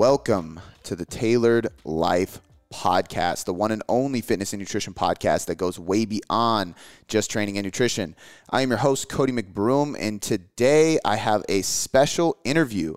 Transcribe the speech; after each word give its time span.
Welcome 0.00 0.60
to 0.84 0.96
the 0.96 1.04
Tailored 1.04 1.68
Life 1.84 2.40
podcast, 2.72 3.44
the 3.44 3.52
one 3.52 3.70
and 3.70 3.82
only 3.86 4.22
fitness 4.22 4.54
and 4.54 4.58
nutrition 4.58 4.94
podcast 4.94 5.44
that 5.44 5.56
goes 5.56 5.78
way 5.78 6.06
beyond 6.06 6.74
just 7.06 7.30
training 7.30 7.58
and 7.58 7.66
nutrition. 7.66 8.16
I 8.48 8.62
am 8.62 8.70
your 8.70 8.78
host, 8.78 9.10
Cody 9.10 9.30
McBroom, 9.30 9.94
and 10.00 10.22
today 10.22 10.98
I 11.04 11.16
have 11.16 11.44
a 11.50 11.60
special 11.60 12.38
interview 12.44 12.94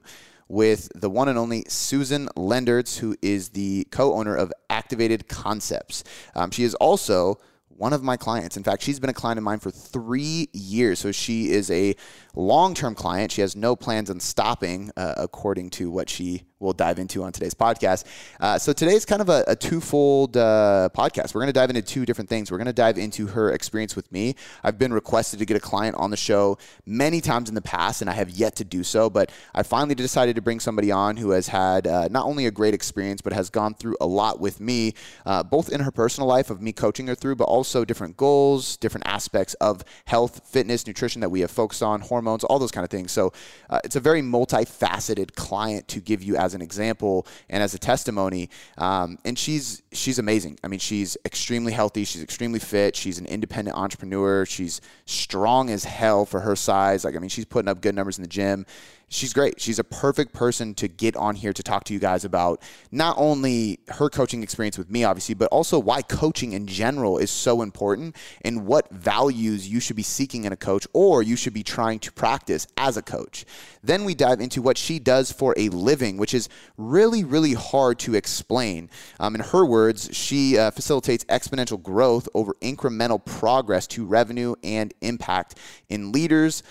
with 0.47 0.89
the 0.95 1.09
one 1.09 1.27
and 1.27 1.38
only 1.38 1.66
Susan 1.68 2.29
Lenderts, 2.38 3.00
who 3.00 3.17
is 3.21 3.49
the 3.49 3.85
co 3.91 4.13
owner 4.13 4.38
of 4.38 4.54
Activated 4.70 5.27
Concepts. 5.27 6.05
Um, 6.35 6.51
she 6.51 6.63
is 6.63 6.73
also 6.75 7.38
one 7.67 7.91
of 7.91 8.01
my 8.01 8.15
clients. 8.15 8.55
In 8.55 8.63
fact, 8.63 8.81
she's 8.81 9.01
been 9.01 9.09
a 9.09 9.13
client 9.13 9.38
of 9.38 9.43
mine 9.43 9.59
for 9.59 9.71
three 9.71 10.47
years. 10.54 10.99
So 10.99 11.11
she 11.11 11.49
is 11.49 11.70
a 11.70 11.95
long 12.36 12.73
term 12.73 12.95
client. 12.95 13.31
She 13.31 13.42
has 13.42 13.55
no 13.55 13.75
plans 13.75 14.10
on 14.10 14.19
stopping, 14.19 14.92
uh, 14.97 15.14
according 15.18 15.69
to 15.71 15.92
what 15.92 16.10
she 16.10 16.43
will 16.64 16.73
dive 16.73 16.97
into 16.97 17.23
on 17.23 17.32
today's 17.32 17.54
podcast. 17.54 18.06
Uh, 18.39 18.57
so 18.57 18.73
today's 18.73 19.06
kind 19.06 19.21
of 19.21 19.29
a, 19.29 19.43
a 19.47 19.56
twofold 19.56 20.37
uh, 20.37 20.89
podcast. 20.96 21.36
We're 21.36 21.42
going 21.42 21.47
to 21.47 21.54
dive 21.54 21.69
into 21.69 21.82
two 21.82 22.06
different 22.06 22.29
things. 22.29 22.50
We're 22.50 22.57
going 22.57 22.65
to 22.68 22.73
dive 22.73 22.97
into 22.97 23.28
her 23.28 23.51
experience 23.51 23.96
with 23.96 24.11
me. 24.11 24.36
I've 24.64 24.79
been 24.79 24.93
requested 24.93 25.39
to 25.39 25.46
get 25.46 25.57
a 25.57 25.59
client 25.59 25.96
on 25.97 26.09
the 26.09 26.18
show 26.18 26.57
many 26.86 27.21
times 27.21 27.50
in 27.50 27.56
the 27.56 27.61
past, 27.61 28.01
and 28.01 28.09
I 28.09 28.14
have 28.14 28.29
yet 28.29 28.56
to 28.56 28.64
do 28.64 28.84
so. 28.84 29.09
But 29.09 29.31
I 29.54 29.64
finally 29.64 29.93
decided 29.93 30.36
to 30.37 30.42
bring 30.42 30.59
somebody 30.59 30.92
on 30.92 31.18
who 31.18 31.31
has 31.31 31.50
had 31.50 31.86
uh, 31.86 32.08
not 32.09 32.25
only 32.25 32.45
a 32.45 32.52
great 32.52 32.73
experience, 32.73 33.22
but 33.22 33.34
has 33.34 33.50
gone 33.50 33.73
through 33.73 33.97
a 34.00 34.08
lot 34.08 34.39
with 34.39 34.59
me, 34.61 34.94
uh, 35.25 35.44
both 35.44 35.70
in 35.70 35.81
her 35.81 35.92
personal 35.92 36.28
life 36.28 36.50
of 36.50 36.61
me 36.61 36.72
coaching 36.72 37.08
her 37.08 37.16
through, 37.16 37.36
but 37.36 37.44
also 37.45 37.84
different 37.84 38.16
goals, 38.16 38.78
different 38.78 39.06
aspects 39.06 39.53
of 39.56 39.84
health, 40.06 40.47
fitness, 40.47 40.88
nutrition 40.88 41.20
that 41.20 41.30
we 41.30 41.42
have 41.42 41.52
focused 41.52 41.84
on, 41.84 42.00
hormones, 42.00 42.22
all 42.27 42.59
those 42.59 42.72
kind 42.72 42.83
of 42.83 42.89
things. 42.89 43.11
So 43.11 43.33
uh, 43.69 43.80
it's 43.83 43.95
a 43.95 44.00
very 44.00 44.22
multifaceted 44.22 45.36
client 45.36 45.88
to 45.89 46.00
give 46.00 46.23
you 46.23 46.36
as 46.36 46.53
an 46.53 46.61
example 46.61 47.28
and 47.50 47.64
as 47.64 47.73
a 47.73 47.80
testimony. 47.80 48.50
Um, 48.78 49.17
and 49.25 49.38
she's 49.38 49.81
she's 49.92 50.20
amazing. 50.20 50.59
I 50.64 50.67
mean, 50.67 50.80
she's 50.80 51.17
extremely 51.25 51.73
healthy. 51.73 52.03
She's 52.03 52.23
extremely 52.23 52.59
fit. 52.59 52.95
She's 52.95 53.20
an 53.20 53.25
independent 53.25 53.78
entrepreneur. 53.78 54.45
She's 54.45 54.81
strong 55.06 55.70
as 55.70 55.83
hell 55.83 56.25
for 56.25 56.42
her 56.42 56.56
size. 56.56 57.03
Like 57.03 57.16
I 57.16 57.20
mean, 57.20 57.30
she's 57.30 57.45
putting 57.45 57.70
up 57.70 57.81
good 57.81 57.95
numbers 57.95 58.17
in 58.17 58.22
the 58.22 58.30
gym 58.30 58.66
she's 59.14 59.33
great. 59.33 59.61
She's 59.61 59.80
a 59.80 59.83
perfect 59.83 60.33
person 60.33 60.73
to 60.75 60.88
get 60.88 61.16
on 61.16 61.36
here 61.36 61.53
to 61.53 61.64
talk 61.64 61.83
to 61.86 61.94
you 61.94 62.00
guys 62.00 62.25
about 62.25 62.61
not 62.92 63.16
only 63.17 63.80
her 63.89 64.09
coaching 64.09 64.44
experience 64.44 64.78
with 64.78 64.89
me, 64.89 65.03
obviously, 65.03 65.36
but 65.36 65.47
also 65.50 65.80
why 65.80 66.02
coaching 66.02 66.53
in 66.53 66.66
general 66.66 67.17
is 67.17 67.30
so 67.30 67.61
important 67.61 68.16
and 68.42 68.66
what 68.66 68.89
values 68.92 69.70
you 69.70 69.80
should 69.80 69.95
be 69.95 70.03
seeking 70.03 70.45
in 70.45 70.52
a 70.52 70.58
coach 70.58 70.88
or 70.94 71.22
you 71.22 71.36
should 71.36 71.53
be 71.53 71.64
trying 71.64 72.00
to 72.00 72.11
practice 72.11 72.67
as 72.78 72.97
a 72.97 73.02
coach. 73.02 73.45
Then 73.83 74.03
we 74.03 74.16
dive 74.16 74.42
into 74.42 74.61
what 74.61 74.78
she 74.78 75.00
does 75.00 75.31
for 75.31 75.53
a 75.58 75.70
living, 75.70 76.17
which 76.17 76.33
is 76.33 76.50
really, 76.77 77.23
really 77.23 77.53
hard 77.53 78.00
to 78.00 78.16
explain. 78.16 78.89
Um, 79.20 79.36
in 79.36 79.42
her 79.42 79.66
words, 79.66 80.09
she 80.14 80.58
uh, 80.58 80.72
facilitates 80.72 81.23
exponential 81.25 81.81
growth 81.81 82.27
over 82.33 82.55
incremental 82.61 83.23
progress 83.23 83.86
to 83.88 84.05
revenue 84.05 84.55
and 84.64 84.94
impact 85.02 85.59
in 85.89 86.11
leaders 86.11 86.64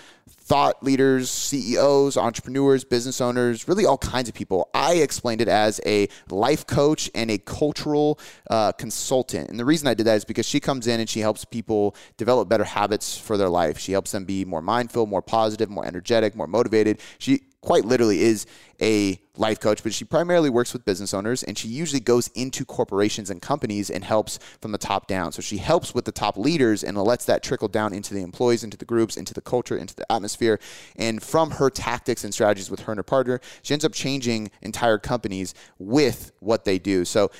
thought 0.53 0.83
leaders, 0.83 1.31
CEOs, 1.31 2.15
entrepreneurs, 2.15 2.83
business 2.83 3.19
owners, 3.19 3.67
really 3.67 3.87
all 3.87 3.97
kinds 3.97 4.29
of 4.29 4.35
people. 4.35 4.69
I 4.71 4.97
explained 4.97 5.41
it 5.41 5.47
as 5.47 5.81
a 5.83 6.07
life 6.29 6.67
coach 6.67 7.09
and 7.15 7.31
a 7.31 7.39
cultural 7.39 8.19
uh, 8.51 8.71
consultant. 8.73 9.49
And 9.49 9.59
the 9.59 9.65
reason 9.65 9.87
I 9.87 9.95
did 9.95 10.05
that 10.05 10.13
is 10.13 10.25
because 10.25 10.45
she 10.45 10.59
comes 10.59 10.85
in 10.85 10.99
and 10.99 11.09
she 11.09 11.21
helps 11.21 11.43
people 11.43 11.95
develop 12.17 12.49
better 12.49 12.65
habits 12.65 13.17
for 13.17 13.35
their 13.35 13.49
life. 13.49 13.79
She 13.79 13.93
helps 13.93 14.11
them 14.11 14.25
be 14.25 14.45
more 14.45 14.61
mindful, 14.61 15.07
more 15.07 15.23
positive, 15.23 15.71
more 15.71 15.87
energetic, 15.87 16.35
more 16.35 16.45
motivated. 16.45 16.99
She 17.17 17.41
quite 17.63 17.85
literally 17.85 18.21
is 18.21 18.45
a 18.81 19.17
life 19.37 19.59
coach, 19.59 19.81
but 19.81 19.93
she 19.93 20.03
primarily 20.03 20.49
works 20.49 20.73
with 20.73 20.83
business 20.83 21.13
owners 21.13 21.43
and 21.43 21.57
she 21.57 21.69
usually 21.69 22.01
goes 22.01 22.27
into 22.35 22.65
corporations 22.65 23.29
and 23.29 23.41
companies 23.41 23.89
and 23.89 24.03
helps 24.03 24.37
from 24.61 24.73
the 24.73 24.77
top 24.77 25.07
down. 25.07 25.31
So 25.31 25.41
she 25.41 25.57
helps 25.57 25.95
with 25.95 26.03
the 26.03 26.11
top 26.11 26.37
leaders 26.37 26.83
and 26.83 26.97
lets 26.97 27.23
that 27.25 27.41
trickle 27.41 27.69
down 27.69 27.93
into 27.93 28.13
the 28.13 28.21
employees, 28.21 28.65
into 28.65 28.77
the 28.77 28.85
groups, 28.85 29.15
into 29.15 29.33
the 29.33 29.41
culture, 29.41 29.77
into 29.77 29.95
the 29.95 30.11
atmosphere. 30.11 30.59
And 30.97 31.23
from 31.23 31.51
her 31.51 31.69
tactics 31.69 32.25
and 32.25 32.33
strategies 32.33 32.69
with 32.69 32.81
her 32.81 32.91
and 32.91 32.99
her 32.99 33.03
partner, 33.03 33.39
she 33.61 33.73
ends 33.73 33.85
up 33.85 33.93
changing 33.93 34.51
entire 34.61 34.97
companies 34.97 35.55
with 35.79 36.33
what 36.39 36.65
they 36.65 36.77
do. 36.77 37.05
So 37.05 37.31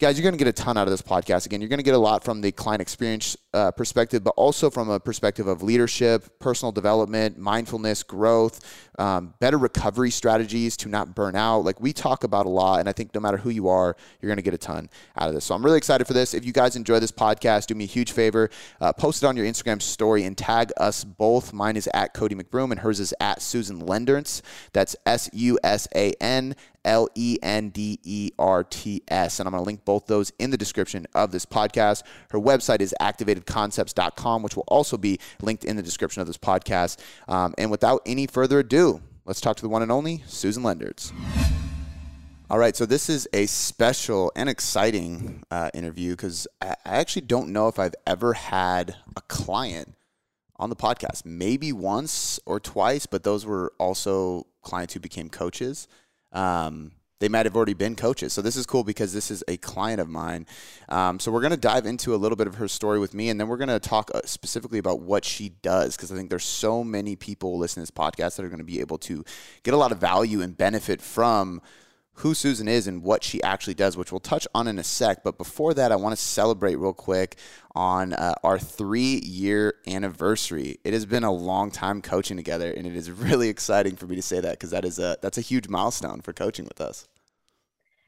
guys, 0.00 0.18
you're 0.18 0.24
going 0.24 0.36
to 0.36 0.38
get 0.38 0.48
a 0.48 0.52
ton 0.52 0.76
out 0.76 0.88
of 0.88 0.90
this 0.90 1.02
podcast. 1.02 1.46
Again, 1.46 1.60
you're 1.60 1.68
going 1.68 1.78
to 1.78 1.84
get 1.84 1.94
a 1.94 1.98
lot 1.98 2.24
from 2.24 2.40
the 2.40 2.50
client 2.50 2.82
experience 2.82 3.36
uh, 3.52 3.70
perspective, 3.70 4.24
but 4.24 4.34
also 4.36 4.68
from 4.68 4.90
a 4.90 4.98
perspective 4.98 5.46
of 5.46 5.62
leadership, 5.62 6.40
personal 6.40 6.72
development, 6.72 7.38
mindfulness, 7.38 8.02
growth, 8.02 8.88
um, 8.98 9.34
better 9.38 9.56
recovery 9.56 10.10
strategies 10.10 10.76
to 10.78 10.88
not 10.88 11.14
burn 11.14 11.36
out. 11.36 11.60
Like 11.60 11.80
we 11.80 11.92
talk 11.92 12.24
about 12.24 12.46
a 12.46 12.48
lot, 12.48 12.80
and 12.80 12.88
I 12.88 12.92
think 12.92 13.14
no 13.14 13.20
matter 13.20 13.36
who 13.36 13.50
you 13.50 13.68
are, 13.68 13.96
you're 14.20 14.28
going 14.28 14.36
to 14.36 14.42
get 14.42 14.52
a 14.54 14.58
ton 14.58 14.90
out 15.16 15.28
of 15.28 15.34
this. 15.34 15.44
So 15.44 15.54
I'm 15.54 15.64
really 15.64 15.78
excited 15.78 16.06
for 16.06 16.12
this. 16.12 16.34
If 16.34 16.44
you 16.44 16.52
guys 16.52 16.74
enjoy 16.74 16.98
this 16.98 17.12
podcast, 17.12 17.66
do 17.66 17.76
me 17.76 17.84
a 17.84 17.86
huge 17.86 18.10
favor, 18.10 18.50
uh, 18.80 18.92
post 18.92 19.22
it 19.22 19.26
on 19.26 19.36
your 19.36 19.46
Instagram 19.46 19.80
story 19.80 20.24
and 20.24 20.36
tag 20.36 20.72
us 20.76 21.04
both. 21.04 21.52
Mine 21.52 21.76
is 21.76 21.88
at 21.94 22.14
Cody 22.14 22.34
McBroom, 22.34 22.72
and 22.72 22.80
hers 22.80 22.98
is 22.98 23.14
at 23.20 23.40
Susan 23.40 23.80
Lenderts. 23.82 24.42
That's 24.72 24.96
S 25.06 25.30
U 25.32 25.58
S 25.62 25.86
A 25.94 26.12
N 26.20 26.56
L 26.84 27.08
E 27.14 27.38
N 27.42 27.70
D 27.70 27.98
E 28.02 28.30
R 28.38 28.64
T 28.64 29.02
S. 29.08 29.40
And 29.40 29.46
I'm 29.46 29.52
going 29.52 29.62
to 29.62 29.66
link 29.66 29.84
both 29.84 30.06
those 30.06 30.32
in 30.38 30.50
the 30.50 30.56
description 30.56 31.06
of 31.14 31.30
this 31.30 31.46
podcast. 31.46 32.02
Her 32.30 32.38
website 32.38 32.80
is 32.80 32.94
activatedconcepts.com, 33.00 34.42
which 34.42 34.56
will 34.56 34.64
also 34.68 34.96
be 34.96 35.18
linked 35.40 35.64
in 35.64 35.76
the 35.76 35.82
description 35.82 36.20
of 36.20 36.26
this 36.26 36.38
podcast. 36.38 36.98
Um, 37.28 37.54
and 37.58 37.70
without 37.70 38.02
any 38.06 38.26
further 38.26 38.60
ado, 38.60 39.00
let's 39.24 39.40
talk 39.40 39.56
to 39.56 39.62
the 39.62 39.68
one 39.68 39.82
and 39.82 39.92
only 39.92 40.22
Susan 40.26 40.62
Lenderts. 40.62 41.12
All 42.50 42.58
right, 42.58 42.76
so 42.76 42.84
this 42.84 43.08
is 43.08 43.26
a 43.32 43.46
special 43.46 44.30
and 44.36 44.50
exciting 44.50 45.42
uh, 45.50 45.70
interview 45.72 46.12
because 46.12 46.46
I 46.60 46.76
actually 46.84 47.22
don't 47.22 47.48
know 47.48 47.68
if 47.68 47.78
I've 47.78 47.94
ever 48.06 48.34
had 48.34 48.96
a 49.16 49.22
client 49.22 49.94
on 50.56 50.70
the 50.70 50.76
podcast. 50.76 51.24
Maybe 51.24 51.72
once 51.72 52.38
or 52.44 52.60
twice, 52.60 53.06
but 53.06 53.24
those 53.24 53.46
were 53.46 53.72
also 53.78 54.46
clients 54.62 54.94
who 54.94 55.00
became 55.00 55.30
coaches. 55.30 55.88
Um, 56.34 56.92
they 57.20 57.28
might 57.30 57.46
have 57.46 57.56
already 57.56 57.72
been 57.72 57.96
coaches. 57.96 58.34
So 58.34 58.42
this 58.42 58.54
is 58.54 58.66
cool 58.66 58.84
because 58.84 59.14
this 59.14 59.30
is 59.30 59.42
a 59.48 59.56
client 59.56 59.98
of 59.98 60.10
mine. 60.10 60.46
Um, 60.90 61.18
so 61.18 61.32
we're 61.32 61.40
going 61.40 61.52
to 61.52 61.56
dive 61.56 61.86
into 61.86 62.14
a 62.14 62.16
little 62.16 62.36
bit 62.36 62.46
of 62.46 62.56
her 62.56 62.68
story 62.68 62.98
with 62.98 63.14
me, 63.14 63.30
and 63.30 63.40
then 63.40 63.48
we're 63.48 63.56
going 63.56 63.68
to 63.68 63.80
talk 63.80 64.10
uh, 64.14 64.20
specifically 64.26 64.78
about 64.78 65.00
what 65.00 65.24
she 65.24 65.48
does 65.62 65.96
because 65.96 66.12
I 66.12 66.16
think 66.16 66.28
there's 66.28 66.44
so 66.44 66.84
many 66.84 67.16
people 67.16 67.56
listening 67.56 67.86
to 67.86 67.92
this 67.92 67.98
podcast 67.98 68.36
that 68.36 68.44
are 68.44 68.50
going 68.50 68.58
to 68.58 68.64
be 68.64 68.80
able 68.80 68.98
to 68.98 69.24
get 69.62 69.72
a 69.72 69.76
lot 69.78 69.90
of 69.90 69.98
value 69.98 70.42
and 70.42 70.54
benefit 70.54 71.00
from 71.00 71.62
who 72.18 72.34
Susan 72.34 72.68
is 72.68 72.86
and 72.86 73.02
what 73.02 73.24
she 73.24 73.42
actually 73.42 73.74
does, 73.74 73.96
which 73.96 74.12
we'll 74.12 74.20
touch 74.20 74.46
on 74.54 74.68
in 74.68 74.78
a 74.78 74.84
sec. 74.84 75.24
But 75.24 75.36
before 75.36 75.74
that, 75.74 75.90
I 75.90 75.96
want 75.96 76.16
to 76.16 76.22
celebrate 76.22 76.76
real 76.76 76.92
quick 76.92 77.36
on 77.74 78.12
uh, 78.12 78.34
our 78.44 78.58
three 78.58 79.20
year 79.24 79.74
anniversary. 79.86 80.78
It 80.84 80.92
has 80.92 81.06
been 81.06 81.24
a 81.24 81.32
long 81.32 81.70
time 81.70 82.00
coaching 82.02 82.36
together, 82.36 82.72
and 82.72 82.86
it 82.86 82.94
is 82.94 83.10
really 83.10 83.48
exciting 83.48 83.96
for 83.96 84.06
me 84.06 84.16
to 84.16 84.22
say 84.22 84.40
that 84.40 84.52
because 84.52 84.70
that 84.70 84.84
is 84.84 84.98
a 84.98 85.16
that's 85.22 85.38
a 85.38 85.42
huge 85.42 85.68
milestone 85.68 86.20
for 86.20 86.32
coaching 86.32 86.66
with 86.66 86.80
us. 86.80 87.08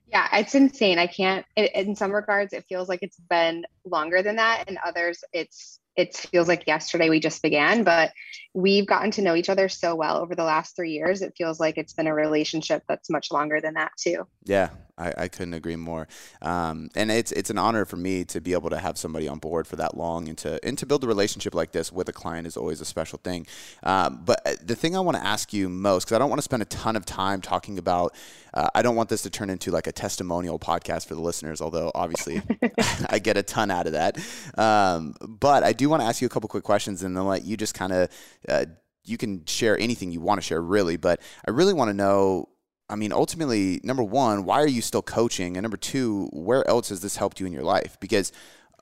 Yeah, 0.08 0.28
it's 0.32 0.54
insane. 0.54 0.98
I 0.98 1.08
can't. 1.08 1.44
in 1.56 1.96
some 1.96 2.12
regards, 2.12 2.52
it 2.52 2.64
feels 2.68 2.88
like 2.88 3.00
it's 3.02 3.18
been 3.28 3.64
longer 3.84 4.22
than 4.22 4.36
that. 4.36 4.68
In 4.68 4.78
others, 4.84 5.24
it's 5.32 5.80
it 5.96 6.16
feels 6.16 6.48
like 6.48 6.66
yesterday 6.66 7.08
we 7.08 7.20
just 7.20 7.42
began, 7.42 7.82
but 7.84 8.12
we've 8.54 8.86
gotten 8.86 9.10
to 9.12 9.22
know 9.22 9.34
each 9.34 9.48
other 9.48 9.68
so 9.68 9.94
well 9.94 10.18
over 10.18 10.34
the 10.34 10.44
last 10.44 10.76
three 10.76 10.92
years. 10.92 11.22
It 11.22 11.34
feels 11.36 11.58
like 11.58 11.78
it's 11.78 11.92
been 11.92 12.06
a 12.06 12.14
relationship 12.14 12.82
that's 12.88 13.10
much 13.10 13.30
longer 13.32 13.60
than 13.60 13.74
that 13.74 13.92
too. 13.98 14.26
Yeah, 14.44 14.70
I, 14.98 15.12
I 15.16 15.28
couldn't 15.28 15.54
agree 15.54 15.76
more. 15.76 16.08
Um, 16.40 16.88
and 16.94 17.10
it's 17.10 17.32
it's 17.32 17.50
an 17.50 17.58
honor 17.58 17.84
for 17.84 17.96
me 17.96 18.24
to 18.26 18.40
be 18.40 18.52
able 18.52 18.70
to 18.70 18.78
have 18.78 18.96
somebody 18.96 19.28
on 19.28 19.38
board 19.38 19.66
for 19.66 19.76
that 19.76 19.96
long 19.96 20.28
and 20.28 20.38
to 20.38 20.58
and 20.64 20.78
to 20.78 20.86
build 20.86 21.04
a 21.04 21.06
relationship 21.06 21.54
like 21.54 21.72
this 21.72 21.92
with 21.92 22.08
a 22.08 22.12
client 22.12 22.46
is 22.46 22.56
always 22.56 22.80
a 22.80 22.84
special 22.84 23.18
thing. 23.22 23.46
Um, 23.82 24.22
but 24.24 24.40
uh, 24.46 24.54
the 24.62 24.74
thing 24.74 24.96
I 24.96 25.00
want 25.00 25.16
to 25.16 25.24
ask 25.24 25.52
you 25.52 25.68
most, 25.68 26.04
because 26.04 26.16
I 26.16 26.18
don't 26.18 26.30
want 26.30 26.38
to 26.38 26.44
spend 26.44 26.62
a 26.62 26.66
ton 26.66 26.96
of 26.96 27.04
time 27.04 27.40
talking 27.40 27.78
about, 27.78 28.14
uh, 28.54 28.68
I 28.74 28.82
don't 28.82 28.96
want 28.96 29.08
this 29.08 29.22
to 29.22 29.30
turn 29.30 29.50
into 29.50 29.70
like 29.70 29.86
a 29.86 29.92
testimonial 29.92 30.58
podcast 30.58 31.06
for 31.06 31.14
the 31.14 31.20
listeners, 31.20 31.60
although 31.60 31.92
obviously 31.94 32.42
I 33.10 33.18
get 33.18 33.36
a 33.36 33.42
ton 33.42 33.70
out 33.70 33.86
of 33.86 33.92
that. 33.92 34.18
Um, 34.56 35.14
but 35.20 35.62
I 35.62 35.72
do 35.72 35.88
want 35.88 36.02
to 36.02 36.06
ask 36.06 36.22
you 36.22 36.26
a 36.26 36.30
couple 36.30 36.48
quick 36.48 36.64
questions 36.64 37.02
and 37.02 37.16
then 37.16 37.26
let 37.26 37.44
you 37.44 37.56
just 37.56 37.74
kind 37.74 37.92
of. 37.92 38.08
Uh, 38.48 38.66
you 39.08 39.16
can 39.16 39.44
share 39.46 39.78
anything 39.78 40.10
you 40.10 40.20
want 40.20 40.40
to 40.40 40.42
share, 40.44 40.60
really, 40.60 40.96
but 40.96 41.20
I 41.46 41.52
really 41.52 41.72
want 41.72 41.90
to 41.90 41.94
know 41.94 42.48
I 42.88 42.94
mean, 42.94 43.12
ultimately, 43.12 43.80
number 43.82 44.02
one, 44.02 44.44
why 44.44 44.60
are 44.62 44.68
you 44.68 44.80
still 44.80 45.02
coaching? 45.02 45.56
And 45.56 45.64
number 45.64 45.76
two, 45.76 46.28
where 46.32 46.66
else 46.68 46.90
has 46.90 47.00
this 47.00 47.16
helped 47.16 47.40
you 47.40 47.46
in 47.46 47.52
your 47.52 47.64
life? 47.64 47.96
Because 48.00 48.32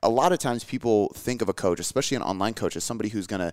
a 0.03 0.09
lot 0.09 0.31
of 0.31 0.37
times 0.37 0.63
people 0.63 1.09
think 1.15 1.41
of 1.41 1.49
a 1.49 1.53
coach, 1.53 1.79
especially 1.79 2.15
an 2.15 2.21
online 2.21 2.53
coach, 2.53 2.75
as 2.75 2.83
somebody 2.83 3.09
who's 3.09 3.25
going 3.25 3.39
to, 3.39 3.51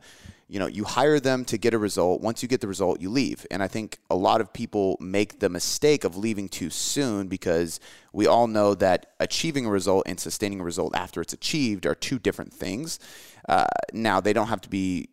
you 0.48 0.58
know, 0.58 0.66
you 0.66 0.84
hire 0.84 1.18
them 1.18 1.46
to 1.46 1.56
get 1.56 1.72
a 1.72 1.78
result. 1.78 2.20
Once 2.20 2.42
you 2.42 2.48
get 2.48 2.60
the 2.60 2.68
result, 2.68 3.00
you 3.00 3.08
leave. 3.08 3.46
And 3.50 3.62
I 3.62 3.68
think 3.68 3.98
a 4.10 4.14
lot 4.14 4.42
of 4.42 4.52
people 4.52 4.98
make 5.00 5.40
the 5.40 5.48
mistake 5.48 6.04
of 6.04 6.18
leaving 6.18 6.50
too 6.50 6.68
soon 6.68 7.28
because 7.28 7.80
we 8.12 8.26
all 8.26 8.46
know 8.46 8.74
that 8.74 9.06
achieving 9.20 9.64
a 9.64 9.70
result 9.70 10.02
and 10.04 10.20
sustaining 10.20 10.60
a 10.60 10.64
result 10.64 10.94
after 10.94 11.22
it's 11.22 11.32
achieved 11.32 11.86
are 11.86 11.94
two 11.94 12.18
different 12.18 12.52
things. 12.52 12.98
Uh, 13.48 13.64
now, 13.94 14.20
they 14.20 14.34
don't 14.34 14.48
have 14.48 14.60
to 14.60 14.68
be 14.68 15.08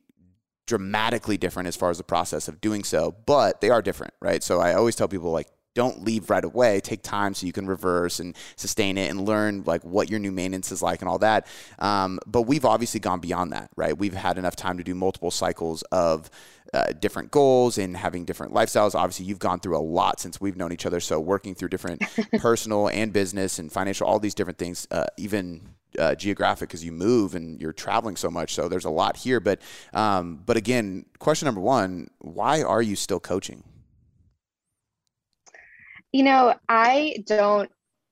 dramatically 0.70 1.36
different 1.36 1.68
as 1.68 1.76
far 1.76 1.90
as 1.90 1.98
the 1.98 2.04
process 2.04 2.48
of 2.48 2.62
doing 2.62 2.84
so, 2.84 3.16
but 3.26 3.60
they 3.60 3.72
are 3.72 3.82
different, 3.82 4.14
right? 4.22 4.44
So 4.44 4.62
I 4.62 4.76
always 4.76 4.96
tell 4.96 5.08
people 5.08 5.32
like 5.32 5.48
don't 5.74 6.04
leave 6.04 6.30
right 6.30 6.44
away. 6.44 6.80
Take 6.80 7.02
time 7.02 7.34
so 7.34 7.48
you 7.48 7.54
can 7.54 7.66
reverse 7.66 8.20
and 8.20 8.36
sustain 8.56 8.98
it 8.98 9.10
and 9.10 9.28
learn 9.28 9.64
like 9.66 9.84
what 9.84 10.10
your 10.10 10.20
new 10.20 10.32
maintenance 10.32 10.72
is 10.72 10.82
like 10.84 11.02
and 11.02 11.10
all 11.10 11.18
that. 11.20 11.48
Um, 11.80 12.20
but 12.28 12.44
we've 12.44 12.66
obviously 12.66 13.00
gone 13.00 13.20
beyond 13.20 13.52
that, 13.54 13.72
right? 13.76 13.98
We've 13.98 14.14
had 14.14 14.38
enough 14.38 14.56
time 14.56 14.78
to 14.78 14.84
do 14.84 14.94
multiple 14.94 15.32
cycles 15.32 15.82
of 15.92 16.30
uh, 16.72 16.94
different 17.00 17.32
goals 17.32 17.80
and 17.80 17.98
having 17.98 18.26
different 18.26 18.54
lifestyles. 18.54 18.94
Obviously, 18.94 19.26
you've 19.26 19.40
gone 19.40 19.60
through 19.60 19.78
a 19.78 19.82
lot 19.82 20.20
since 20.20 20.40
we've 20.40 20.56
known 20.56 20.72
each 20.72 20.86
other. 20.86 21.00
So 21.00 21.20
working 21.20 21.56
through 21.56 21.70
different 21.70 22.04
personal 22.40 22.90
and 22.90 23.12
business 23.12 23.58
and 23.58 23.72
financial, 23.72 24.06
all 24.06 24.20
these 24.20 24.36
different 24.36 24.60
things, 24.60 24.88
uh, 24.92 25.08
even 25.18 25.62
uh, 26.00 26.16
geographic 26.16 26.70
because 26.70 26.84
you 26.84 26.92
move 26.92 27.36
and 27.36 27.60
you're 27.62 27.74
traveling 27.74 28.16
so 28.16 28.32
much. 28.32 28.54
So 28.54 28.68
there's 28.68 28.86
a 28.86 28.90
lot 28.90 29.18
here. 29.18 29.40
But 29.40 29.62
um, 29.94 30.42
but 30.46 30.58
again, 30.58 31.06
question 31.20 31.46
number 31.46 31.62
one: 31.62 32.10
Why 32.20 32.64
are 32.64 32.82
you 32.82 32.96
still 32.96 33.20
coaching? 33.20 33.64
You 36.12 36.24
know, 36.24 36.56
I 36.68 37.24
don't 37.28 37.70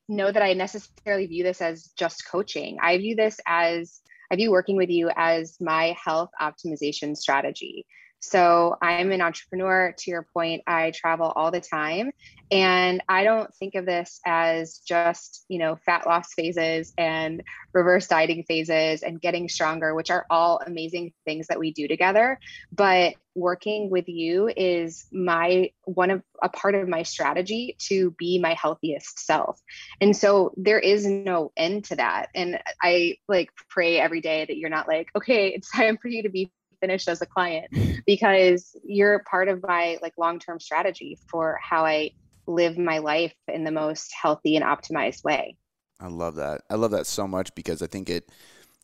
know 0.08 0.32
that 0.32 0.44
I 0.44 0.54
necessarily 0.54 1.26
view 1.26 1.44
this 1.44 1.62
as 1.62 1.88
just 1.98 2.28
coaching. 2.28 2.78
I 2.82 2.98
view 2.98 3.16
this 3.16 3.40
as, 3.48 4.02
I 4.32 4.36
view 4.36 4.52
working 4.52 4.78
with 4.78 4.90
you 4.90 5.10
as 5.16 5.58
my 5.60 5.96
health 6.02 6.30
optimization 6.40 7.16
strategy. 7.16 7.86
So 8.20 8.76
I'm 8.82 9.12
an 9.12 9.22
entrepreneur. 9.22 9.94
To 9.98 10.12
your 10.12 10.28
point, 10.34 10.64
I 10.68 10.92
travel 10.92 11.32
all 11.36 11.52
the 11.52 11.62
time. 11.62 12.12
And 12.50 13.04
I 13.08 13.24
don't 13.24 13.54
think 13.56 13.76
of 13.76 13.86
this 13.86 14.20
as 14.26 14.80
just, 14.80 15.46
you 15.50 15.60
know, 15.60 15.78
fat 15.86 16.08
loss 16.08 16.34
phases 16.34 16.94
and 16.98 17.44
reverse 17.74 18.08
dieting 18.08 18.44
phases 18.48 19.04
and 19.04 19.22
getting 19.22 19.50
stronger, 19.50 19.94
which 19.94 20.10
are 20.10 20.26
all 20.30 20.62
amazing 20.66 21.14
things 21.26 21.48
that 21.48 21.60
we 21.60 21.72
do 21.72 21.88
together. 21.88 22.40
But 22.72 23.16
working 23.36 23.92
with 23.92 24.10
you 24.10 24.50
is 24.56 25.06
my 25.12 25.70
one 25.84 26.10
of 26.10 26.24
a 26.42 26.50
part 26.50 26.74
of 26.74 26.88
my 26.88 27.04
strategy 27.04 27.76
to 27.78 28.12
be 28.18 28.40
my 28.40 28.56
healthiest 28.56 29.20
self. 29.20 29.62
And 30.02 30.18
so 30.18 30.54
there 30.58 30.80
is 30.80 31.06
no 31.06 31.52
end 31.56 31.86
to 31.86 31.98
that. 31.98 32.30
And 32.34 32.60
I 32.82 33.18
like 33.28 33.52
pray 33.70 34.00
every 34.00 34.22
day 34.22 34.46
that 34.46 34.58
you're 34.58 34.72
not 34.72 34.88
like, 34.88 35.10
okay, 35.16 35.50
it's 35.50 35.70
time 35.72 35.98
for 35.98 36.08
you 36.08 36.24
to 36.24 36.30
be 36.30 36.52
finished 36.80 37.08
as 37.08 37.22
a 37.22 37.26
client 37.26 37.68
because 38.06 38.76
you're 38.84 39.24
part 39.30 39.50
of 39.50 39.64
my 39.64 39.98
like 40.02 40.14
long-term 40.18 40.60
strategy 40.60 41.18
for 41.30 41.60
how 41.62 41.86
I 41.86 42.12
live 42.48 42.78
my 42.78 43.00
life 43.00 43.36
in 43.48 43.64
the 43.64 43.72
most 43.72 44.14
healthy 44.20 44.56
and 44.56 44.66
optimized 44.66 45.24
way. 45.24 45.58
I 46.00 46.08
love 46.08 46.36
that. 46.36 46.62
I 46.70 46.76
love 46.76 46.92
that 46.92 47.08
so 47.08 47.28
much 47.28 47.54
because 47.56 47.82
I 47.82 47.88
think 47.88 48.10
it 48.10 48.30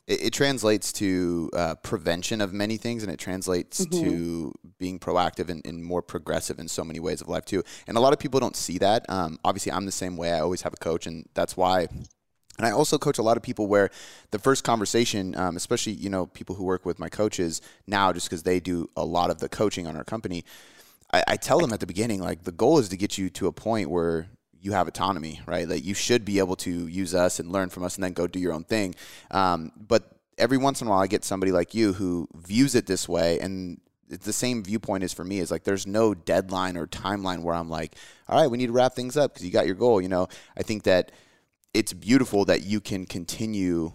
it, 0.07 0.25
it 0.25 0.33
translates 0.33 0.91
to 0.93 1.49
uh, 1.53 1.75
prevention 1.75 2.41
of 2.41 2.53
many 2.53 2.77
things, 2.77 3.03
and 3.03 3.11
it 3.11 3.19
translates 3.19 3.85
mm-hmm. 3.85 4.03
to 4.03 4.53
being 4.79 4.99
proactive 4.99 5.49
and, 5.49 5.65
and, 5.65 5.83
more 5.83 6.01
progressive 6.01 6.59
in 6.59 6.67
so 6.67 6.83
many 6.83 6.99
ways 6.99 7.21
of 7.21 7.27
life 7.27 7.45
too. 7.45 7.63
And 7.87 7.97
a 7.97 8.01
lot 8.01 8.13
of 8.13 8.19
people 8.19 8.39
don't 8.39 8.55
see 8.55 8.77
that. 8.79 9.05
Um, 9.09 9.39
obviously, 9.45 9.71
I'm 9.71 9.85
the 9.85 9.91
same 9.91 10.17
way. 10.17 10.33
I 10.33 10.39
always 10.39 10.61
have 10.63 10.73
a 10.73 10.77
coach, 10.77 11.07
and 11.07 11.27
that's 11.33 11.55
why 11.55 11.87
and 12.57 12.67
I 12.67 12.71
also 12.71 12.97
coach 12.97 13.17
a 13.17 13.23
lot 13.23 13.37
of 13.37 13.43
people 13.43 13.67
where 13.67 13.89
the 14.31 14.39
first 14.39 14.63
conversation, 14.63 15.35
um, 15.35 15.55
especially 15.55 15.93
you 15.93 16.09
know 16.09 16.27
people 16.27 16.55
who 16.55 16.63
work 16.63 16.85
with 16.85 16.99
my 16.99 17.09
coaches 17.09 17.61
now, 17.87 18.13
just 18.13 18.29
because 18.29 18.43
they 18.43 18.59
do 18.59 18.89
a 18.95 19.03
lot 19.03 19.29
of 19.29 19.39
the 19.39 19.49
coaching 19.49 19.87
on 19.87 19.97
our 19.97 20.03
company, 20.03 20.45
I, 21.11 21.23
I, 21.29 21.35
tell 21.37 21.59
them 21.59 21.73
at 21.73 21.79
the 21.79 21.87
beginning 21.87 22.21
like 22.21 22.43
the 22.43 22.51
goal 22.51 22.77
is 22.79 22.89
to 22.89 22.97
get 22.97 23.17
you 23.17 23.29
to 23.31 23.47
a 23.47 23.51
point 23.51 23.89
where 23.89 24.27
you 24.61 24.71
have 24.71 24.87
autonomy, 24.87 25.41
right? 25.45 25.67
That 25.67 25.81
you 25.81 25.93
should 25.93 26.23
be 26.23 26.39
able 26.39 26.55
to 26.57 26.87
use 26.87 27.15
us 27.15 27.39
and 27.39 27.51
learn 27.51 27.69
from 27.69 27.83
us, 27.83 27.95
and 27.95 28.03
then 28.03 28.13
go 28.13 28.27
do 28.27 28.39
your 28.39 28.53
own 28.53 28.63
thing. 28.63 28.95
Um, 29.31 29.71
but 29.75 30.11
every 30.37 30.57
once 30.57 30.81
in 30.81 30.87
a 30.87 30.89
while, 30.89 30.99
I 30.99 31.07
get 31.07 31.25
somebody 31.25 31.51
like 31.51 31.73
you 31.73 31.93
who 31.93 32.27
views 32.35 32.75
it 32.75 32.85
this 32.85 33.09
way, 33.09 33.39
and 33.39 33.79
the 34.07 34.33
same 34.33 34.63
viewpoint 34.63 35.03
is 35.03 35.11
for 35.11 35.23
me 35.23 35.39
is 35.39 35.49
like 35.49 35.63
there's 35.63 35.87
no 35.87 36.13
deadline 36.13 36.77
or 36.77 36.85
timeline 36.85 37.41
where 37.41 37.55
I'm 37.55 37.69
like, 37.69 37.95
all 38.27 38.39
right, 38.39 38.49
we 38.49 38.57
need 38.57 38.67
to 38.67 38.73
wrap 38.73 38.93
things 38.93 39.17
up 39.17 39.33
because 39.33 39.45
you 39.45 39.51
got 39.51 39.65
your 39.65 39.75
goal. 39.75 40.01
You 40.01 40.09
know, 40.09 40.27
I 40.57 40.63
think 40.63 40.83
that 40.83 41.11
it's 41.73 41.93
beautiful 41.93 42.45
that 42.45 42.63
you 42.63 42.79
can 42.79 43.05
continue 43.05 43.93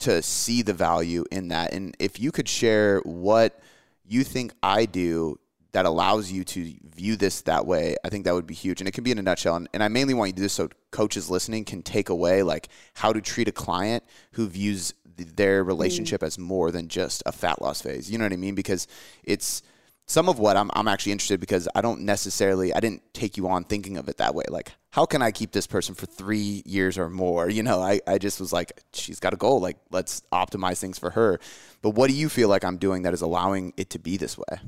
to 0.00 0.22
see 0.22 0.62
the 0.62 0.74
value 0.74 1.24
in 1.30 1.48
that. 1.48 1.72
And 1.72 1.96
if 1.98 2.20
you 2.20 2.30
could 2.30 2.48
share 2.48 3.00
what 3.00 3.60
you 4.06 4.24
think 4.24 4.52
I 4.62 4.84
do 4.84 5.38
that 5.72 5.84
allows 5.84 6.30
you 6.30 6.44
to 6.44 6.72
view 6.94 7.16
this 7.16 7.42
that 7.42 7.66
way, 7.66 7.96
I 8.04 8.08
think 8.08 8.24
that 8.24 8.34
would 8.34 8.46
be 8.46 8.54
huge. 8.54 8.80
And 8.80 8.88
it 8.88 8.92
can 8.92 9.04
be 9.04 9.10
in 9.10 9.18
a 9.18 9.22
nutshell. 9.22 9.56
And, 9.56 9.68
and 9.74 9.82
I 9.82 9.88
mainly 9.88 10.14
want 10.14 10.28
you 10.28 10.32
to 10.32 10.36
do 10.36 10.42
this 10.42 10.52
so 10.52 10.68
coaches 10.90 11.28
listening 11.28 11.64
can 11.64 11.82
take 11.82 12.08
away 12.08 12.42
like 12.42 12.68
how 12.94 13.12
to 13.12 13.20
treat 13.20 13.48
a 13.48 13.52
client 13.52 14.04
who 14.32 14.46
views 14.46 14.94
their 15.16 15.64
relationship 15.64 16.20
mm. 16.20 16.26
as 16.26 16.38
more 16.38 16.70
than 16.70 16.88
just 16.88 17.22
a 17.26 17.32
fat 17.32 17.60
loss 17.60 17.82
phase. 17.82 18.10
You 18.10 18.18
know 18.18 18.24
what 18.24 18.32
I 18.32 18.36
mean? 18.36 18.54
Because 18.54 18.86
it's 19.24 19.62
some 20.08 20.28
of 20.28 20.38
what 20.38 20.56
I'm, 20.56 20.70
I'm 20.74 20.88
actually 20.88 21.12
interested 21.12 21.38
because 21.38 21.68
I 21.74 21.82
don't 21.82 22.00
necessarily 22.00 22.72
I 22.74 22.80
didn't 22.80 23.02
take 23.12 23.36
you 23.36 23.46
on 23.46 23.64
thinking 23.64 23.98
of 23.98 24.08
it 24.08 24.16
that 24.16 24.34
way. 24.34 24.44
Like, 24.48 24.72
how 24.90 25.04
can 25.04 25.20
I 25.20 25.30
keep 25.30 25.52
this 25.52 25.66
person 25.66 25.94
for 25.94 26.06
three 26.06 26.62
years 26.64 26.96
or 26.96 27.10
more? 27.10 27.50
You 27.50 27.62
know, 27.62 27.80
I, 27.80 28.00
I 28.06 28.16
just 28.18 28.40
was 28.40 28.52
like, 28.52 28.80
she's 28.94 29.20
got 29.20 29.34
a 29.34 29.36
goal. 29.36 29.60
Like, 29.60 29.76
let's 29.90 30.22
optimize 30.32 30.80
things 30.80 30.98
for 30.98 31.10
her. 31.10 31.38
But 31.82 31.90
what 31.90 32.08
do 32.08 32.16
you 32.16 32.30
feel 32.30 32.48
like 32.48 32.64
I'm 32.64 32.78
doing 32.78 33.02
that 33.02 33.12
is 33.12 33.20
allowing 33.20 33.74
it 33.76 33.90
to 33.90 33.98
be 33.98 34.16
this 34.16 34.38
way? 34.38 34.58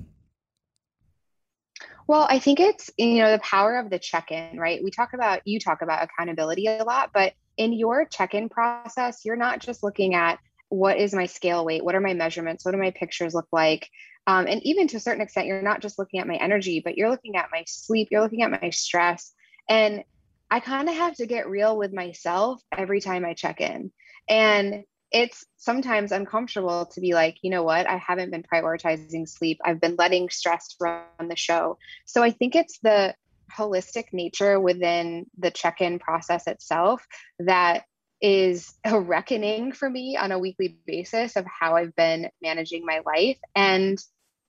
Well, 2.07 2.27
I 2.29 2.39
think 2.39 2.61
it's 2.61 2.91
you 2.99 3.19
know 3.19 3.31
the 3.31 3.39
power 3.39 3.79
of 3.79 3.89
the 3.89 3.99
check-in, 3.99 4.59
right? 4.59 4.83
We 4.83 4.91
talk 4.91 5.15
about 5.15 5.41
you 5.47 5.59
talk 5.59 5.81
about 5.81 6.03
accountability 6.03 6.67
a 6.67 6.83
lot, 6.85 7.11
but 7.15 7.33
in 7.57 7.73
your 7.73 8.05
check-in 8.05 8.49
process, 8.49 9.25
you're 9.25 9.37
not 9.37 9.61
just 9.61 9.83
looking 9.83 10.15
at 10.15 10.39
what 10.71 10.99
is 10.99 11.15
my 11.15 11.27
scale 11.27 11.65
weight, 11.65 11.85
what 11.85 11.95
are 11.95 12.01
my 12.01 12.15
measurements, 12.15 12.65
what 12.65 12.73
do 12.73 12.79
my 12.79 12.91
pictures 12.91 13.33
look 13.33 13.47
like, 13.53 13.89
um, 14.31 14.47
and 14.47 14.65
even 14.65 14.87
to 14.87 14.97
a 14.97 15.01
certain 15.01 15.23
extent, 15.23 15.49
you're 15.49 15.61
not 15.61 15.83
just 15.83 15.99
looking 15.99 16.21
at 16.21 16.27
my 16.29 16.37
energy, 16.37 16.81
but 16.85 16.97
you're 16.97 17.11
looking 17.11 17.35
at 17.35 17.49
my 17.51 17.65
sleep, 17.67 18.09
you're 18.13 18.21
looking 18.21 18.43
at 18.43 18.63
my 18.63 18.71
stress. 18.71 19.33
And 19.69 20.05
I 20.49 20.61
kind 20.61 20.89
of 20.89 20.95
have 20.95 21.17
to 21.17 21.27
get 21.27 21.51
real 21.51 21.77
with 21.77 21.93
myself 21.93 22.63
every 22.71 23.01
time 23.01 23.25
I 23.25 23.35
check 23.35 23.61
in. 23.61 23.91
And 24.29 24.85
it's 25.11 25.45
sometimes 25.57 26.13
uncomfortable 26.13 26.87
to 26.87 27.01
be 27.01 27.13
like, 27.13 27.39
you 27.43 27.51
know 27.51 27.65
what, 27.65 27.89
I 27.89 27.97
haven't 27.97 28.31
been 28.31 28.45
prioritizing 28.45 29.29
sleep. 29.29 29.59
I've 29.65 29.81
been 29.81 29.97
letting 29.99 30.31
stress 30.31 30.77
run 30.81 31.03
the 31.29 31.35
show. 31.35 31.77
So 32.05 32.23
I 32.23 32.31
think 32.31 32.55
it's 32.55 32.79
the 32.85 33.17
holistic 33.53 34.13
nature 34.13 34.61
within 34.61 35.27
the 35.39 35.51
check 35.51 35.81
in 35.81 35.99
process 35.99 36.47
itself 36.47 37.05
that 37.41 37.83
is 38.21 38.75
a 38.85 39.01
reckoning 39.01 39.73
for 39.73 39.91
me 39.91 40.17
on 40.17 40.31
a 40.31 40.39
weekly 40.39 40.79
basis 40.87 41.35
of 41.35 41.45
how 41.47 41.75
I've 41.75 41.97
been 41.97 42.29
managing 42.41 42.87
my 42.87 43.01
life. 43.05 43.39
And 43.57 44.01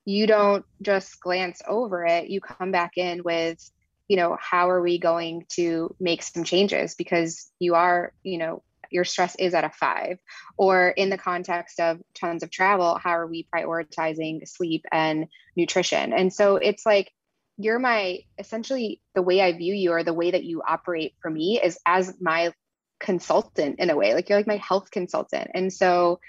you 0.06 0.28
don't 0.28 0.66
just 0.82 1.20
glance 1.20 1.62
over 1.68 2.06
it, 2.06 2.30
you 2.30 2.42
come 2.42 2.72
back 2.72 2.98
in 2.98 3.24
with, 3.24 3.72
you 4.08 4.18
know, 4.18 4.38
how 4.40 4.70
are 4.70 4.82
we 4.82 4.98
going 4.98 5.46
to 5.50 5.96
make 6.00 6.24
some 6.24 6.44
changes? 6.44 6.96
Because 6.96 7.52
you 7.60 7.76
are, 7.76 8.14
you 8.24 8.38
know, 8.38 8.64
your 8.90 9.06
stress 9.06 9.36
is 9.36 9.54
at 9.54 9.64
a 9.64 9.70
five. 9.70 10.18
Or 10.58 10.90
in 10.90 11.10
the 11.10 11.18
context 11.18 11.80
of 11.80 12.02
tons 12.14 12.44
of 12.44 12.52
travel, 12.52 12.98
how 13.02 13.12
are 13.12 13.28
we 13.28 13.48
prioritizing 13.54 14.48
sleep 14.48 14.86
and 14.92 15.28
nutrition? 15.56 16.14
And 16.14 16.34
so 16.34 16.58
it's 16.58 16.86
like, 16.86 17.12
you're 17.58 17.80
my 17.80 18.20
essentially 18.40 19.02
the 19.14 19.22
way 19.22 19.42
I 19.42 19.52
view 19.52 19.74
you 19.74 19.92
or 19.92 20.04
the 20.04 20.14
way 20.14 20.32
that 20.32 20.44
you 20.44 20.64
operate 20.68 21.14
for 21.22 21.30
me 21.30 21.62
is 21.62 21.78
as 21.86 22.16
my 22.20 22.54
consultant 23.00 23.80
in 23.80 23.90
a 23.90 23.96
way 23.96 24.14
like 24.14 24.30
you're 24.30 24.38
like 24.38 24.48
my 24.48 24.58
health 24.58 24.92
consultant 24.92 25.50
and 25.56 25.74
so 25.74 26.20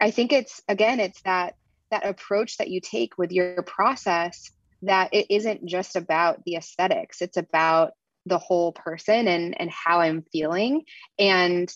i 0.00 0.10
think 0.10 0.32
it's 0.32 0.62
again 0.68 0.98
it's 0.98 1.20
that 1.22 1.54
that 1.94 2.06
approach 2.06 2.56
that 2.58 2.70
you 2.70 2.80
take 2.80 3.16
with 3.16 3.30
your 3.30 3.62
process 3.62 4.50
that 4.82 5.10
it 5.12 5.26
isn't 5.30 5.64
just 5.64 5.96
about 5.96 6.44
the 6.44 6.56
aesthetics. 6.56 7.22
It's 7.22 7.36
about 7.36 7.92
the 8.26 8.38
whole 8.38 8.72
person 8.72 9.28
and 9.28 9.60
and 9.60 9.70
how 9.70 10.00
i'm 10.00 10.24
feeling 10.32 10.82
and 11.18 11.70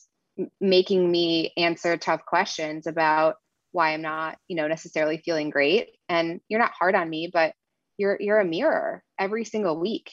making 0.62 1.10
me 1.10 1.52
answer 1.58 1.98
tough 1.98 2.24
questions 2.24 2.86
about 2.86 3.36
why 3.72 3.92
i'm 3.92 4.00
not 4.00 4.38
you 4.48 4.56
know 4.56 4.66
necessarily 4.66 5.18
feeling 5.18 5.50
great. 5.50 5.90
And 6.08 6.40
you're 6.48 6.60
not 6.60 6.72
hard 6.72 6.94
on 6.94 7.08
me 7.08 7.30
but 7.32 7.52
you're 7.98 8.16
you're 8.18 8.40
a 8.40 8.44
mirror 8.44 9.02
every 9.18 9.44
single 9.44 9.78
week. 9.78 10.10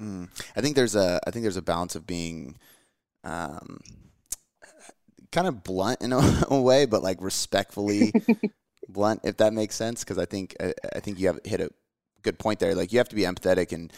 Mm. 0.00 0.28
i 0.56 0.60
think 0.60 0.74
there's 0.74 0.96
a 0.96 1.20
i 1.24 1.30
think 1.30 1.44
there's 1.44 1.56
a 1.56 1.62
balance 1.62 1.94
of 1.94 2.04
being 2.04 2.58
um, 3.22 3.78
kind 5.34 5.48
of 5.48 5.62
blunt 5.64 6.00
in 6.00 6.12
a, 6.12 6.44
a, 6.48 6.60
way, 6.60 6.86
but 6.86 7.02
like 7.02 7.18
respectfully 7.20 8.12
blunt, 8.88 9.20
if 9.24 9.36
that 9.38 9.52
makes 9.52 9.74
sense. 9.74 10.04
Because 10.04 10.18
I 10.18 10.24
think 10.24 10.54
I, 10.60 10.72
I, 10.94 11.00
think 11.00 11.18
you 11.18 11.26
have 11.28 11.40
hit 11.44 11.60
a 11.60 11.70
good 12.22 12.38
point 12.38 12.60
there. 12.60 12.74
Like 12.74 12.92
you 12.92 12.98
have 12.98 13.08
to 13.10 13.16
be 13.16 13.22
empathetic 13.22 13.72
and. 13.72 13.92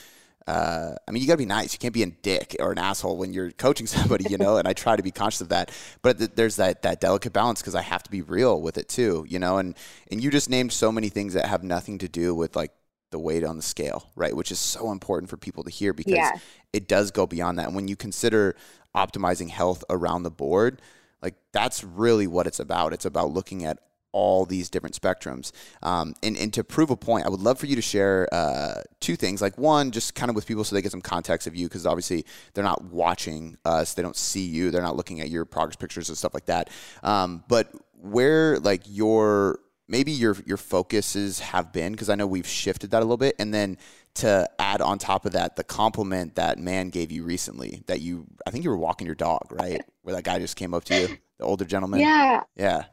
Uh, 0.48 0.94
I 1.08 1.10
mean, 1.10 1.22
you 1.22 1.26
gotta 1.26 1.38
be 1.38 1.44
nice. 1.44 1.72
You 1.72 1.80
can't 1.80 1.92
be 1.92 2.04
a 2.04 2.06
dick 2.06 2.54
or 2.60 2.70
an 2.70 2.78
asshole 2.78 3.16
when 3.16 3.32
you're 3.32 3.50
coaching 3.50 3.86
somebody, 3.88 4.26
you 4.30 4.38
know. 4.38 4.58
and 4.58 4.68
I 4.68 4.74
try 4.74 4.94
to 4.94 5.02
be 5.02 5.10
conscious 5.10 5.40
of 5.40 5.48
that. 5.48 5.72
But 6.02 6.18
th- 6.18 6.30
there's 6.36 6.54
that 6.54 6.82
that 6.82 7.00
delicate 7.00 7.32
balance 7.32 7.60
because 7.60 7.74
I 7.74 7.82
have 7.82 8.04
to 8.04 8.10
be 8.12 8.22
real 8.22 8.62
with 8.62 8.78
it 8.78 8.88
too, 8.88 9.26
you 9.28 9.40
know. 9.40 9.58
And 9.58 9.76
and 10.08 10.22
you 10.22 10.30
just 10.30 10.48
named 10.48 10.72
so 10.72 10.92
many 10.92 11.08
things 11.08 11.34
that 11.34 11.46
have 11.46 11.64
nothing 11.64 11.98
to 11.98 12.08
do 12.08 12.32
with 12.32 12.54
like 12.54 12.70
the 13.10 13.18
weight 13.18 13.44
on 13.44 13.56
the 13.56 13.62
scale, 13.62 14.10
right? 14.14 14.36
Which 14.36 14.50
is 14.50 14.58
so 14.58 14.90
important 14.90 15.30
for 15.30 15.36
people 15.36 15.64
to 15.64 15.70
hear 15.70 15.92
because 15.92 16.14
yeah. 16.14 16.32
it 16.72 16.86
does 16.86 17.10
go 17.10 17.26
beyond 17.26 17.58
that. 17.58 17.66
And 17.66 17.74
when 17.74 17.88
you 17.88 17.96
consider 17.96 18.56
optimizing 18.94 19.50
health 19.50 19.84
around 19.88 20.22
the 20.22 20.30
board, 20.30 20.82
like 21.22 21.34
that's 21.52 21.84
really 21.84 22.26
what 22.26 22.46
it's 22.46 22.60
about. 22.60 22.92
It's 22.92 23.04
about 23.04 23.30
looking 23.30 23.64
at 23.64 23.78
all 24.12 24.44
these 24.46 24.70
different 24.70 24.98
spectrums. 25.00 25.52
Um, 25.82 26.14
and, 26.22 26.36
and 26.36 26.52
to 26.54 26.64
prove 26.64 26.90
a 26.90 26.96
point, 26.96 27.26
I 27.26 27.28
would 27.28 27.40
love 27.40 27.58
for 27.58 27.66
you 27.66 27.76
to 27.76 27.82
share 27.82 28.28
uh, 28.32 28.82
two 29.00 29.16
things. 29.16 29.42
Like 29.42 29.58
one, 29.58 29.90
just 29.90 30.14
kind 30.14 30.30
of 30.30 30.36
with 30.36 30.46
people 30.46 30.64
so 30.64 30.74
they 30.74 30.82
get 30.82 30.90
some 30.90 31.02
context 31.02 31.46
of 31.46 31.54
you, 31.54 31.66
because 31.66 31.86
obviously 31.86 32.24
they're 32.54 32.64
not 32.64 32.84
watching 32.84 33.56
us, 33.64 33.94
they 33.94 34.02
don't 34.02 34.16
see 34.16 34.46
you, 34.46 34.70
they're 34.70 34.82
not 34.82 34.96
looking 34.96 35.20
at 35.20 35.28
your 35.28 35.44
progress 35.44 35.76
pictures 35.76 36.08
and 36.08 36.16
stuff 36.16 36.34
like 36.34 36.46
that. 36.46 36.70
Um, 37.02 37.44
but 37.48 37.70
where 37.92 38.58
like 38.60 38.82
your 38.86 39.60
maybe 39.88 40.12
your 40.12 40.36
your 40.46 40.56
focuses 40.56 41.40
have 41.40 41.72
been, 41.72 41.92
because 41.92 42.08
I 42.08 42.14
know 42.14 42.26
we've 42.26 42.46
shifted 42.46 42.90
that 42.90 42.98
a 42.98 43.04
little 43.04 43.16
bit, 43.16 43.36
and 43.38 43.52
then 43.52 43.78
to 44.14 44.48
add 44.58 44.80
on 44.80 44.98
top 44.98 45.26
of 45.26 45.32
that 45.32 45.56
the 45.56 45.64
compliment 45.64 46.36
that 46.36 46.58
man 46.58 46.88
gave 46.88 47.12
you 47.12 47.22
recently 47.22 47.82
that 47.86 48.00
you 48.00 48.26
I 48.46 48.50
think 48.50 48.64
you 48.64 48.70
were 48.70 48.76
walking 48.76 49.06
your 49.06 49.14
dog, 49.14 49.48
right? 49.50 49.82
Where 50.02 50.14
that 50.14 50.24
guy 50.24 50.38
just 50.38 50.56
came 50.56 50.72
up 50.72 50.84
to 50.84 51.00
you, 51.00 51.08
the 51.38 51.44
older 51.44 51.64
gentleman. 51.64 52.00
Yeah. 52.00 52.42
Yeah. 52.56 52.84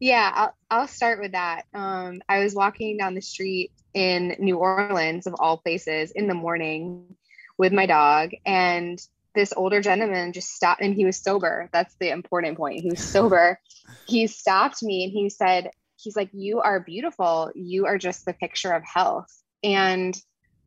Yeah, 0.00 0.30
I'll, 0.32 0.54
I'll 0.70 0.88
start 0.88 1.20
with 1.20 1.32
that. 1.32 1.64
Um, 1.74 2.20
I 2.28 2.40
was 2.40 2.54
walking 2.54 2.96
down 2.96 3.14
the 3.14 3.20
street 3.20 3.72
in 3.94 4.36
New 4.38 4.58
Orleans, 4.58 5.26
of 5.26 5.34
all 5.38 5.58
places, 5.58 6.12
in 6.12 6.28
the 6.28 6.34
morning 6.34 7.16
with 7.56 7.72
my 7.72 7.86
dog, 7.86 8.30
and 8.46 8.98
this 9.34 9.52
older 9.56 9.80
gentleman 9.80 10.32
just 10.32 10.50
stopped, 10.50 10.82
and 10.82 10.94
he 10.94 11.04
was 11.04 11.20
sober. 11.20 11.68
That's 11.72 11.94
the 12.00 12.10
important 12.10 12.56
point. 12.56 12.80
He 12.80 12.90
was 12.90 13.02
sober. 13.12 13.58
he 14.04 14.26
stopped 14.26 14.82
me 14.82 15.04
and 15.04 15.12
he 15.12 15.30
said, 15.30 15.70
"He's 15.96 16.16
like, 16.16 16.30
you 16.32 16.60
are 16.60 16.80
beautiful. 16.80 17.50
You 17.54 17.86
are 17.86 17.98
just 17.98 18.24
the 18.24 18.34
picture 18.34 18.72
of 18.72 18.84
health." 18.84 19.28
And, 19.64 20.16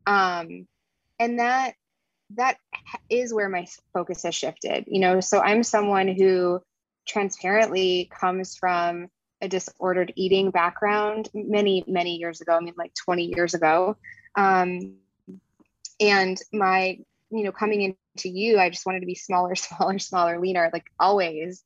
um, 0.06 0.66
and 1.18 1.38
that 1.38 1.74
that 2.36 2.58
is 3.10 3.32
where 3.32 3.48
my 3.48 3.66
focus 3.92 4.22
has 4.24 4.34
shifted. 4.34 4.84
You 4.86 5.00
know, 5.00 5.20
so 5.20 5.40
I'm 5.40 5.62
someone 5.62 6.08
who 6.08 6.60
transparently 7.06 8.10
comes 8.18 8.56
from 8.56 9.08
a 9.42 9.48
disordered 9.48 10.12
eating 10.16 10.50
background 10.50 11.28
many, 11.34 11.84
many 11.86 12.16
years 12.16 12.40
ago. 12.40 12.56
I 12.56 12.60
mean, 12.60 12.74
like 12.78 12.94
20 12.94 13.34
years 13.36 13.54
ago. 13.54 13.96
Um, 14.36 14.94
and 16.00 16.40
my, 16.52 16.98
you 17.30 17.44
know, 17.44 17.52
coming 17.52 17.82
into 18.14 18.28
you, 18.28 18.58
I 18.58 18.70
just 18.70 18.86
wanted 18.86 19.00
to 19.00 19.06
be 19.06 19.16
smaller, 19.16 19.54
smaller, 19.56 19.98
smaller, 19.98 20.40
leaner, 20.40 20.70
like 20.72 20.86
always. 20.98 21.62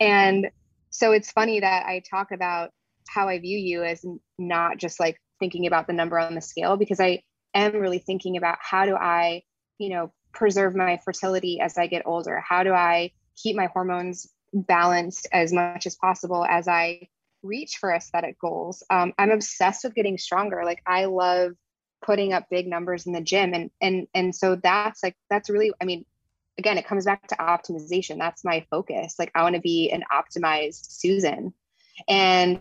And 0.00 0.50
so 0.90 1.12
it's 1.12 1.32
funny 1.32 1.60
that 1.60 1.84
I 1.84 2.02
talk 2.08 2.30
about 2.30 2.70
how 3.08 3.28
I 3.28 3.38
view 3.38 3.58
you 3.58 3.82
as 3.82 4.04
not 4.38 4.78
just 4.78 4.98
like 5.00 5.20
thinking 5.38 5.66
about 5.66 5.86
the 5.86 5.92
number 5.92 6.18
on 6.18 6.34
the 6.34 6.40
scale, 6.40 6.76
because 6.76 7.00
I 7.00 7.22
am 7.54 7.74
really 7.74 7.98
thinking 7.98 8.36
about 8.36 8.58
how 8.60 8.86
do 8.86 8.94
I, 8.94 9.42
you 9.78 9.90
know, 9.90 10.12
preserve 10.32 10.74
my 10.74 11.00
fertility 11.04 11.60
as 11.60 11.76
I 11.76 11.86
get 11.86 12.06
older? 12.06 12.42
How 12.46 12.62
do 12.62 12.72
I 12.72 13.10
keep 13.36 13.56
my 13.56 13.66
hormones 13.66 14.28
balanced 14.52 15.26
as 15.32 15.52
much 15.52 15.86
as 15.86 15.96
possible 15.96 16.44
as 16.44 16.68
I 16.68 17.08
reach 17.46 17.78
for 17.78 17.92
aesthetic 17.92 18.38
goals. 18.38 18.82
Um, 18.90 19.12
I'm 19.18 19.30
obsessed 19.30 19.84
with 19.84 19.94
getting 19.94 20.18
stronger. 20.18 20.62
Like 20.64 20.82
I 20.86 21.06
love 21.06 21.52
putting 22.04 22.32
up 22.32 22.48
big 22.50 22.66
numbers 22.66 23.06
in 23.06 23.12
the 23.12 23.20
gym, 23.20 23.54
and 23.54 23.70
and 23.80 24.06
and 24.14 24.34
so 24.34 24.56
that's 24.56 25.02
like 25.02 25.16
that's 25.30 25.50
really. 25.50 25.72
I 25.80 25.84
mean, 25.84 26.04
again, 26.58 26.78
it 26.78 26.86
comes 26.86 27.04
back 27.04 27.26
to 27.28 27.36
optimization. 27.36 28.18
That's 28.18 28.44
my 28.44 28.66
focus. 28.70 29.16
Like 29.18 29.32
I 29.34 29.42
want 29.42 29.54
to 29.54 29.60
be 29.60 29.90
an 29.90 30.04
optimized 30.12 30.90
Susan, 30.90 31.54
and 32.08 32.60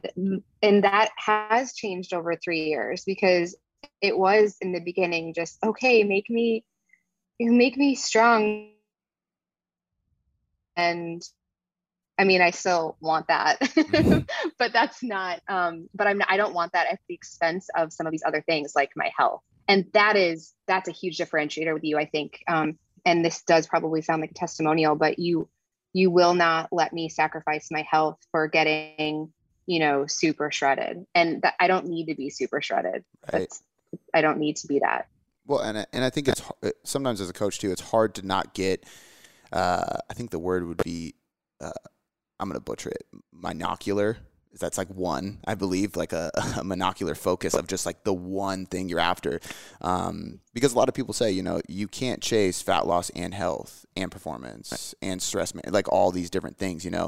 and 0.62 0.84
that 0.84 1.10
has 1.18 1.74
changed 1.74 2.14
over 2.14 2.36
three 2.36 2.66
years 2.66 3.04
because 3.06 3.56
it 4.02 4.18
was 4.18 4.58
in 4.62 4.72
the 4.72 4.80
beginning 4.80 5.34
just 5.34 5.58
okay, 5.64 6.04
make 6.04 6.30
me 6.30 6.64
make 7.40 7.78
me 7.78 7.96
strong 7.96 8.70
and 10.76 11.22
I 12.18 12.24
mean, 12.24 12.42
I 12.42 12.52
still 12.52 12.96
want 13.02 13.28
that, 13.28 13.60
mm-hmm. 13.60 14.20
but 14.58 14.72
that's 14.72 15.04
not. 15.04 15.42
Um, 15.48 15.90
but 15.94 16.08
I'm. 16.08 16.22
I 16.28 16.38
don't 16.38 16.54
want 16.54 16.72
that 16.74 16.88
at 16.92 17.00
the 17.08 17.14
expense 17.14 17.68
of 17.76 17.92
some 17.92 18.08
of 18.08 18.12
these 18.12 18.24
other 18.26 18.42
things 18.42 18.74
like 18.76 18.92
my 18.96 19.12
health, 19.18 19.42
and 19.68 19.86
that 19.94 20.16
is 20.16 20.54
that's 20.66 20.88
a 20.88 20.94
huge 20.94 21.18
differentiator 21.18 21.74
with 21.74 21.84
you. 21.84 21.98
I 21.98 22.06
think. 22.06 22.40
Um, 22.48 22.78
and 23.06 23.24
this 23.24 23.44
does 23.44 23.68
probably 23.68 24.02
sound 24.02 24.22
like 24.22 24.32
a 24.32 24.36
testimonial, 24.36 24.96
but 24.96 25.20
you 25.20 25.50
you 25.94 26.10
will 26.10 26.34
not 26.34 26.70
let 26.72 26.92
me 26.92 27.10
sacrifice 27.10 27.70
my 27.70 27.86
health 27.90 28.18
for 28.32 28.48
getting 28.48 29.32
you 29.66 29.80
know 29.80 30.06
super 30.08 30.52
shredded, 30.52 31.06
and 31.14 31.42
that 31.42 31.56
I 31.60 31.68
don't 31.68 31.88
need 31.88 32.08
to 32.08 32.16
be 32.16 32.30
super 32.30 32.62
shredded. 32.62 33.04
Right. 33.32 33.52
I 34.14 34.22
don't 34.22 34.40
need 34.40 34.58
to 34.58 34.68
be 34.68 34.80
that. 34.80 35.08
Well, 35.46 35.60
and 35.60 35.86
and 35.92 36.04
I 36.04 36.10
think 36.10 36.28
it's 36.28 36.42
sometimes 36.84 37.20
as 37.20 37.30
a 37.30 37.34
coach 37.34 37.60
too, 37.60 37.72
it's 37.72 37.82
hard 37.82 38.16
to 38.16 38.26
not 38.26 38.54
get. 38.54 38.86
Uh, 39.52 39.98
I 40.10 40.14
think 40.14 40.32
the 40.32 40.40
word 40.40 40.66
would 40.66 40.84
be. 40.84 41.16
Uh, 41.62 41.72
I'm 42.40 42.50
gonna 42.50 42.60
butcher 42.60 42.90
it. 42.90 43.06
Monocular. 43.36 44.18
Is 44.54 44.62
that's 44.62 44.78
like 44.78 44.88
one, 44.90 45.40
I 45.46 45.56
believe, 45.56 45.98
like 45.98 46.14
a, 46.14 46.32
a 46.36 46.64
monocular 46.64 47.18
focus 47.18 47.54
of 47.54 47.68
just 47.68 47.86
like 47.86 48.06
the 48.06 48.14
one 48.14 48.66
thing 48.66 48.88
you're 48.88 49.00
after. 49.00 49.42
Um, 49.82 50.40
because 50.54 50.74
a 50.74 50.78
lot 50.78 50.88
of 50.88 50.96
people 50.96 51.14
say, 51.14 51.32
you 51.32 51.44
know, 51.44 51.60
you 51.68 51.90
can't 51.90 52.22
chase 52.22 52.62
fat 52.62 52.88
loss 52.88 53.10
and 53.10 53.34
health 53.34 53.86
and 53.98 54.10
performance 54.10 54.96
and 55.02 55.22
stress, 55.22 55.54
like 55.68 55.92
all 55.92 56.12
these 56.12 56.30
different 56.30 56.58
things, 56.58 56.86
you 56.86 56.92
know. 56.92 57.08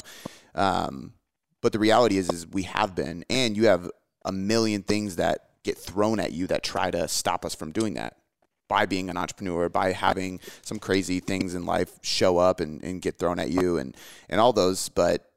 Um, 0.56 1.14
but 1.62 1.72
the 1.72 1.80
reality 1.80 2.18
is, 2.18 2.30
is 2.30 2.46
we 2.46 2.64
have 2.64 2.96
been, 2.96 3.24
and 3.30 3.56
you 3.56 3.68
have 3.68 3.90
a 4.26 4.34
million 4.34 4.84
things 4.84 5.16
that 5.16 5.48
get 5.64 5.78
thrown 5.78 6.20
at 6.20 6.34
you 6.34 6.48
that 6.48 6.64
try 6.64 6.92
to 6.92 7.08
stop 7.08 7.46
us 7.46 7.56
from 7.56 7.72
doing 7.72 7.94
that 7.94 8.18
by 8.68 8.86
being 8.86 9.10
an 9.10 9.18
entrepreneur, 9.18 9.70
by 9.70 9.92
having 9.92 10.40
some 10.62 10.80
crazy 10.80 11.20
things 11.20 11.56
in 11.56 11.66
life 11.66 12.00
show 12.02 12.38
up 12.38 12.60
and, 12.60 12.84
and 12.84 13.02
get 13.02 13.18
thrown 13.18 13.40
at 13.40 13.50
you 13.50 13.78
and, 13.78 13.96
and 14.30 14.42
all 14.42 14.54
those, 14.54 14.90
but 14.90 15.28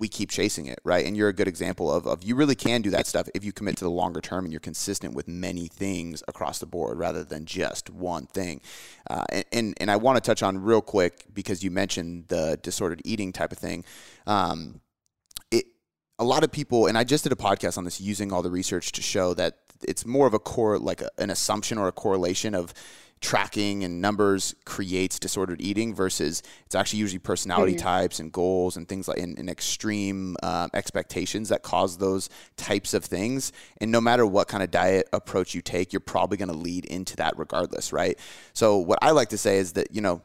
we 0.00 0.08
keep 0.08 0.30
chasing 0.30 0.66
it, 0.66 0.80
right? 0.82 1.04
And 1.04 1.14
you're 1.14 1.28
a 1.28 1.32
good 1.32 1.46
example 1.46 1.92
of, 1.92 2.06
of 2.06 2.22
you 2.22 2.34
really 2.34 2.54
can 2.54 2.80
do 2.80 2.88
that 2.90 3.06
stuff 3.06 3.28
if 3.34 3.44
you 3.44 3.52
commit 3.52 3.76
to 3.76 3.84
the 3.84 3.90
longer 3.90 4.22
term 4.22 4.44
and 4.44 4.52
you're 4.52 4.58
consistent 4.58 5.14
with 5.14 5.28
many 5.28 5.68
things 5.68 6.22
across 6.26 6.58
the 6.58 6.66
board 6.66 6.98
rather 6.98 7.22
than 7.22 7.44
just 7.44 7.90
one 7.90 8.26
thing. 8.26 8.62
Uh, 9.10 9.24
and, 9.30 9.44
and, 9.52 9.74
and 9.78 9.90
I 9.90 9.96
want 9.96 10.16
to 10.16 10.22
touch 10.22 10.42
on 10.42 10.56
real 10.62 10.80
quick 10.80 11.26
because 11.34 11.62
you 11.62 11.70
mentioned 11.70 12.28
the 12.28 12.58
disordered 12.62 13.02
eating 13.04 13.30
type 13.30 13.52
of 13.52 13.58
thing. 13.58 13.84
Um, 14.26 14.80
it, 15.50 15.66
a 16.18 16.24
lot 16.24 16.44
of 16.44 16.50
people, 16.50 16.86
and 16.86 16.96
I 16.96 17.04
just 17.04 17.24
did 17.24 17.32
a 17.32 17.36
podcast 17.36 17.76
on 17.76 17.84
this 17.84 18.00
using 18.00 18.32
all 18.32 18.40
the 18.40 18.50
research 18.50 18.92
to 18.92 19.02
show 19.02 19.34
that 19.34 19.58
it's 19.86 20.04
more 20.06 20.26
of 20.26 20.34
a 20.34 20.38
core 20.38 20.78
like 20.78 21.00
a, 21.00 21.10
an 21.18 21.30
assumption 21.30 21.78
or 21.78 21.88
a 21.88 21.92
correlation 21.92 22.54
of 22.54 22.74
tracking 23.20 23.84
and 23.84 24.00
numbers 24.00 24.54
creates 24.64 25.18
disordered 25.18 25.60
eating 25.60 25.94
versus 25.94 26.42
it's 26.64 26.74
actually 26.74 26.98
usually 26.98 27.18
personality 27.18 27.74
mm-hmm. 27.74 27.82
types 27.82 28.18
and 28.18 28.32
goals 28.32 28.78
and 28.78 28.88
things 28.88 29.06
like 29.06 29.18
in, 29.18 29.36
in 29.36 29.46
extreme 29.48 30.36
um, 30.42 30.70
expectations 30.72 31.50
that 31.50 31.62
cause 31.62 31.98
those 31.98 32.30
types 32.56 32.94
of 32.94 33.04
things 33.04 33.52
and 33.78 33.92
no 33.92 34.00
matter 34.00 34.24
what 34.24 34.48
kind 34.48 34.62
of 34.62 34.70
diet 34.70 35.06
approach 35.12 35.54
you 35.54 35.60
take 35.60 35.92
you're 35.92 36.00
probably 36.00 36.38
going 36.38 36.48
to 36.48 36.56
lead 36.56 36.86
into 36.86 37.14
that 37.16 37.34
regardless 37.36 37.92
right 37.92 38.18
so 38.54 38.78
what 38.78 38.98
i 39.02 39.10
like 39.10 39.28
to 39.28 39.38
say 39.38 39.58
is 39.58 39.74
that 39.74 39.94
you 39.94 40.00
know 40.00 40.22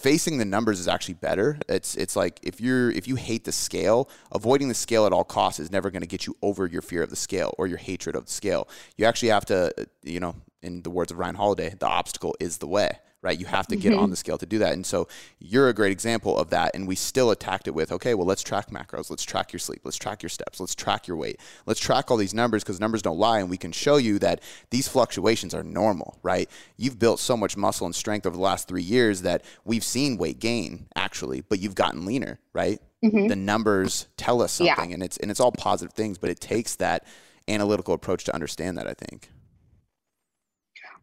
facing 0.00 0.38
the 0.38 0.44
numbers 0.44 0.80
is 0.80 0.88
actually 0.88 1.14
better. 1.14 1.58
It's 1.68 1.94
it's 1.94 2.16
like 2.16 2.40
if 2.42 2.60
you're 2.60 2.90
if 2.90 3.06
you 3.06 3.16
hate 3.16 3.44
the 3.44 3.52
scale, 3.52 4.08
avoiding 4.32 4.68
the 4.68 4.74
scale 4.74 5.06
at 5.06 5.12
all 5.12 5.24
costs 5.24 5.60
is 5.60 5.70
never 5.70 5.90
going 5.90 6.02
to 6.02 6.08
get 6.08 6.26
you 6.26 6.36
over 6.42 6.66
your 6.66 6.82
fear 6.82 7.02
of 7.02 7.10
the 7.10 7.16
scale 7.16 7.54
or 7.58 7.66
your 7.66 7.78
hatred 7.78 8.16
of 8.16 8.24
the 8.24 8.32
scale. 8.32 8.68
You 8.96 9.04
actually 9.04 9.28
have 9.28 9.44
to, 9.46 9.72
you 10.02 10.20
know, 10.20 10.34
in 10.62 10.82
the 10.82 10.90
words 10.90 11.12
of 11.12 11.18
Ryan 11.18 11.34
Holiday, 11.34 11.74
the 11.78 11.86
obstacle 11.86 12.34
is 12.40 12.58
the 12.58 12.66
way 12.66 12.98
right? 13.22 13.38
You 13.38 13.46
have 13.46 13.66
to 13.66 13.76
get 13.76 13.92
mm-hmm. 13.92 14.00
on 14.00 14.10
the 14.10 14.16
scale 14.16 14.38
to 14.38 14.46
do 14.46 14.58
that. 14.58 14.72
And 14.72 14.84
so 14.84 15.06
you're 15.38 15.68
a 15.68 15.74
great 15.74 15.92
example 15.92 16.36
of 16.38 16.50
that. 16.50 16.74
And 16.74 16.88
we 16.88 16.94
still 16.94 17.30
attacked 17.30 17.68
it 17.68 17.74
with, 17.74 17.92
okay, 17.92 18.14
well, 18.14 18.26
let's 18.26 18.42
track 18.42 18.70
macros. 18.70 19.10
Let's 19.10 19.24
track 19.24 19.52
your 19.52 19.60
sleep. 19.60 19.82
Let's 19.84 19.98
track 19.98 20.22
your 20.22 20.30
steps. 20.30 20.58
Let's 20.58 20.74
track 20.74 21.06
your 21.06 21.16
weight. 21.16 21.38
Let's 21.66 21.80
track 21.80 22.10
all 22.10 22.16
these 22.16 22.32
numbers 22.32 22.62
because 22.62 22.80
numbers 22.80 23.02
don't 23.02 23.18
lie. 23.18 23.40
And 23.40 23.50
we 23.50 23.58
can 23.58 23.72
show 23.72 23.98
you 23.98 24.18
that 24.20 24.40
these 24.70 24.88
fluctuations 24.88 25.54
are 25.54 25.62
normal, 25.62 26.18
right? 26.22 26.48
You've 26.78 26.98
built 26.98 27.20
so 27.20 27.36
much 27.36 27.56
muscle 27.56 27.86
and 27.86 27.94
strength 27.94 28.26
over 28.26 28.36
the 28.36 28.42
last 28.42 28.68
three 28.68 28.82
years 28.82 29.22
that 29.22 29.44
we've 29.64 29.84
seen 29.84 30.16
weight 30.16 30.38
gain 30.38 30.86
actually, 30.96 31.42
but 31.42 31.60
you've 31.60 31.74
gotten 31.74 32.06
leaner, 32.06 32.38
right? 32.54 32.80
Mm-hmm. 33.04 33.28
The 33.28 33.36
numbers 33.36 34.08
tell 34.16 34.40
us 34.42 34.52
something 34.52 34.90
yeah. 34.90 34.94
and 34.94 35.02
it's, 35.02 35.18
and 35.18 35.30
it's 35.30 35.40
all 35.40 35.52
positive 35.52 35.92
things, 35.92 36.16
but 36.16 36.30
it 36.30 36.40
takes 36.40 36.76
that 36.76 37.06
analytical 37.48 37.92
approach 37.92 38.24
to 38.24 38.34
understand 38.34 38.78
that, 38.78 38.86
I 38.86 38.94
think. 38.94 39.30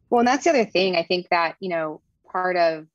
Well, 0.10 0.20
and 0.20 0.28
that's 0.28 0.46
the 0.46 0.52
other 0.52 0.66
thing. 0.66 0.96
I 0.96 1.04
think 1.04 1.28
that, 1.30 1.56
you 1.60 1.70
know, 1.70 2.02
part 2.32 2.56
of 2.56 2.88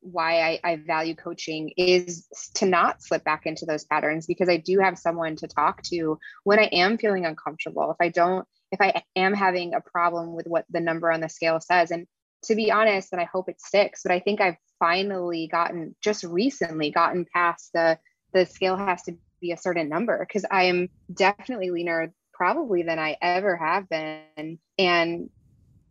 why 0.00 0.40
I, 0.40 0.60
I, 0.62 0.76
value 0.76 1.14
coaching 1.14 1.72
is 1.76 2.26
to 2.54 2.66
not 2.66 3.02
slip 3.02 3.24
back 3.24 3.46
into 3.46 3.66
those 3.66 3.84
patterns 3.84 4.26
because 4.26 4.48
I 4.48 4.56
do 4.56 4.78
have 4.78 4.98
someone 4.98 5.36
to 5.36 5.48
talk 5.48 5.82
to 5.84 6.18
when 6.44 6.58
I 6.58 6.68
am 6.72 6.98
feeling 6.98 7.26
uncomfortable. 7.26 7.90
If 7.90 7.96
I 8.04 8.08
don't, 8.10 8.46
if 8.70 8.80
I 8.80 9.02
am 9.16 9.34
having 9.34 9.74
a 9.74 9.80
problem 9.80 10.34
with 10.34 10.46
what 10.46 10.64
the 10.70 10.80
number 10.80 11.10
on 11.10 11.20
the 11.20 11.28
scale 11.28 11.60
says, 11.60 11.90
and 11.90 12.06
to 12.44 12.54
be 12.54 12.70
honest, 12.70 13.12
and 13.12 13.20
I 13.20 13.24
hope 13.24 13.48
it 13.48 13.60
sticks, 13.60 14.02
but 14.02 14.12
I 14.12 14.20
think 14.20 14.40
I've 14.40 14.56
finally 14.78 15.48
gotten 15.50 15.94
just 16.02 16.24
recently 16.24 16.90
gotten 16.90 17.26
past 17.32 17.70
the 17.74 17.98
the 18.32 18.46
scale 18.46 18.76
has 18.76 19.02
to 19.02 19.16
be 19.40 19.52
a 19.52 19.56
certain 19.56 19.88
number 19.88 20.24
because 20.26 20.44
I 20.50 20.64
am 20.64 20.88
definitely 21.12 21.70
leaner 21.70 22.12
probably 22.32 22.84
than 22.84 22.98
I 22.98 23.16
ever 23.20 23.56
have 23.56 23.88
been, 23.88 24.58
and 24.78 25.30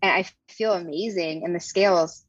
and 0.01 0.13
I 0.13 0.25
feel 0.49 0.73
amazing, 0.73 1.43
and 1.43 1.53
the 1.53 1.59
scales 1.59 2.25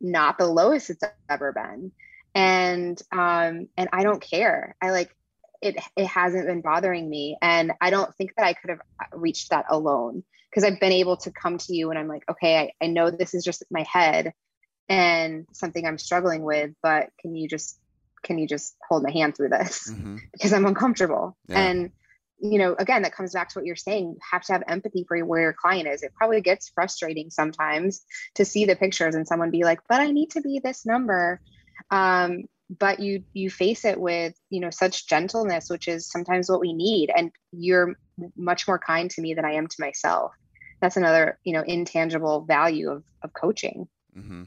not 0.00 0.38
the 0.38 0.46
lowest 0.46 0.90
it's 0.90 1.02
ever 1.28 1.52
been. 1.52 1.92
And 2.34 3.00
um 3.12 3.68
and 3.76 3.88
i 3.92 4.02
don't 4.02 4.22
care. 4.22 4.76
I 4.80 4.90
like 4.90 5.14
it 5.60 5.76
it 5.96 6.06
hasn't 6.06 6.46
been 6.46 6.60
bothering 6.60 7.08
me. 7.08 7.36
And 7.42 7.72
i 7.80 7.90
don't 7.90 8.14
think 8.14 8.32
that 8.36 8.46
i 8.46 8.52
could 8.54 8.70
have 8.70 8.80
reached 9.12 9.50
that 9.50 9.66
alone. 9.68 10.24
Because 10.50 10.64
i've 10.64 10.80
been 10.80 10.92
able 10.92 11.16
to 11.18 11.30
come 11.30 11.58
to 11.58 11.74
you 11.74 11.90
and 11.90 11.98
i'm 11.98 12.08
like 12.08 12.24
okay 12.30 12.58
I, 12.58 12.84
I 12.84 12.88
know 12.88 13.10
this 13.10 13.34
is 13.34 13.44
just 13.44 13.64
my 13.70 13.86
head 13.90 14.34
and 14.88 15.46
something 15.52 15.86
i'm 15.86 15.96
struggling 15.96 16.42
with 16.42 16.72
but 16.82 17.08
can 17.20 17.34
you 17.34 17.48
just 17.48 17.78
can 18.22 18.38
you 18.38 18.46
just 18.46 18.76
hold 18.88 19.02
my 19.02 19.10
hand 19.10 19.36
through 19.36 19.48
this? 19.48 19.90
Mm-hmm. 19.90 20.16
because 20.32 20.52
i'm 20.52 20.66
uncomfortable. 20.66 21.36
Yeah. 21.48 21.60
and 21.60 21.92
you 22.42 22.58
know 22.58 22.74
again 22.78 23.02
that 23.02 23.14
comes 23.14 23.32
back 23.32 23.48
to 23.48 23.58
what 23.58 23.64
you're 23.64 23.76
saying 23.76 24.10
you 24.10 24.18
have 24.30 24.42
to 24.42 24.52
have 24.52 24.64
empathy 24.66 25.04
for 25.06 25.18
where 25.24 25.40
your 25.40 25.52
client 25.52 25.88
is. 25.88 26.02
It 26.02 26.12
probably 26.14 26.40
gets 26.40 26.70
frustrating 26.74 27.30
sometimes 27.30 28.04
to 28.34 28.44
see 28.44 28.64
the 28.64 28.76
pictures 28.76 29.14
and 29.14 29.26
someone 29.26 29.50
be 29.50 29.64
like 29.64 29.80
but 29.88 30.00
i 30.00 30.10
need 30.10 30.30
to 30.32 30.40
be 30.40 30.58
this 30.58 30.84
number. 30.84 31.40
Um, 31.90 32.44
but 32.78 33.00
you 33.00 33.24
you 33.32 33.50
face 33.50 33.84
it 33.84 34.00
with 34.00 34.34
you 34.50 34.60
know 34.60 34.70
such 34.70 35.06
gentleness 35.06 35.68
which 35.68 35.88
is 35.88 36.10
sometimes 36.10 36.50
what 36.50 36.60
we 36.60 36.72
need. 36.72 37.10
And 37.14 37.30
you're 37.52 37.94
much 38.36 38.66
more 38.66 38.78
kind 38.78 39.10
to 39.10 39.22
me 39.22 39.34
than 39.34 39.44
i 39.44 39.52
am 39.52 39.68
to 39.68 39.76
myself. 39.78 40.32
That's 40.80 40.96
another 40.96 41.38
you 41.44 41.52
know 41.52 41.62
intangible 41.62 42.42
value 42.42 42.90
of 42.90 43.04
of 43.22 43.32
coaching. 43.32 43.88
Mm-hmm. 44.16 44.42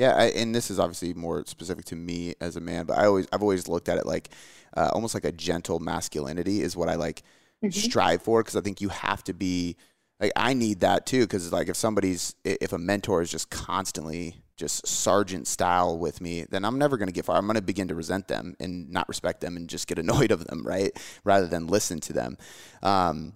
Yeah 0.00 0.14
I, 0.16 0.24
and 0.30 0.54
this 0.54 0.70
is 0.70 0.78
obviously 0.78 1.14
more 1.14 1.44
specific 1.46 1.84
to 1.86 1.96
me 1.96 2.34
as 2.40 2.56
a 2.56 2.60
man 2.60 2.86
but 2.86 2.98
i 2.98 3.06
always 3.06 3.26
i've 3.32 3.42
always 3.42 3.68
looked 3.68 3.88
at 3.88 3.98
it 3.98 4.06
like 4.06 4.30
uh, 4.76 4.90
almost 4.92 5.14
like 5.14 5.24
a 5.24 5.32
gentle 5.32 5.78
masculinity 5.78 6.62
is 6.62 6.76
what 6.76 6.88
i 6.88 6.94
like 6.94 7.22
mm-hmm. 7.62 7.70
strive 7.70 8.22
for 8.22 8.42
because 8.42 8.56
i 8.56 8.60
think 8.60 8.80
you 8.80 8.88
have 8.88 9.22
to 9.24 9.32
be 9.32 9.76
like 10.18 10.32
i 10.36 10.54
need 10.54 10.80
that 10.80 11.06
too 11.06 11.20
because 11.22 11.52
like 11.52 11.68
if 11.68 11.76
somebody's 11.76 12.34
if 12.44 12.72
a 12.72 12.78
mentor 12.78 13.22
is 13.22 13.30
just 13.30 13.50
constantly 13.50 14.42
just 14.60 14.86
sergeant 14.86 15.48
style 15.48 15.98
with 15.98 16.20
me, 16.20 16.44
then 16.50 16.66
I'm 16.66 16.78
never 16.78 16.98
going 16.98 17.08
to 17.08 17.14
get 17.14 17.24
far. 17.24 17.36
I'm 17.36 17.46
going 17.46 17.56
to 17.56 17.62
begin 17.62 17.88
to 17.88 17.94
resent 17.94 18.28
them 18.28 18.54
and 18.60 18.90
not 18.90 19.08
respect 19.08 19.40
them 19.40 19.56
and 19.56 19.68
just 19.68 19.88
get 19.88 19.98
annoyed 20.04 20.30
of 20.30 20.46
them, 20.46 20.64
right? 20.64 20.92
Rather 21.24 21.48
than 21.48 21.66
listen 21.66 21.98
to 22.00 22.12
them. 22.12 22.36
Um, 22.82 23.32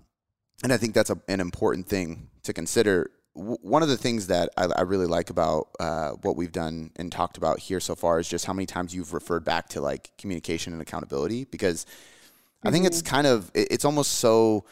and 0.62 0.72
I 0.72 0.76
think 0.76 0.94
that's 0.94 1.10
a, 1.10 1.18
an 1.26 1.40
important 1.40 1.88
thing 1.88 2.28
to 2.44 2.52
consider. 2.52 3.10
W- 3.36 3.58
one 3.62 3.82
of 3.82 3.88
the 3.88 3.96
things 3.96 4.28
that 4.28 4.50
I, 4.56 4.66
I 4.76 4.82
really 4.82 5.06
like 5.06 5.30
about 5.30 5.68
uh, 5.80 6.10
what 6.22 6.36
we've 6.36 6.52
done 6.52 6.90
and 6.96 7.10
talked 7.10 7.36
about 7.36 7.58
here 7.58 7.80
so 7.80 7.94
far 7.94 8.18
is 8.18 8.28
just 8.28 8.46
how 8.46 8.52
many 8.52 8.66
times 8.66 8.94
you've 8.94 9.12
referred 9.12 9.44
back 9.44 9.68
to 9.70 9.80
like 9.80 10.10
communication 10.18 10.72
and 10.72 10.82
accountability 10.82 11.44
because 11.44 11.84
mm-hmm. 11.84 12.68
I 12.68 12.70
think 12.70 12.86
it's 12.86 13.02
mm-hmm. 13.02 13.14
kind 13.14 13.26
of, 13.26 13.50
it, 13.54 13.68
it's 13.70 13.84
almost 13.84 14.12
so, 14.12 14.64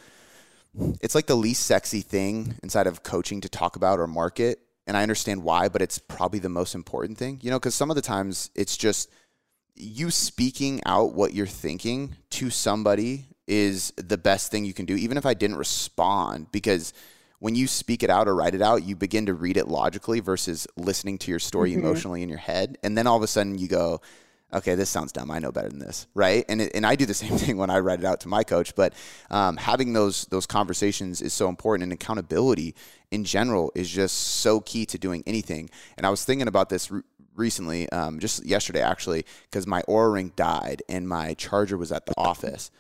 it's 1.00 1.14
like 1.14 1.26
the 1.26 1.36
least 1.36 1.66
sexy 1.66 2.00
thing 2.00 2.54
inside 2.62 2.86
of 2.86 3.02
coaching 3.02 3.40
to 3.42 3.48
talk 3.48 3.76
about 3.76 3.98
or 3.98 4.06
market 4.06 4.58
and 4.86 4.96
I 4.96 5.02
understand 5.02 5.42
why, 5.42 5.68
but 5.68 5.82
it's 5.82 5.98
probably 5.98 6.38
the 6.38 6.48
most 6.48 6.74
important 6.74 7.18
thing, 7.18 7.38
you 7.42 7.50
know, 7.50 7.58
because 7.58 7.74
some 7.74 7.90
of 7.90 7.96
the 7.96 8.02
times 8.02 8.50
it's 8.54 8.76
just 8.76 9.10
you 9.74 10.10
speaking 10.10 10.80
out 10.86 11.14
what 11.14 11.34
you're 11.34 11.46
thinking 11.46 12.16
to 12.30 12.50
somebody 12.50 13.26
is 13.46 13.92
the 13.96 14.18
best 14.18 14.50
thing 14.50 14.64
you 14.64 14.74
can 14.74 14.86
do, 14.86 14.94
even 14.94 15.16
if 15.16 15.26
I 15.26 15.34
didn't 15.34 15.56
respond, 15.56 16.50
because 16.52 16.92
when 17.42 17.56
you 17.56 17.66
speak 17.66 18.04
it 18.04 18.08
out 18.08 18.28
or 18.28 18.36
write 18.36 18.54
it 18.54 18.62
out, 18.62 18.84
you 18.84 18.94
begin 18.94 19.26
to 19.26 19.34
read 19.34 19.56
it 19.56 19.66
logically 19.66 20.20
versus 20.20 20.68
listening 20.76 21.18
to 21.18 21.28
your 21.28 21.40
story 21.40 21.72
mm-hmm. 21.72 21.80
emotionally 21.80 22.22
in 22.22 22.28
your 22.28 22.38
head. 22.38 22.78
And 22.84 22.96
then 22.96 23.08
all 23.08 23.16
of 23.16 23.22
a 23.24 23.26
sudden 23.26 23.58
you 23.58 23.66
go, 23.66 24.00
okay, 24.54 24.76
this 24.76 24.88
sounds 24.88 25.10
dumb. 25.10 25.28
I 25.28 25.40
know 25.40 25.50
better 25.50 25.68
than 25.68 25.80
this, 25.80 26.06
right? 26.14 26.44
And 26.48 26.62
it, 26.62 26.70
and 26.72 26.86
I 26.86 26.94
do 26.94 27.04
the 27.04 27.14
same 27.24 27.36
thing 27.36 27.56
when 27.56 27.68
I 27.68 27.80
write 27.80 27.98
it 27.98 28.04
out 28.04 28.20
to 28.20 28.28
my 28.28 28.44
coach. 28.44 28.76
But 28.76 28.94
um, 29.28 29.56
having 29.56 29.92
those 29.92 30.26
those 30.26 30.46
conversations 30.46 31.20
is 31.20 31.32
so 31.32 31.48
important, 31.48 31.82
and 31.82 31.92
accountability 31.92 32.76
in 33.10 33.24
general 33.24 33.72
is 33.74 33.90
just 33.90 34.16
so 34.16 34.60
key 34.60 34.86
to 34.86 34.96
doing 34.96 35.24
anything. 35.26 35.68
And 35.96 36.06
I 36.06 36.10
was 36.10 36.24
thinking 36.24 36.46
about 36.46 36.68
this 36.68 36.92
re- 36.92 37.02
recently, 37.34 37.90
um, 37.90 38.20
just 38.20 38.46
yesterday 38.46 38.82
actually, 38.82 39.26
because 39.50 39.66
my 39.66 39.82
Oura 39.88 40.12
ring 40.12 40.32
died 40.36 40.84
and 40.88 41.08
my 41.08 41.34
charger 41.34 41.76
was 41.76 41.90
at 41.90 42.06
the 42.06 42.14
office, 42.16 42.70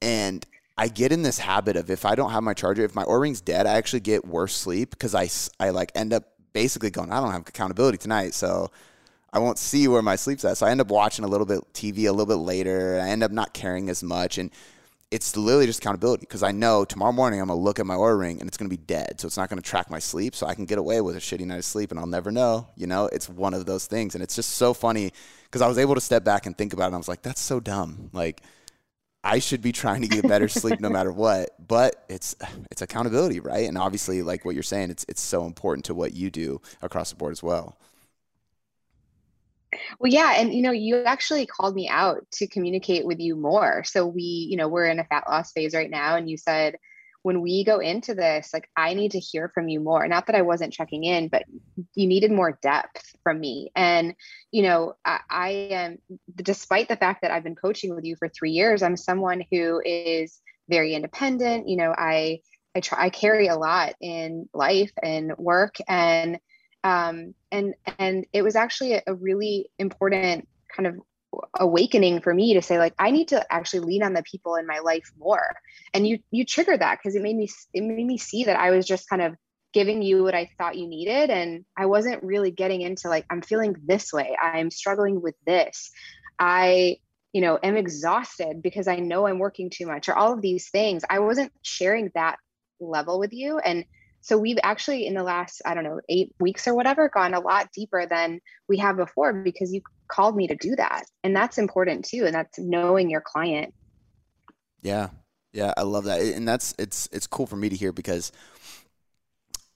and 0.00 0.46
I 0.78 0.88
get 0.88 1.10
in 1.12 1.22
this 1.22 1.38
habit 1.38 1.76
of 1.76 1.90
if 1.90 2.04
I 2.04 2.14
don't 2.14 2.30
have 2.30 2.42
my 2.42 2.54
charger, 2.54 2.84
if 2.84 2.94
my 2.94 3.04
Oura 3.04 3.22
ring's 3.22 3.40
dead, 3.40 3.66
I 3.66 3.74
actually 3.74 4.00
get 4.00 4.24
worse 4.24 4.54
sleep 4.54 4.90
because 4.90 5.14
I 5.14 5.28
I 5.62 5.70
like 5.70 5.92
end 5.94 6.12
up 6.12 6.24
basically 6.52 6.90
going, 6.90 7.12
I 7.12 7.20
don't 7.20 7.32
have 7.32 7.42
accountability 7.42 7.98
tonight, 7.98 8.32
so 8.32 8.70
I 9.32 9.40
won't 9.40 9.58
see 9.58 9.88
where 9.88 10.02
my 10.02 10.16
sleep's 10.16 10.44
at. 10.44 10.56
So 10.56 10.66
I 10.66 10.70
end 10.70 10.80
up 10.80 10.88
watching 10.88 11.24
a 11.24 11.28
little 11.28 11.46
bit 11.46 11.60
TV 11.74 12.08
a 12.08 12.12
little 12.12 12.26
bit 12.26 12.36
later. 12.36 13.00
I 13.02 13.10
end 13.10 13.22
up 13.22 13.30
not 13.30 13.52
caring 13.52 13.90
as 13.90 14.02
much. 14.02 14.38
And 14.38 14.50
it's 15.10 15.36
literally 15.36 15.66
just 15.66 15.80
accountability 15.80 16.20
because 16.20 16.42
I 16.42 16.52
know 16.52 16.84
tomorrow 16.84 17.12
morning 17.12 17.40
I'm 17.40 17.48
going 17.48 17.58
to 17.58 17.62
look 17.62 17.78
at 17.78 17.86
my 17.86 17.94
Oura 17.94 18.18
ring 18.18 18.40
and 18.40 18.48
it's 18.48 18.56
going 18.56 18.70
to 18.70 18.76
be 18.76 18.82
dead. 18.82 19.20
So 19.20 19.26
it's 19.26 19.36
not 19.36 19.48
going 19.50 19.60
to 19.60 19.68
track 19.68 19.90
my 19.90 19.98
sleep. 19.98 20.34
So 20.34 20.46
I 20.46 20.54
can 20.54 20.64
get 20.64 20.78
away 20.78 21.00
with 21.00 21.16
a 21.16 21.20
shitty 21.20 21.46
night 21.46 21.58
of 21.58 21.64
sleep 21.64 21.90
and 21.90 22.00
I'll 22.00 22.06
never 22.06 22.30
know. 22.30 22.68
You 22.76 22.86
know, 22.86 23.06
it's 23.12 23.28
one 23.28 23.54
of 23.54 23.66
those 23.66 23.86
things. 23.86 24.14
And 24.14 24.22
it's 24.24 24.36
just 24.36 24.50
so 24.50 24.72
funny 24.72 25.12
because 25.44 25.60
I 25.60 25.68
was 25.68 25.78
able 25.78 25.94
to 25.94 26.00
step 26.00 26.24
back 26.24 26.46
and 26.46 26.56
think 26.56 26.72
about 26.72 26.90
it. 26.92 26.94
I 26.94 26.98
was 26.98 27.08
like, 27.08 27.22
that's 27.22 27.40
so 27.40 27.60
dumb. 27.60 28.10
Like, 28.12 28.42
I 29.24 29.40
should 29.40 29.62
be 29.62 29.72
trying 29.72 30.02
to 30.02 30.08
get 30.08 30.26
better 30.26 30.48
sleep 30.48 30.80
no 30.80 30.88
matter 30.88 31.12
what. 31.12 31.50
But 31.66 32.04
it's 32.08 32.36
it's 32.70 32.82
accountability, 32.82 33.40
right? 33.40 33.68
And 33.68 33.76
obviously, 33.76 34.22
like 34.22 34.44
what 34.44 34.54
you're 34.54 34.62
saying, 34.62 34.90
it's 34.90 35.04
it's 35.08 35.20
so 35.20 35.44
important 35.44 35.84
to 35.86 35.94
what 35.94 36.14
you 36.14 36.30
do 36.30 36.60
across 36.82 37.10
the 37.10 37.16
board 37.16 37.32
as 37.32 37.42
well. 37.42 37.78
Well, 39.98 40.10
yeah. 40.10 40.34
And, 40.38 40.52
you 40.52 40.62
know, 40.62 40.70
you 40.70 41.02
actually 41.04 41.46
called 41.46 41.74
me 41.74 41.88
out 41.88 42.24
to 42.32 42.46
communicate 42.46 43.04
with 43.04 43.20
you 43.20 43.36
more. 43.36 43.84
So 43.84 44.06
we, 44.06 44.22
you 44.22 44.56
know, 44.56 44.68
we're 44.68 44.86
in 44.86 44.98
a 44.98 45.04
fat 45.04 45.24
loss 45.28 45.52
phase 45.52 45.74
right 45.74 45.90
now. 45.90 46.16
And 46.16 46.28
you 46.28 46.36
said, 46.36 46.76
when 47.28 47.42
we 47.42 47.62
go 47.62 47.78
into 47.78 48.14
this, 48.14 48.54
like, 48.54 48.70
I 48.74 48.94
need 48.94 49.10
to 49.10 49.18
hear 49.18 49.50
from 49.50 49.68
you 49.68 49.80
more. 49.80 50.08
Not 50.08 50.28
that 50.28 50.34
I 50.34 50.40
wasn't 50.40 50.72
checking 50.72 51.04
in, 51.04 51.28
but 51.28 51.44
you 51.94 52.06
needed 52.06 52.32
more 52.32 52.58
depth 52.62 53.04
from 53.22 53.38
me. 53.38 53.70
And, 53.76 54.14
you 54.50 54.62
know, 54.62 54.94
I, 55.04 55.20
I 55.28 55.50
am, 55.50 55.98
despite 56.34 56.88
the 56.88 56.96
fact 56.96 57.20
that 57.20 57.30
I've 57.30 57.44
been 57.44 57.54
coaching 57.54 57.94
with 57.94 58.06
you 58.06 58.16
for 58.16 58.30
three 58.30 58.52
years, 58.52 58.82
I'm 58.82 58.96
someone 58.96 59.44
who 59.50 59.82
is 59.84 60.40
very 60.70 60.94
independent. 60.94 61.68
You 61.68 61.76
know, 61.76 61.94
I, 61.94 62.40
I 62.74 62.80
try, 62.80 63.04
I 63.04 63.10
carry 63.10 63.48
a 63.48 63.58
lot 63.58 63.92
in 64.00 64.48
life 64.54 64.92
and 65.02 65.36
work. 65.36 65.76
And, 65.86 66.38
um, 66.82 67.34
and 67.52 67.74
and 67.98 68.24
it 68.32 68.40
was 68.40 68.56
actually 68.56 68.94
a, 68.94 69.02
a 69.06 69.14
really 69.14 69.68
important 69.78 70.48
kind 70.74 70.86
of 70.86 70.94
awakening 71.58 72.20
for 72.20 72.34
me 72.34 72.54
to 72.54 72.62
say 72.62 72.78
like 72.78 72.94
i 72.98 73.10
need 73.10 73.28
to 73.28 73.52
actually 73.52 73.80
lean 73.80 74.02
on 74.02 74.12
the 74.12 74.22
people 74.22 74.56
in 74.56 74.66
my 74.66 74.78
life 74.80 75.10
more. 75.18 75.54
And 75.94 76.06
you 76.06 76.18
you 76.30 76.44
triggered 76.44 76.80
that 76.80 76.98
because 76.98 77.14
it 77.14 77.22
made 77.22 77.36
me 77.36 77.48
it 77.72 77.82
made 77.82 78.06
me 78.06 78.18
see 78.18 78.44
that 78.44 78.58
i 78.58 78.70
was 78.70 78.86
just 78.86 79.08
kind 79.08 79.22
of 79.22 79.34
giving 79.72 80.02
you 80.02 80.24
what 80.24 80.34
i 80.34 80.48
thought 80.58 80.76
you 80.76 80.88
needed 80.88 81.30
and 81.30 81.64
i 81.76 81.86
wasn't 81.86 82.22
really 82.22 82.50
getting 82.50 82.80
into 82.80 83.08
like 83.08 83.26
i'm 83.30 83.42
feeling 83.42 83.76
this 83.84 84.12
way. 84.12 84.36
I'm 84.40 84.70
struggling 84.70 85.20
with 85.20 85.34
this. 85.46 85.90
I 86.38 86.98
you 87.32 87.40
know 87.40 87.58
am 87.62 87.76
exhausted 87.76 88.62
because 88.62 88.88
i 88.88 88.96
know 88.96 89.26
i'm 89.26 89.38
working 89.38 89.68
too 89.70 89.86
much 89.86 90.08
or 90.08 90.14
all 90.14 90.32
of 90.32 90.42
these 90.42 90.70
things. 90.70 91.02
I 91.08 91.18
wasn't 91.20 91.52
sharing 91.62 92.10
that 92.14 92.38
level 92.80 93.18
with 93.18 93.32
you. 93.32 93.58
And 93.58 93.84
so 94.20 94.36
we've 94.36 94.58
actually 94.62 95.06
in 95.06 95.14
the 95.14 95.22
last, 95.22 95.62
I 95.64 95.74
don't 95.74 95.84
know, 95.84 96.00
eight 96.08 96.34
weeks 96.40 96.66
or 96.66 96.74
whatever, 96.74 97.08
gone 97.08 97.34
a 97.34 97.40
lot 97.40 97.70
deeper 97.72 98.06
than 98.06 98.40
we 98.68 98.78
have 98.78 98.96
before 98.96 99.32
because 99.32 99.72
you 99.72 99.80
called 100.08 100.36
me 100.36 100.46
to 100.48 100.56
do 100.56 100.74
that. 100.76 101.04
And 101.22 101.34
that's 101.34 101.58
important 101.58 102.04
too. 102.04 102.24
And 102.26 102.34
that's 102.34 102.58
knowing 102.58 103.10
your 103.10 103.20
client. 103.20 103.74
Yeah. 104.82 105.08
Yeah. 105.52 105.72
I 105.76 105.82
love 105.82 106.04
that. 106.04 106.20
And 106.20 106.46
that's, 106.46 106.74
it's, 106.78 107.08
it's 107.12 107.26
cool 107.26 107.46
for 107.46 107.56
me 107.56 107.68
to 107.68 107.76
hear 107.76 107.92
because 107.92 108.32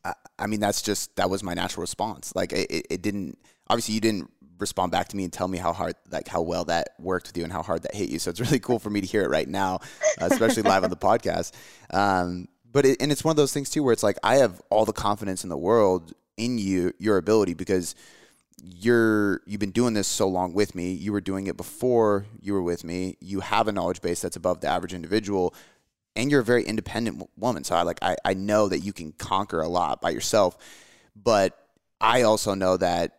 I, 0.04 0.14
I 0.38 0.46
mean, 0.46 0.60
that's 0.60 0.82
just, 0.82 1.14
that 1.16 1.30
was 1.30 1.42
my 1.42 1.54
natural 1.54 1.82
response. 1.82 2.32
Like 2.34 2.52
it, 2.52 2.86
it 2.90 3.02
didn't, 3.02 3.38
obviously 3.68 3.94
you 3.94 4.00
didn't 4.00 4.30
respond 4.58 4.92
back 4.92 5.08
to 5.08 5.16
me 5.16 5.24
and 5.24 5.32
tell 5.32 5.48
me 5.48 5.58
how 5.58 5.72
hard, 5.72 5.94
like 6.10 6.28
how 6.28 6.42
well 6.42 6.64
that 6.66 6.90
worked 6.98 7.28
with 7.28 7.36
you 7.36 7.44
and 7.44 7.52
how 7.52 7.62
hard 7.62 7.82
that 7.82 7.94
hit 7.94 8.08
you. 8.08 8.18
So 8.18 8.30
it's 8.30 8.40
really 8.46 8.60
cool 8.60 8.78
for 8.78 8.90
me 8.90 9.00
to 9.00 9.06
hear 9.06 9.22
it 9.22 9.30
right 9.30 9.48
now, 9.48 9.80
uh, 10.20 10.28
especially 10.30 10.62
live 10.62 10.84
on 10.84 10.90
the 10.90 10.96
podcast. 10.96 11.52
Um, 11.92 12.48
but 12.70 12.86
it, 12.86 13.02
and 13.02 13.12
it's 13.12 13.22
one 13.22 13.32
of 13.32 13.36
those 13.36 13.52
things 13.52 13.70
too 13.70 13.82
where 13.82 13.92
it's 13.92 14.02
like 14.02 14.18
I 14.22 14.36
have 14.36 14.60
all 14.70 14.84
the 14.84 14.92
confidence 14.92 15.44
in 15.44 15.50
the 15.50 15.58
world 15.58 16.12
in 16.36 16.58
you, 16.58 16.92
your 16.98 17.18
ability, 17.18 17.54
because 17.54 17.94
you're 18.62 19.40
you've 19.46 19.60
been 19.60 19.70
doing 19.70 19.94
this 19.94 20.08
so 20.08 20.28
long 20.28 20.52
with 20.52 20.74
me. 20.74 20.92
You 20.92 21.12
were 21.12 21.20
doing 21.20 21.46
it 21.46 21.56
before 21.56 22.26
you 22.40 22.52
were 22.52 22.62
with 22.62 22.84
me. 22.84 23.16
You 23.20 23.40
have 23.40 23.68
a 23.68 23.72
knowledge 23.72 24.00
base 24.00 24.20
that's 24.20 24.36
above 24.36 24.60
the 24.60 24.68
average 24.68 24.94
individual, 24.94 25.54
and 26.16 26.30
you're 26.30 26.40
a 26.40 26.44
very 26.44 26.64
independent 26.64 27.28
woman. 27.36 27.64
So 27.64 27.74
I 27.74 27.82
like 27.82 27.98
I, 28.02 28.16
I 28.24 28.34
know 28.34 28.68
that 28.68 28.80
you 28.80 28.92
can 28.92 29.12
conquer 29.12 29.60
a 29.60 29.68
lot 29.68 30.00
by 30.00 30.10
yourself, 30.10 30.56
but 31.16 31.58
I 32.00 32.22
also 32.22 32.54
know 32.54 32.76
that 32.76 33.18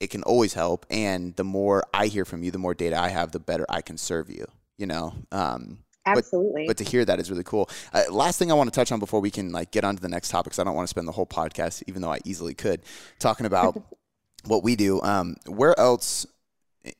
it 0.00 0.10
can 0.10 0.22
always 0.22 0.54
help. 0.54 0.86
And 0.90 1.34
the 1.36 1.44
more 1.44 1.84
I 1.94 2.06
hear 2.06 2.24
from 2.24 2.42
you, 2.42 2.50
the 2.50 2.58
more 2.58 2.74
data 2.74 2.98
I 2.98 3.08
have, 3.08 3.32
the 3.32 3.40
better 3.40 3.66
I 3.68 3.82
can 3.82 3.98
serve 3.98 4.30
you. 4.30 4.46
You 4.78 4.86
know. 4.86 5.14
Um, 5.32 5.78
Absolutely. 6.06 6.66
But, 6.66 6.76
but, 6.76 6.84
to 6.84 6.88
hear 6.88 7.04
that 7.04 7.18
is 7.18 7.30
really 7.30 7.42
cool. 7.42 7.68
Uh, 7.92 8.04
last 8.10 8.38
thing 8.38 8.52
I 8.52 8.54
want 8.54 8.72
to 8.72 8.78
touch 8.78 8.92
on 8.92 9.00
before 9.00 9.20
we 9.20 9.30
can 9.30 9.50
like 9.50 9.72
get 9.72 9.82
on 9.82 9.96
to 9.96 10.02
the 10.02 10.08
next 10.08 10.28
topic, 10.28 10.50
because 10.50 10.60
I 10.60 10.64
don't 10.64 10.76
want 10.76 10.86
to 10.86 10.90
spend 10.90 11.08
the 11.08 11.12
whole 11.12 11.26
podcast, 11.26 11.82
even 11.88 12.00
though 12.00 12.12
I 12.12 12.20
easily 12.24 12.54
could, 12.54 12.82
talking 13.18 13.44
about 13.44 13.82
what 14.46 14.62
we 14.62 14.76
do. 14.76 15.00
Um, 15.02 15.36
where 15.46 15.78
else? 15.78 16.26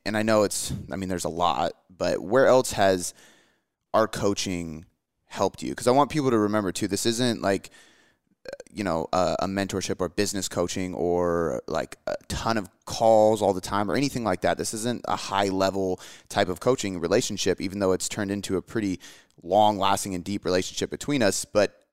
And 0.05 0.17
I 0.17 0.23
know 0.23 0.43
it's. 0.43 0.73
I 0.91 0.95
mean, 0.95 1.09
there's 1.09 1.25
a 1.25 1.29
lot, 1.29 1.73
but 1.89 2.21
where 2.21 2.47
else 2.47 2.73
has 2.73 3.13
our 3.93 4.07
coaching 4.07 4.85
helped 5.25 5.63
you? 5.63 5.69
Because 5.69 5.87
I 5.87 5.91
want 5.91 6.09
people 6.09 6.31
to 6.31 6.37
remember 6.37 6.71
too. 6.71 6.87
This 6.87 7.05
isn't 7.05 7.41
like 7.41 7.71
you 8.71 8.83
know 8.83 9.07
a, 9.13 9.35
a, 9.39 9.47
mentorship 9.47 9.99
or 9.99 10.09
business 10.09 10.47
coaching 10.47 10.93
or 10.93 11.61
like 11.67 11.97
a 12.07 12.15
ton 12.27 12.57
of 12.57 12.69
calls 12.85 13.41
all 13.41 13.53
the 13.53 13.61
time 13.61 13.89
or 13.89 13.95
anything 13.95 14.23
like 14.23 14.41
that 14.41 14.57
this 14.57 14.73
isn't 14.73 15.01
a 15.07 15.15
high 15.15 15.49
level 15.49 15.99
type 16.29 16.47
of 16.47 16.59
coaching 16.59 16.99
relationship 16.99 17.59
even 17.59 17.79
though 17.79 17.91
it's 17.91 18.07
turned 18.07 18.31
into 18.31 18.57
a 18.57 18.61
pretty 18.61 18.99
long 19.43 19.77
lasting 19.77 20.15
and 20.15 20.23
deep 20.23 20.45
relationship 20.45 20.89
between 20.89 21.21
us 21.21 21.45
but 21.45 21.71
uh, 21.71 21.86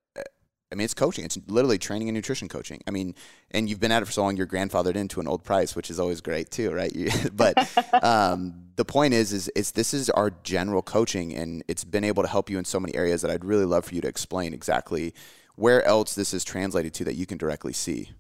I 0.75 0.77
mean, 0.77 0.87
it's 0.87 0.95
coaching. 0.95 1.25
It's 1.25 1.39
literally 1.47 1.79
training 1.79 2.09
and 2.09 2.17
nutrition 2.17 2.49
coaching. 2.49 2.83
I 2.89 2.91
mean, 2.91 3.15
and 3.53 3.71
you've 3.71 3.79
been 3.79 3.93
at 3.93 4.03
it 4.03 4.07
for 4.07 4.11
so 4.11 4.23
long, 4.23 4.37
you're 4.37 4.49
grandfathered 4.49 4.97
into 4.97 5.21
an 5.21 5.29
old 5.29 5.45
price, 5.45 5.77
which 5.77 5.89
is 5.89 6.01
always 6.01 6.21
great 6.21 6.51
too, 6.51 6.73
right? 6.73 6.93
but 7.33 7.57
um, 8.03 8.65
the 8.75 8.85
point 8.85 9.15
is, 9.15 9.33
is, 9.33 9.49
is 9.55 9.71
this 9.71 9.95
is 9.95 10.11
our 10.11 10.31
general 10.43 10.83
coaching, 10.83 11.33
and 11.33 11.63
it's 11.69 11.85
been 11.85 12.03
able 12.03 12.25
to 12.25 12.29
help 12.29 12.51
you 12.51 12.59
in 12.59 12.65
so 12.65 12.81
many 12.81 12.93
areas 12.97 13.23
that 13.23 13.31
I'd 13.31 13.45
really 13.45 13.65
love 13.65 13.85
for 13.85 13.95
you 13.95 14.01
to 14.01 14.09
explain 14.09 14.53
exactly 14.53 15.15
where 15.55 15.85
else 15.85 16.17
this 16.17 16.35
is 16.35 16.43
translated 16.43 16.93
to 16.95 17.05
that 17.05 17.15
you 17.15 17.25
can 17.25 17.39
directly 17.39 17.73
see. 17.73 18.11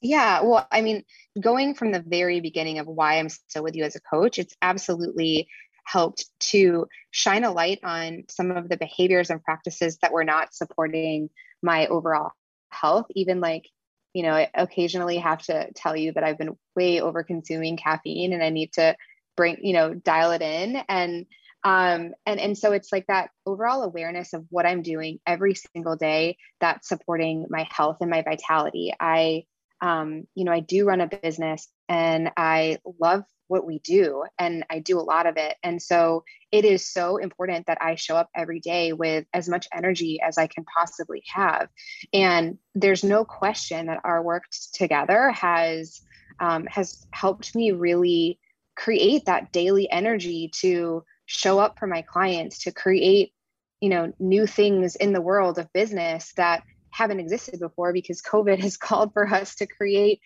Yeah, 0.00 0.40
well, 0.40 0.66
I 0.72 0.80
mean, 0.80 1.04
going 1.38 1.74
from 1.74 1.92
the 1.92 2.00
very 2.00 2.40
beginning 2.40 2.78
of 2.78 2.86
why 2.86 3.18
I'm 3.18 3.28
still 3.28 3.62
with 3.62 3.76
you 3.76 3.84
as 3.84 3.96
a 3.96 4.00
coach, 4.00 4.38
it's 4.38 4.56
absolutely 4.62 5.46
helped 5.84 6.26
to 6.40 6.86
shine 7.10 7.44
a 7.44 7.52
light 7.52 7.80
on 7.82 8.24
some 8.28 8.50
of 8.50 8.68
the 8.68 8.76
behaviors 8.76 9.30
and 9.30 9.42
practices 9.42 9.98
that 10.02 10.12
were 10.12 10.24
not 10.24 10.54
supporting 10.54 11.30
my 11.62 11.86
overall 11.86 12.32
health. 12.70 13.06
Even 13.14 13.40
like, 13.40 13.68
you 14.14 14.22
know, 14.22 14.32
I 14.32 14.50
occasionally 14.54 15.18
have 15.18 15.42
to 15.44 15.72
tell 15.74 15.96
you 15.96 16.12
that 16.12 16.24
I've 16.24 16.38
been 16.38 16.56
way 16.76 17.00
over 17.00 17.22
consuming 17.22 17.76
caffeine 17.76 18.32
and 18.32 18.42
I 18.42 18.50
need 18.50 18.72
to 18.74 18.96
bring, 19.36 19.58
you 19.62 19.72
know, 19.72 19.94
dial 19.94 20.32
it 20.32 20.42
in. 20.42 20.76
And 20.88 21.26
um, 21.64 22.12
and 22.26 22.40
and 22.40 22.58
so 22.58 22.72
it's 22.72 22.92
like 22.92 23.06
that 23.06 23.30
overall 23.46 23.82
awareness 23.82 24.32
of 24.32 24.44
what 24.50 24.66
i'm 24.66 24.82
doing 24.82 25.20
every 25.26 25.54
single 25.54 25.96
day 25.96 26.36
that's 26.60 26.88
supporting 26.88 27.46
my 27.50 27.68
health 27.70 27.98
and 28.00 28.10
my 28.10 28.22
vitality 28.22 28.92
i 28.98 29.44
um, 29.82 30.26
you 30.34 30.44
know 30.44 30.52
i 30.52 30.60
do 30.60 30.86
run 30.86 31.00
a 31.00 31.06
business 31.06 31.68
and 31.88 32.30
i 32.36 32.78
love 32.98 33.24
what 33.48 33.66
we 33.66 33.80
do 33.80 34.24
and 34.38 34.64
i 34.70 34.78
do 34.78 34.98
a 34.98 35.02
lot 35.02 35.26
of 35.26 35.36
it. 35.36 35.56
And 35.62 35.82
so 35.82 36.24
it 36.50 36.64
is 36.64 36.86
so 36.86 37.18
important 37.18 37.66
that 37.66 37.78
i 37.82 37.96
show 37.96 38.16
up 38.16 38.30
every 38.34 38.60
day 38.60 38.94
with 38.94 39.26
as 39.34 39.46
much 39.48 39.68
energy 39.74 40.20
as 40.26 40.38
i 40.38 40.46
can 40.46 40.64
possibly 40.64 41.22
have. 41.28 41.68
And 42.14 42.56
there's 42.74 43.04
no 43.04 43.24
question 43.26 43.86
that 43.86 44.00
our 44.04 44.22
work 44.22 44.44
together 44.72 45.30
has 45.30 46.00
um, 46.40 46.66
has 46.66 47.06
helped 47.12 47.54
me 47.54 47.72
really 47.72 48.38
create 48.74 49.26
that 49.26 49.52
daily 49.52 49.90
energy 49.90 50.50
to 50.60 51.04
show 51.26 51.58
up 51.58 51.78
for 51.78 51.86
my 51.86 52.02
clients 52.02 52.64
to 52.64 52.72
create 52.72 53.32
you 53.80 53.90
know 53.90 54.12
new 54.18 54.46
things 54.46 54.96
in 54.96 55.12
the 55.12 55.20
world 55.20 55.58
of 55.58 55.72
business 55.72 56.32
that 56.36 56.62
haven't 56.92 57.20
existed 57.20 57.58
before 57.58 57.92
because 57.92 58.22
covid 58.22 58.58
has 58.62 58.76
called 58.76 59.12
for 59.12 59.26
us 59.26 59.56
to 59.56 59.66
create 59.66 60.20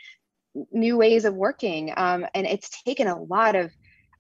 new 0.73 0.97
ways 0.97 1.25
of 1.25 1.35
working. 1.35 1.93
Um, 1.97 2.27
and 2.35 2.47
it's 2.47 2.83
taken 2.83 3.07
a 3.07 3.21
lot 3.21 3.57
of 3.57 3.73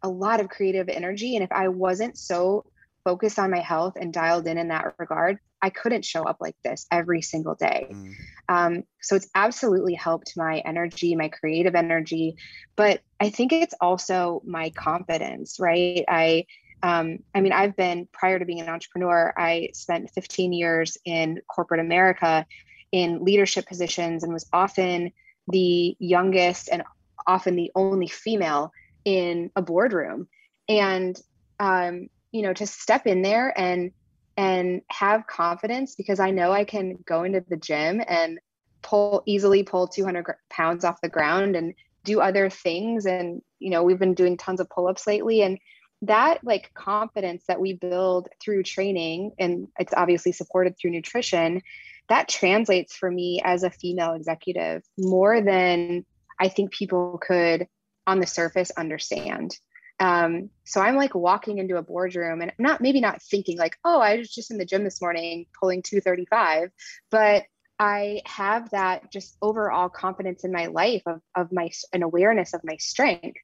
a 0.03 0.09
lot 0.09 0.41
of 0.41 0.49
creative 0.49 0.89
energy. 0.89 1.37
And 1.37 1.43
if 1.43 1.53
i 1.53 1.69
wasn't 1.69 2.19
so 2.19 2.65
focused 3.05 3.39
on 3.39 3.51
my 3.51 3.61
health 3.61 3.95
and 3.97 4.13
dialed 4.13 4.47
in 4.49 4.59
in 4.59 4.69
that 4.69 4.95
regard 4.99 5.39
i 5.63 5.71
couldn't 5.71 6.05
show 6.05 6.25
up 6.25 6.39
like 6.41 6.57
this 6.65 6.87
every 6.91 7.23
single 7.23 7.55
day. 7.55 7.87
Mm. 7.91 8.15
um, 8.49 8.83
so 9.01 9.15
it's 9.15 9.31
absolutely 9.35 9.95
helped 9.95 10.33
my 10.37 10.59
energy 10.59 11.15
my 11.15 11.29
creative 11.29 11.75
energy. 11.75 12.37
But 12.77 13.01
i 13.21 13.31
think 13.31 13.53
it's 13.53 13.75
also 13.81 14.43
my 14.45 14.71
confidence 14.71 15.59
right? 15.59 16.05
I 16.09 16.47
um, 16.83 17.19
I 17.35 17.41
mean, 17.41 17.53
I've 17.53 17.77
been 17.77 18.09
prior 18.13 18.39
to 18.39 18.45
being 18.45 18.61
an 18.61 18.69
entrepreneur, 18.69 19.33
I 19.37 19.71
spent 19.73 20.11
15 20.15 20.53
years 20.53 20.97
in 21.05 21.41
corporate 21.49 21.81
America 21.81 22.47
in 22.93 23.25
leadership 23.25 23.67
positions 23.67 24.23
and 24.23 24.33
was 24.33 24.47
often 24.53 25.13
the 25.49 25.97
youngest 25.99 26.69
and 26.71 26.83
often 27.27 27.57
the 27.57 27.73
only 27.75 28.07
female 28.07 28.73
in 29.05 29.51
a 29.57 29.63
boardroom. 29.63 30.29
And 30.69 31.19
um, 31.59 32.09
you 32.33 32.43
know, 32.43 32.53
to 32.53 32.67
step 32.67 33.07
in 33.07 33.23
there 33.23 33.59
and 33.59 33.93
and 34.37 34.83
have 34.89 35.27
confidence 35.27 35.95
because 35.95 36.21
I 36.21 36.31
know 36.31 36.53
I 36.53 36.65
can 36.65 36.99
go 37.07 37.23
into 37.23 37.43
the 37.49 37.57
gym 37.57 38.03
and 38.07 38.39
pull 38.83 39.23
easily 39.27 39.63
pull 39.63 39.89
200 39.89 40.37
pounds 40.51 40.85
off 40.85 41.01
the 41.01 41.09
ground 41.09 41.57
and 41.57 41.73
do 42.05 42.21
other 42.21 42.51
things. 42.51 43.07
And 43.07 43.41
you 43.59 43.71
know, 43.71 43.83
we've 43.83 43.99
been 43.99 44.15
doing 44.15 44.37
tons 44.37 44.61
of 44.61 44.69
pull-ups 44.69 45.07
lately, 45.07 45.43
and 45.43 45.59
that 46.03 46.45
like 46.45 46.73
confidence 46.75 47.45
that 47.49 47.61
we 47.61 47.73
build 47.73 48.29
through 48.41 48.63
training 48.63 49.33
and 49.39 49.69
it's 49.79 49.95
obviously 49.97 50.33
supported 50.33 50.77
through 50.79 50.91
nutrition 50.91 51.63
that 52.09 52.29
translates 52.29 52.95
for 52.95 53.11
me 53.11 53.41
as 53.43 53.63
a 53.63 53.71
female 53.71 54.13
executive 54.13 54.83
more 54.99 55.41
than 55.41 56.05
i 56.39 56.49
think 56.49 56.71
people 56.71 57.19
could 57.21 57.67
on 58.07 58.21
the 58.21 58.27
surface 58.27 58.71
understand. 58.77 59.59
Um, 59.99 60.51
so 60.65 60.83
i'm 60.83 60.97
like 60.97 61.15
walking 61.15 61.57
into 61.57 61.79
a 61.79 61.83
boardroom 61.83 62.43
and 62.43 62.53
not 62.59 62.83
maybe 62.83 63.01
not 63.01 63.23
thinking 63.23 63.57
like 63.57 63.79
oh 63.83 63.99
i 63.99 64.17
was 64.17 64.29
just 64.29 64.51
in 64.51 64.59
the 64.59 64.67
gym 64.67 64.85
this 64.85 65.01
morning 65.01 65.47
pulling 65.59 65.81
235 65.81 66.71
but 67.11 67.45
i 67.79 68.21
have 68.27 68.69
that 68.73 69.11
just 69.11 69.39
overall 69.41 69.89
confidence 69.89 70.45
in 70.45 70.53
my 70.53 70.67
life 70.67 71.01
of, 71.07 71.23
of 71.35 71.51
my 71.51 71.71
an 71.95 72.03
awareness 72.03 72.53
of 72.53 72.61
my 72.63 72.77
strength 72.77 73.39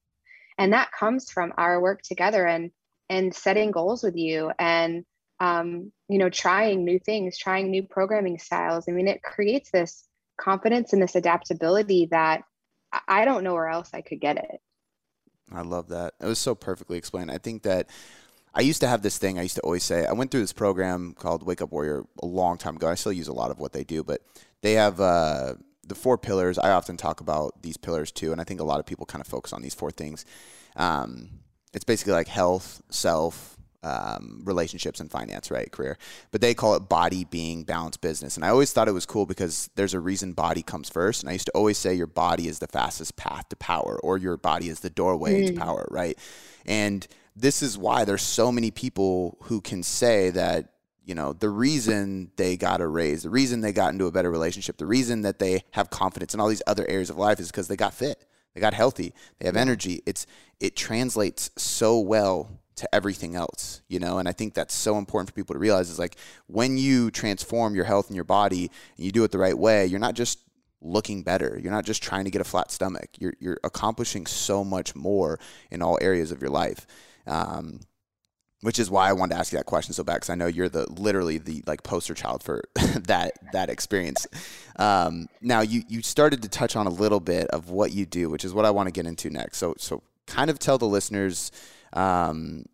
and 0.58 0.72
that 0.72 0.90
comes 0.92 1.30
from 1.30 1.52
our 1.56 1.80
work 1.80 2.02
together 2.02 2.46
and 2.46 2.70
and 3.08 3.34
setting 3.34 3.70
goals 3.70 4.02
with 4.02 4.16
you 4.16 4.50
and 4.58 5.04
um, 5.40 5.90
you 6.08 6.18
know 6.18 6.30
trying 6.30 6.84
new 6.84 6.98
things 6.98 7.38
trying 7.38 7.70
new 7.70 7.82
programming 7.82 8.38
styles 8.38 8.84
i 8.88 8.92
mean 8.92 9.08
it 9.08 9.22
creates 9.22 9.70
this 9.70 10.06
confidence 10.40 10.92
and 10.92 11.02
this 11.02 11.14
adaptability 11.14 12.08
that 12.10 12.42
i 13.08 13.24
don't 13.24 13.44
know 13.44 13.54
where 13.54 13.68
else 13.68 13.90
i 13.92 14.00
could 14.00 14.20
get 14.20 14.36
it 14.36 14.60
i 15.52 15.62
love 15.62 15.88
that 15.88 16.14
it 16.20 16.26
was 16.26 16.38
so 16.38 16.54
perfectly 16.54 16.96
explained 16.98 17.30
i 17.30 17.38
think 17.38 17.62
that 17.62 17.88
I 18.54 18.60
used 18.60 18.82
to 18.82 18.86
have 18.86 19.00
this 19.00 19.16
thing 19.16 19.38
I 19.38 19.42
used 19.42 19.54
to 19.56 19.62
always 19.62 19.82
say. 19.82 20.04
I 20.04 20.12
went 20.12 20.30
through 20.30 20.40
this 20.40 20.52
program 20.52 21.14
called 21.14 21.42
Wake 21.42 21.62
Up 21.62 21.72
Warrior 21.72 22.04
a 22.22 22.26
long 22.26 22.58
time 22.58 22.76
ago. 22.76 22.86
I 22.86 22.96
still 22.96 23.12
use 23.12 23.28
a 23.28 23.32
lot 23.32 23.50
of 23.50 23.58
what 23.58 23.72
they 23.72 23.82
do, 23.82 24.04
but 24.04 24.20
they 24.60 24.74
have 24.74 25.00
uh, 25.00 25.54
the 25.92 26.00
four 26.00 26.16
pillars. 26.16 26.58
I 26.58 26.70
often 26.70 26.96
talk 26.96 27.20
about 27.20 27.62
these 27.62 27.76
pillars 27.76 28.10
too, 28.10 28.32
and 28.32 28.40
I 28.40 28.44
think 28.44 28.60
a 28.60 28.64
lot 28.64 28.80
of 28.80 28.86
people 28.86 29.04
kind 29.06 29.20
of 29.20 29.26
focus 29.26 29.52
on 29.52 29.62
these 29.62 29.74
four 29.74 29.90
things. 29.90 30.24
Um, 30.74 31.28
it's 31.74 31.84
basically 31.84 32.14
like 32.14 32.28
health, 32.28 32.82
self, 32.90 33.58
um, 33.82 34.42
relationships, 34.44 35.00
and 35.00 35.10
finance, 35.10 35.50
right? 35.50 35.70
Career. 35.70 35.98
But 36.30 36.40
they 36.40 36.54
call 36.54 36.74
it 36.76 36.88
body, 36.88 37.24
being, 37.24 37.64
balance, 37.64 37.96
business. 37.96 38.36
And 38.36 38.44
I 38.44 38.48
always 38.48 38.72
thought 38.72 38.88
it 38.88 38.92
was 38.92 39.06
cool 39.06 39.26
because 39.26 39.68
there's 39.74 39.92
a 39.92 40.00
reason 40.00 40.32
body 40.32 40.62
comes 40.62 40.88
first. 40.88 41.22
And 41.22 41.28
I 41.28 41.32
used 41.32 41.46
to 41.46 41.52
always 41.52 41.76
say 41.76 41.94
your 41.94 42.06
body 42.06 42.48
is 42.48 42.58
the 42.58 42.68
fastest 42.68 43.16
path 43.16 43.48
to 43.50 43.56
power, 43.56 43.98
or 44.02 44.16
your 44.16 44.36
body 44.36 44.68
is 44.68 44.80
the 44.80 44.90
doorway 44.90 45.42
mm. 45.42 45.46
to 45.48 45.52
power, 45.60 45.86
right? 45.90 46.18
And 46.64 47.06
this 47.36 47.62
is 47.62 47.76
why 47.76 48.04
there's 48.04 48.22
so 48.22 48.50
many 48.50 48.70
people 48.70 49.36
who 49.42 49.60
can 49.60 49.82
say 49.82 50.30
that 50.30 50.71
you 51.04 51.14
know 51.14 51.32
the 51.32 51.48
reason 51.48 52.30
they 52.36 52.56
got 52.56 52.80
a 52.80 52.86
raise 52.86 53.22
the 53.22 53.30
reason 53.30 53.60
they 53.60 53.72
got 53.72 53.92
into 53.92 54.06
a 54.06 54.12
better 54.12 54.30
relationship 54.30 54.76
the 54.76 54.86
reason 54.86 55.22
that 55.22 55.38
they 55.38 55.62
have 55.72 55.90
confidence 55.90 56.34
in 56.34 56.40
all 56.40 56.48
these 56.48 56.62
other 56.66 56.88
areas 56.88 57.10
of 57.10 57.16
life 57.16 57.40
is 57.40 57.50
because 57.50 57.68
they 57.68 57.76
got 57.76 57.94
fit 57.94 58.24
they 58.54 58.60
got 58.60 58.74
healthy 58.74 59.14
they 59.38 59.46
have 59.46 59.56
energy. 59.56 60.02
It's 60.06 60.26
it 60.60 60.76
translates 60.76 61.50
so 61.56 61.98
well 61.98 62.60
to 62.76 62.94
everything 62.94 63.36
else 63.36 63.82
you 63.86 63.98
know 63.98 64.16
and 64.18 64.26
i 64.26 64.32
think 64.32 64.54
that's 64.54 64.74
so 64.74 64.96
important 64.96 65.28
for 65.28 65.34
people 65.34 65.54
to 65.54 65.58
realize 65.58 65.90
is 65.90 65.98
like 65.98 66.16
when 66.46 66.78
you 66.78 67.10
transform 67.10 67.74
your 67.74 67.84
health 67.84 68.06
and 68.08 68.14
your 68.14 68.24
body 68.24 68.70
and 68.96 69.04
you 69.04 69.12
do 69.12 69.22
it 69.24 69.30
the 69.30 69.38
right 69.38 69.58
way 69.58 69.84
you're 69.84 70.00
not 70.00 70.14
just 70.14 70.38
looking 70.80 71.22
better 71.22 71.58
you're 71.62 71.72
not 71.72 71.84
just 71.84 72.02
trying 72.02 72.24
to 72.24 72.30
get 72.30 72.40
a 72.40 72.44
flat 72.44 72.70
stomach 72.70 73.08
you're, 73.18 73.34
you're 73.40 73.60
accomplishing 73.62 74.26
so 74.26 74.64
much 74.64 74.96
more 74.96 75.38
in 75.70 75.82
all 75.82 75.98
areas 76.00 76.32
of 76.32 76.40
your 76.40 76.50
life. 76.50 76.86
Um, 77.26 77.80
which 78.62 78.78
is 78.78 78.90
why 78.90 79.08
I 79.08 79.12
wanted 79.12 79.34
to 79.34 79.40
ask 79.40 79.52
you 79.52 79.58
that 79.58 79.66
question 79.66 79.92
so 79.92 80.04
bad 80.04 80.14
because 80.14 80.30
I 80.30 80.36
know 80.36 80.46
you're 80.46 80.68
the 80.68 80.90
literally 80.90 81.38
the 81.38 81.62
like 81.66 81.82
poster 81.82 82.14
child 82.14 82.42
for 82.42 82.62
that 82.74 83.32
that 83.52 83.68
experience. 83.68 84.26
Um, 84.76 85.28
now 85.40 85.60
you 85.60 85.82
you 85.88 86.00
started 86.00 86.42
to 86.42 86.48
touch 86.48 86.76
on 86.76 86.86
a 86.86 86.90
little 86.90 87.20
bit 87.20 87.48
of 87.48 87.70
what 87.70 87.92
you 87.92 88.06
do, 88.06 88.30
which 88.30 88.44
is 88.44 88.54
what 88.54 88.64
I 88.64 88.70
want 88.70 88.86
to 88.86 88.92
get 88.92 89.04
into 89.04 89.30
next. 89.30 89.58
So 89.58 89.74
so 89.78 90.02
kind 90.26 90.48
of 90.48 90.58
tell 90.58 90.78
the 90.78 90.86
listeners. 90.86 91.50
Um, 91.92 92.64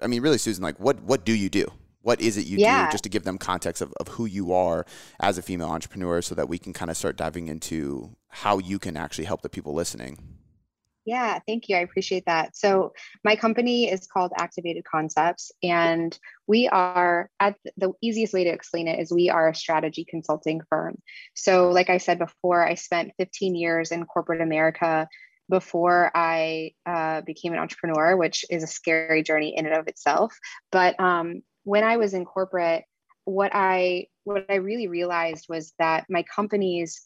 I 0.00 0.06
mean, 0.06 0.22
really, 0.22 0.38
Susan, 0.38 0.62
like 0.62 0.78
what 0.78 1.02
what 1.02 1.24
do 1.24 1.34
you 1.34 1.50
do? 1.50 1.66
What 2.02 2.20
is 2.20 2.36
it 2.36 2.46
you 2.46 2.58
yeah. 2.58 2.86
do? 2.86 2.92
Just 2.92 3.04
to 3.04 3.10
give 3.10 3.24
them 3.24 3.38
context 3.38 3.80
of, 3.80 3.92
of 3.98 4.08
who 4.08 4.26
you 4.26 4.52
are 4.52 4.84
as 5.20 5.38
a 5.38 5.42
female 5.42 5.70
entrepreneur, 5.70 6.22
so 6.22 6.34
that 6.36 6.48
we 6.48 6.58
can 6.58 6.72
kind 6.72 6.90
of 6.90 6.96
start 6.96 7.16
diving 7.16 7.48
into 7.48 8.14
how 8.28 8.58
you 8.58 8.78
can 8.78 8.96
actually 8.96 9.24
help 9.24 9.42
the 9.42 9.48
people 9.48 9.74
listening. 9.74 10.33
Yeah, 11.04 11.38
thank 11.46 11.68
you. 11.68 11.76
I 11.76 11.80
appreciate 11.80 12.24
that. 12.26 12.56
So, 12.56 12.94
my 13.22 13.36
company 13.36 13.90
is 13.90 14.06
called 14.06 14.32
Activated 14.38 14.84
Concepts, 14.84 15.52
and 15.62 16.18
we 16.46 16.66
are 16.68 17.30
at 17.38 17.56
the 17.76 17.92
easiest 18.00 18.32
way 18.32 18.44
to 18.44 18.50
explain 18.50 18.88
it 18.88 18.98
is 18.98 19.12
we 19.12 19.28
are 19.28 19.48
a 19.48 19.54
strategy 19.54 20.06
consulting 20.08 20.62
firm. 20.70 20.96
So, 21.34 21.68
like 21.70 21.90
I 21.90 21.98
said 21.98 22.18
before, 22.18 22.66
I 22.66 22.74
spent 22.74 23.12
15 23.18 23.54
years 23.54 23.92
in 23.92 24.06
corporate 24.06 24.40
America 24.40 25.06
before 25.50 26.10
I 26.14 26.72
uh, 26.86 27.20
became 27.20 27.52
an 27.52 27.58
entrepreneur, 27.58 28.16
which 28.16 28.46
is 28.48 28.62
a 28.62 28.66
scary 28.66 29.22
journey 29.22 29.54
in 29.56 29.66
and 29.66 29.74
of 29.74 29.88
itself. 29.88 30.34
But 30.72 30.98
um, 30.98 31.42
when 31.64 31.84
I 31.84 31.98
was 31.98 32.14
in 32.14 32.24
corporate, 32.24 32.84
what 33.24 33.50
I 33.54 34.06
what 34.24 34.46
I 34.48 34.56
really 34.56 34.88
realized 34.88 35.46
was 35.50 35.74
that 35.78 36.06
my 36.08 36.22
companies 36.22 37.02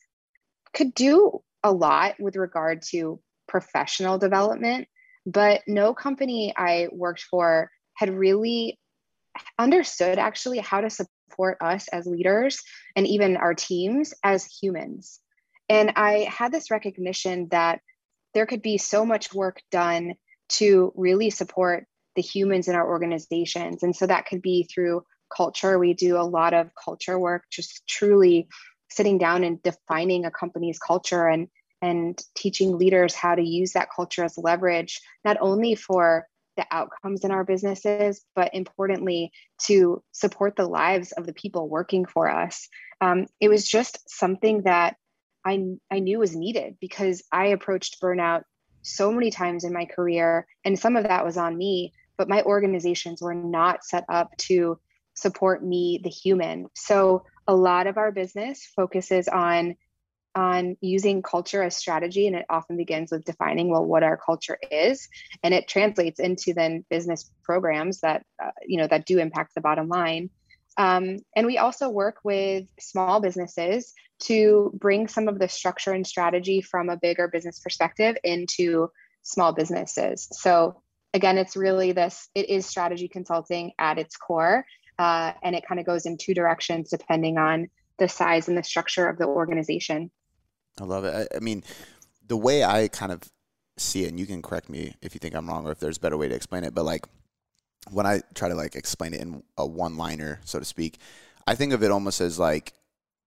could 0.73 0.95
do 0.95 1.43
a 1.65 1.73
lot 1.73 2.15
with 2.21 2.37
regard 2.37 2.83
to 2.91 3.21
professional 3.49 4.19
development, 4.19 4.87
but 5.27 5.63
no 5.67 5.95
company 5.95 6.55
I 6.57 6.89
worked 6.93 7.23
for 7.23 7.71
had 7.95 8.11
really 8.11 8.79
understood 9.59 10.19
actually 10.19 10.59
how 10.59 10.81
to 10.81 10.91
support 10.91 11.59
us 11.61 11.89
as 11.89 12.07
leaders 12.07 12.63
and 12.97 13.07
even 13.07 13.37
our 13.37 13.55
teams 13.55 14.15
as 14.23 14.45
humans. 14.45 15.21
And 15.69 15.93
I 15.97 16.29
had 16.31 16.53
this 16.53 16.71
recognition 16.71 17.49
that 17.51 17.81
there 18.35 18.47
could 18.47 18.63
be 18.63 18.79
so 18.79 19.05
much 19.05 19.35
work 19.35 19.61
done 19.71 20.15
to 20.51 20.93
really 20.97 21.31
support 21.31 21.87
the 22.17 22.23
humans 22.23 22.69
in 22.69 22.75
our 22.75 22.89
organizations. 22.89 23.83
And 23.83 23.95
so 23.95 24.07
that 24.07 24.27
could 24.27 24.43
be 24.43 24.69
through 24.73 25.05
culture. 25.35 25.79
We 25.79 25.95
do 25.95 26.17
a 26.17 26.23
lot 26.23 26.55
of 26.55 26.71
culture 26.83 27.19
work, 27.19 27.45
just 27.51 27.87
truly 27.87 28.49
sitting 28.91 29.19
down 29.19 29.45
and 29.45 29.63
defining 29.63 30.25
a 30.25 30.31
company's 30.31 30.79
culture 30.79 31.27
and 31.27 31.49
and 31.83 32.21
teaching 32.37 32.77
leaders 32.77 33.15
how 33.15 33.35
to 33.35 33.43
use 33.43 33.73
that 33.73 33.89
culture 33.95 34.25
as 34.25 34.39
leverage, 34.39 35.01
not 35.25 35.37
only 35.41 35.75
for 35.75 36.27
the 36.57 36.67
outcomes 36.73 37.25
in 37.25 37.31
our 37.31 37.45
businesses, 37.45 38.25
but 38.35 38.53
importantly, 38.53 39.31
to 39.67 40.03
support 40.13 40.57
the 40.57 40.67
lives 40.67 41.13
of 41.13 41.25
the 41.25 41.33
people 41.33 41.69
working 41.69 42.05
for 42.05 42.29
us. 42.29 42.69
Um, 43.01 43.27
it 43.41 43.49
was 43.49 43.67
just 43.67 43.99
something 44.11 44.63
that 44.63 44.97
I, 45.45 45.63
I 45.91 46.01
knew 46.01 46.19
was 46.19 46.35
needed 46.35 46.77
because 46.81 47.23
I 47.31 47.47
approached 47.47 48.03
burnout 48.03 48.43
so 48.83 49.13
many 49.13 49.31
times 49.31 49.65
in 49.65 49.73
my 49.73 49.85
career, 49.85 50.47
and 50.65 50.79
some 50.79 50.97
of 50.97 51.05
that 51.05 51.25
was 51.25 51.37
on 51.37 51.57
me, 51.57 51.93
but 52.17 52.29
my 52.29 52.43
organizations 52.43 53.23
were 53.23 53.35
not 53.35 53.85
set 53.85 54.05
up 54.09 54.37
to 54.39 54.79
support 55.15 55.65
me, 55.65 56.01
the 56.03 56.11
human. 56.11 56.67
So 56.75 57.25
a 57.47 57.55
lot 57.55 57.87
of 57.87 57.99
our 57.99 58.13
business 58.13 58.69
focuses 58.75 59.29
on 59.29 59.77
on 60.39 60.77
using 60.81 61.21
culture 61.21 61.65
as 61.65 61.77
strategy 61.77 62.29
and 62.29 62.37
it 62.37 62.47
often 62.49 62.77
begins 62.77 63.11
with 63.11 63.25
defining 63.25 63.69
well 63.69 63.85
what 63.85 64.05
our 64.05 64.17
culture 64.17 64.57
is 64.71 65.09
and 65.43 65.53
it 65.53 65.67
translates 65.67 66.21
into 66.21 66.55
then 66.55 66.85
business 66.89 67.29
programs 67.43 67.99
that 68.01 68.25
uh, 68.41 68.53
you 68.65 68.79
know 68.79 68.87
that 68.87 69.05
do 69.05 69.19
impact 69.19 69.53
the 69.57 69.61
bottom 69.61 69.89
line 69.89 70.31
um, 70.77 71.17
and 71.35 71.45
we 71.45 71.59
also 71.59 71.89
work 71.89 72.19
with 72.23 72.69
small 72.79 73.19
businesses 73.21 73.93
to 74.21 74.71
bring 74.79 75.09
some 75.09 75.27
of 75.27 75.41
the 75.41 75.49
structure 75.49 75.93
and 75.93 76.07
strategy 76.07 76.61
from 76.61 76.89
a 76.89 76.97
bigger 76.97 77.27
business 77.27 77.59
perspective 77.59 78.17
into 78.23 78.89
small 79.23 79.53
businesses 79.53 80.29
so 80.31 80.81
again 81.15 81.37
it's 81.37 81.57
really 81.57 81.91
this 81.91 82.29
it 82.37 82.49
is 82.49 82.65
strategy 82.65 83.09
consulting 83.09 83.73
at 83.77 83.99
its 83.99 84.17
core 84.17 84.65
uh, 85.01 85.33
and 85.43 85.57
it 85.57 85.65
kind 85.67 85.81
of 85.81 85.87
goes 85.87 86.07
in 86.07 86.17
two 86.17 86.35
directions 86.35 86.91
depending 86.91 87.39
on 87.39 87.69
the 87.99 88.09
size 88.09 88.49
and 88.49 88.57
the 88.57 88.63
structure 88.63 89.09
of 89.09 89.19
the 89.19 89.27
organization. 89.27 90.11
I 90.81 90.85
love 90.85 91.05
it. 91.05 91.29
I, 91.33 91.37
I, 91.37 91.41
mean, 91.41 91.65
the 92.27 92.37
way 92.37 92.65
I 92.65 92.89
kind 92.89 93.13
of 93.13 93.23
see 93.77 94.05
it, 94.05 94.09
and 94.09 94.19
you 94.19 94.27
can 94.27 94.43
correct 94.43 94.69
me 94.69 94.95
if 95.03 95.15
you 95.15 95.19
think 95.19 95.35
I'm 95.35 95.49
wrong 95.49 95.67
or 95.67 95.73
if 95.73 95.79
there's 95.79 95.97
a 95.97 96.01
better 96.01 96.17
way 96.17 96.29
to 96.29 96.35
explain 96.35 96.65
it, 96.65 96.75
but 96.75 96.85
like 96.85 97.07
when 97.91 98.07
I 98.07 98.21
try 98.35 98.49
to 98.49 98.55
like 98.55 98.77
explain 98.77 99.15
it 99.15 99.21
in 99.21 99.43
a 99.57 99.67
one 99.67 99.97
liner, 99.97 100.41
so 100.45 100.59
to 100.59 100.65
speak, 100.65 100.99
I 101.47 101.55
think 101.55 101.73
of 101.73 101.83
it 101.83 101.91
almost 101.91 102.21
as 102.21 102.39
like 102.39 102.75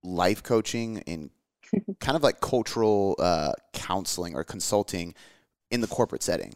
life 0.04 0.44
coaching 0.44 0.98
in 1.00 1.30
kind 2.00 2.16
of 2.16 2.24
like 2.24 2.42
cultural 2.42 3.16
uh, 3.20 3.54
counseling 3.74 4.36
or 4.36 4.44
consulting 4.44 5.16
in 5.70 5.82
the 5.82 5.88
corporate 5.88 6.22
setting, 6.22 6.54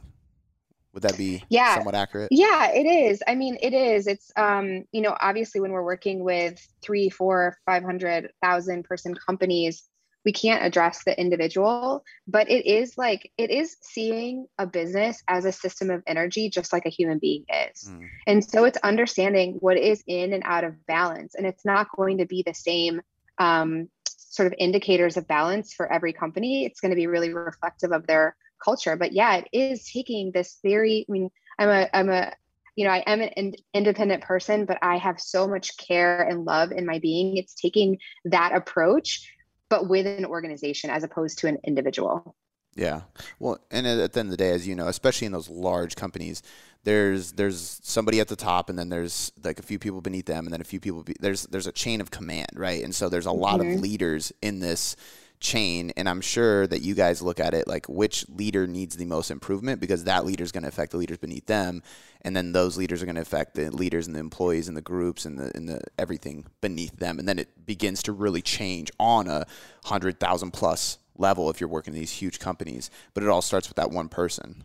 would 0.94 1.04
that 1.04 1.18
be 1.18 1.44
yeah. 1.50 1.76
somewhat 1.76 1.96
accurate? 1.96 2.30
Yeah, 2.32 2.72
it 2.72 2.86
is. 2.86 3.22
I 3.28 3.36
mean, 3.36 3.58
it 3.62 3.74
is. 3.74 4.08
It's 4.08 4.32
um, 4.36 4.86
you 4.92 5.02
know, 5.02 5.16
obviously 5.20 5.62
when 5.62 5.72
we're 5.72 5.84
working 5.84 6.24
with 6.24 6.66
three, 6.82 7.10
four, 7.10 7.58
five 7.66 7.84
hundred 7.84 8.32
thousand 8.42 8.84
person 8.84 9.16
companies, 9.16 9.84
we 10.26 10.34
can't 10.34 10.66
address 10.66 11.04
the 11.06 11.18
individual, 11.18 12.04
but 12.28 12.50
it 12.50 12.66
is 12.66 12.98
like 12.98 13.32
it 13.38 13.52
is 13.52 13.78
seeing 13.82 14.48
a 14.58 14.66
business 14.66 15.22
as 15.28 15.46
a 15.46 15.52
system 15.52 15.92
of 15.92 16.02
energy, 16.08 16.50
just 16.50 16.74
like 16.74 16.88
a 16.88 16.90
human 16.90 17.20
being 17.20 17.46
is. 17.48 17.90
Mm. 17.90 18.08
And 18.26 18.44
so 18.44 18.64
it's 18.66 18.80
understanding 18.84 19.58
what 19.60 19.78
is 19.78 20.04
in 20.08 20.34
and 20.34 20.44
out 20.46 20.64
of 20.64 20.86
balance. 20.88 21.36
And 21.36 21.46
it's 21.46 21.64
not 21.64 21.96
going 21.96 22.18
to 22.18 22.26
be 22.26 22.44
the 22.46 22.56
same 22.56 23.02
um, 23.38 23.88
sort 24.08 24.48
of 24.48 24.56
indicators 24.58 25.16
of 25.16 25.28
balance 25.28 25.74
for 25.74 25.92
every 25.92 26.12
company. 26.12 26.66
It's 26.66 26.82
going 26.82 26.92
to 26.92 26.96
be 26.96 27.08
really 27.08 27.34
reflective 27.34 27.92
of 27.92 28.08
their 28.08 28.36
culture. 28.64 28.96
But 28.96 29.12
yeah, 29.12 29.36
it 29.38 29.48
is 29.54 29.90
taking 29.90 30.32
this 30.32 30.58
very, 30.64 31.06
I 31.08 31.12
mean, 31.12 31.30
I'm 31.60 31.70
a, 31.70 31.90
I'm 31.94 32.10
a, 32.10 32.34
you 32.76 32.84
know, 32.84 32.92
I 32.92 33.04
am 33.06 33.22
an 33.22 33.54
independent 33.74 34.24
person, 34.24 34.66
but 34.66 34.78
I 34.82 34.98
have 34.98 35.20
so 35.22 35.48
much 35.48 35.78
care 35.78 36.22
and 36.22 36.44
love 36.44 36.72
in 36.74 36.86
my 36.86 37.00
being. 37.00 37.38
It's 37.38 37.54
taking 37.54 38.00
that 38.26 38.54
approach, 38.54 39.32
but 39.76 39.90
with 39.90 40.08
an 40.08 40.26
organization 40.26 40.90
as 40.90 41.04
opposed 41.04 41.40
to 41.40 41.48
an 41.48 41.58
individual. 41.66 42.34
Yeah. 42.76 43.02
Well, 43.40 43.60
and 43.72 43.86
at 43.86 44.14
the 44.14 44.20
end 44.22 44.28
of 44.28 44.32
the 44.32 44.38
day, 44.38 44.52
as 44.52 44.66
you 44.66 44.74
know, 44.74 44.88
especially 44.88 45.26
in 45.26 45.34
those 45.34 45.50
large 45.50 45.98
companies, 45.98 46.42
there's 46.86 47.34
there's 47.34 47.82
somebody 47.84 48.22
at 48.22 48.30
the 48.30 48.38
top, 48.38 48.70
and 48.70 48.80
then 48.80 48.88
there's 48.88 49.34
like 49.44 49.60
a 49.60 49.64
few 49.64 49.78
people 49.78 50.00
beneath 50.00 50.28
them, 50.28 50.46
and 50.46 50.54
then 50.54 50.62
a 50.62 50.66
few 50.66 50.80
people. 50.80 51.04
Be, 51.04 51.16
there's 51.20 51.44
there's 51.44 51.68
a 51.68 51.74
chain 51.74 52.00
of 52.00 52.10
command, 52.10 52.52
right? 52.56 52.84
And 52.84 52.96
so 52.96 53.10
there's 53.10 53.26
a 53.26 53.32
lot 53.32 53.60
mm-hmm. 53.60 53.74
of 53.74 53.82
leaders 53.82 54.32
in 54.42 54.60
this 54.60 54.96
chain 55.40 55.92
and 55.98 56.08
i'm 56.08 56.22
sure 56.22 56.66
that 56.68 56.82
you 56.82 56.96
guys 56.96 57.22
look 57.22 57.40
at 57.40 57.54
it 57.54 57.68
like 57.68 57.88
which 57.88 58.28
leader 58.30 58.66
needs 58.66 58.96
the 58.96 59.06
most 59.06 59.30
improvement 59.30 59.80
because 59.80 60.06
that 60.06 60.26
leader 60.26 60.44
is 60.44 60.52
going 60.52 60.64
to 60.64 60.70
affect 60.70 60.92
the 60.92 60.98
leaders 60.98 61.18
beneath 61.18 61.46
them 61.46 61.84
and 62.22 62.36
then 62.36 62.52
those 62.52 62.78
leaders 62.78 63.02
are 63.02 63.06
going 63.06 63.16
to 63.16 63.22
affect 63.22 63.54
the 63.54 63.70
leaders 63.70 64.08
and 64.08 64.16
the 64.16 64.20
employees 64.20 64.68
and 64.68 64.76
the 64.76 64.82
groups 64.82 65.26
and 65.26 65.38
the, 65.38 65.52
and 65.56 65.70
the 65.70 65.82
everything 66.00 66.46
beneath 66.62 66.98
them 66.98 67.20
and 67.20 67.28
then 67.28 67.38
it 67.38 67.66
begins 67.66 68.02
to 68.02 68.12
really 68.12 68.42
change 68.42 68.92
on 69.00 69.28
a 69.28 69.46
100,000 69.84 70.52
plus 70.52 70.98
level 71.18 71.50
if 71.50 71.60
you're 71.60 71.70
working 71.70 71.94
in 71.94 72.00
these 72.00 72.12
huge 72.12 72.40
companies 72.40 72.90
but 73.14 73.24
it 73.24 73.30
all 73.30 73.42
starts 73.42 73.68
with 73.68 73.76
that 73.76 73.92
one 73.92 74.10
person. 74.10 74.64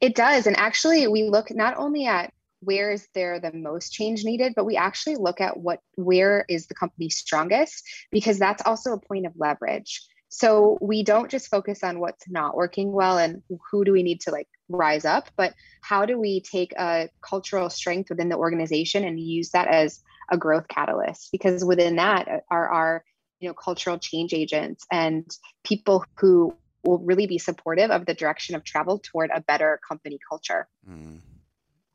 It 0.00 0.14
does 0.14 0.46
and 0.46 0.56
actually 0.56 1.06
we 1.08 1.24
look 1.24 1.50
not 1.50 1.76
only 1.76 2.06
at 2.06 2.32
where 2.66 2.90
is 2.90 3.06
there 3.14 3.38
the 3.38 3.52
most 3.52 3.92
change 3.92 4.24
needed 4.24 4.52
but 4.56 4.64
we 4.64 4.76
actually 4.76 5.16
look 5.16 5.40
at 5.40 5.56
what 5.56 5.80
where 5.94 6.44
is 6.48 6.66
the 6.66 6.74
company 6.74 7.08
strongest 7.08 7.84
because 8.10 8.38
that's 8.38 8.62
also 8.66 8.92
a 8.92 9.00
point 9.00 9.26
of 9.26 9.32
leverage. 9.36 10.02
So 10.28 10.76
we 10.80 11.04
don't 11.04 11.30
just 11.30 11.48
focus 11.48 11.84
on 11.84 12.00
what's 12.00 12.28
not 12.28 12.56
working 12.56 12.90
well 12.92 13.16
and 13.16 13.42
who 13.70 13.84
do 13.84 13.92
we 13.92 14.02
need 14.02 14.20
to 14.22 14.32
like 14.32 14.48
rise 14.68 15.04
up 15.04 15.28
but 15.36 15.54
how 15.82 16.04
do 16.04 16.18
we 16.18 16.40
take 16.40 16.72
a 16.72 17.08
cultural 17.22 17.70
strength 17.70 18.10
within 18.10 18.28
the 18.28 18.36
organization 18.36 19.04
and 19.04 19.20
use 19.20 19.50
that 19.50 19.68
as 19.68 20.02
a 20.30 20.36
growth 20.36 20.66
catalyst? 20.66 21.30
Because 21.30 21.64
within 21.64 21.96
that 21.96 22.28
are 22.50 22.68
our 22.68 23.04
you 23.38 23.48
know 23.48 23.54
cultural 23.54 23.98
change 23.98 24.32
agents 24.34 24.84
and 24.90 25.24
people 25.62 26.04
who 26.18 26.56
will 26.82 26.98
really 26.98 27.26
be 27.26 27.38
supportive 27.38 27.90
of 27.90 28.06
the 28.06 28.14
direction 28.14 28.54
of 28.54 28.64
travel 28.64 29.00
toward 29.02 29.30
a 29.34 29.40
better 29.40 29.80
company 29.86 30.18
culture. 30.28 30.68
Mm. 30.88 31.20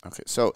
Okay, 0.03 0.23
so 0.25 0.51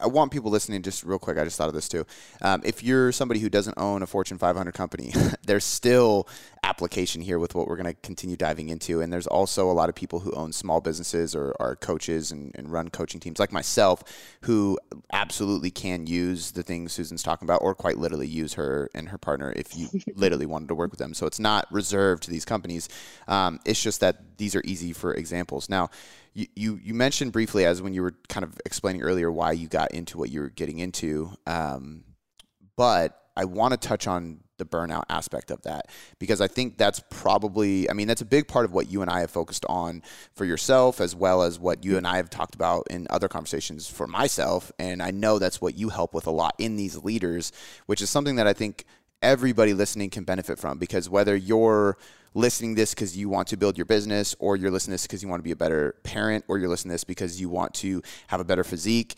I 0.00 0.06
want 0.06 0.32
people 0.32 0.50
listening 0.50 0.80
just 0.80 1.04
real 1.04 1.18
quick. 1.18 1.36
I 1.36 1.44
just 1.44 1.58
thought 1.58 1.68
of 1.68 1.74
this 1.74 1.90
too. 1.90 2.06
Um, 2.40 2.62
if 2.64 2.82
you're 2.82 3.12
somebody 3.12 3.38
who 3.38 3.50
doesn't 3.50 3.76
own 3.76 4.02
a 4.02 4.06
Fortune 4.06 4.38
500 4.38 4.72
company, 4.72 5.12
there's 5.46 5.64
still 5.64 6.26
application 6.62 7.20
here 7.20 7.38
with 7.38 7.54
what 7.54 7.68
we're 7.68 7.76
going 7.76 7.94
to 7.94 8.00
continue 8.00 8.36
diving 8.36 8.70
into. 8.70 9.02
And 9.02 9.12
there's 9.12 9.26
also 9.26 9.70
a 9.70 9.72
lot 9.72 9.90
of 9.90 9.94
people 9.94 10.20
who 10.20 10.32
own 10.32 10.54
small 10.54 10.80
businesses 10.80 11.36
or 11.36 11.54
are 11.60 11.76
coaches 11.76 12.32
and, 12.32 12.50
and 12.54 12.72
run 12.72 12.88
coaching 12.88 13.20
teams, 13.20 13.38
like 13.38 13.52
myself, 13.52 14.02
who 14.42 14.78
absolutely 15.12 15.70
can 15.70 16.06
use 16.06 16.52
the 16.52 16.62
things 16.62 16.92
Susan's 16.92 17.22
talking 17.22 17.44
about, 17.44 17.60
or 17.62 17.74
quite 17.74 17.98
literally 17.98 18.26
use 18.26 18.54
her 18.54 18.88
and 18.94 19.10
her 19.10 19.18
partner 19.18 19.52
if 19.54 19.76
you 19.76 19.88
literally 20.14 20.46
wanted 20.46 20.68
to 20.68 20.74
work 20.74 20.90
with 20.90 20.98
them. 20.98 21.12
So 21.12 21.26
it's 21.26 21.40
not 21.40 21.66
reserved 21.70 22.22
to 22.22 22.30
these 22.30 22.46
companies. 22.46 22.88
Um, 23.26 23.60
it's 23.66 23.82
just 23.82 24.00
that 24.00 24.38
these 24.38 24.56
are 24.56 24.62
easy 24.64 24.94
for 24.94 25.12
examples. 25.12 25.68
Now, 25.68 25.90
you, 26.54 26.80
you, 26.82 26.94
mentioned 26.94 27.32
briefly 27.32 27.64
as 27.64 27.82
when 27.82 27.94
you 27.94 28.02
were 28.02 28.14
kind 28.28 28.44
of 28.44 28.60
explaining 28.64 29.02
earlier 29.02 29.30
why 29.30 29.52
you 29.52 29.66
got 29.66 29.92
into 29.92 30.18
what 30.18 30.30
you 30.30 30.40
were 30.40 30.50
getting 30.50 30.78
into, 30.78 31.32
um, 31.46 32.04
but 32.76 33.20
I 33.36 33.44
want 33.44 33.72
to 33.72 33.88
touch 33.88 34.06
on 34.06 34.40
the 34.58 34.64
burnout 34.64 35.04
aspect 35.08 35.50
of 35.50 35.62
that 35.62 35.88
because 36.18 36.40
I 36.40 36.48
think 36.48 36.76
that's 36.76 37.00
probably 37.10 37.88
I 37.88 37.92
mean 37.92 38.08
that's 38.08 38.22
a 38.22 38.26
big 38.26 38.48
part 38.48 38.64
of 38.64 38.72
what 38.72 38.90
you 38.90 39.02
and 39.02 39.10
I 39.10 39.20
have 39.20 39.30
focused 39.30 39.64
on 39.68 40.02
for 40.34 40.44
yourself 40.44 41.00
as 41.00 41.14
well 41.14 41.42
as 41.42 41.58
what 41.60 41.84
you 41.84 41.96
and 41.96 42.06
I 42.06 42.16
have 42.16 42.28
talked 42.28 42.56
about 42.56 42.88
in 42.90 43.06
other 43.08 43.28
conversations 43.28 43.88
for 43.88 44.08
myself. 44.08 44.72
And 44.80 45.00
I 45.00 45.12
know 45.12 45.38
that's 45.38 45.60
what 45.60 45.76
you 45.76 45.90
help 45.90 46.12
with 46.12 46.26
a 46.26 46.32
lot 46.32 46.56
in 46.58 46.74
these 46.74 46.96
leaders 46.96 47.52
which 47.86 48.02
is 48.02 48.10
something 48.10 48.36
that 48.36 48.48
I 48.48 48.52
think 48.52 48.84
everybody 49.22 49.74
listening 49.74 50.10
can 50.10 50.24
benefit 50.24 50.58
from 50.58 50.78
because 50.78 51.08
whether 51.08 51.36
you're 51.36 51.96
listening 52.34 52.74
this 52.74 52.94
because 52.94 53.16
you 53.16 53.28
want 53.28 53.48
to 53.48 53.56
build 53.56 53.76
your 53.76 53.86
business, 53.86 54.34
or 54.38 54.56
you're 54.56 54.70
listening 54.70 54.92
this 54.92 55.06
because 55.06 55.22
you 55.22 55.28
want 55.28 55.40
to 55.40 55.44
be 55.44 55.50
a 55.50 55.56
better 55.56 55.94
parent, 56.02 56.44
or 56.48 56.58
you're 56.58 56.68
listening 56.68 56.92
this 56.92 57.04
because 57.04 57.40
you 57.40 57.48
want 57.48 57.74
to 57.74 58.02
have 58.28 58.40
a 58.40 58.44
better 58.44 58.64
physique. 58.64 59.14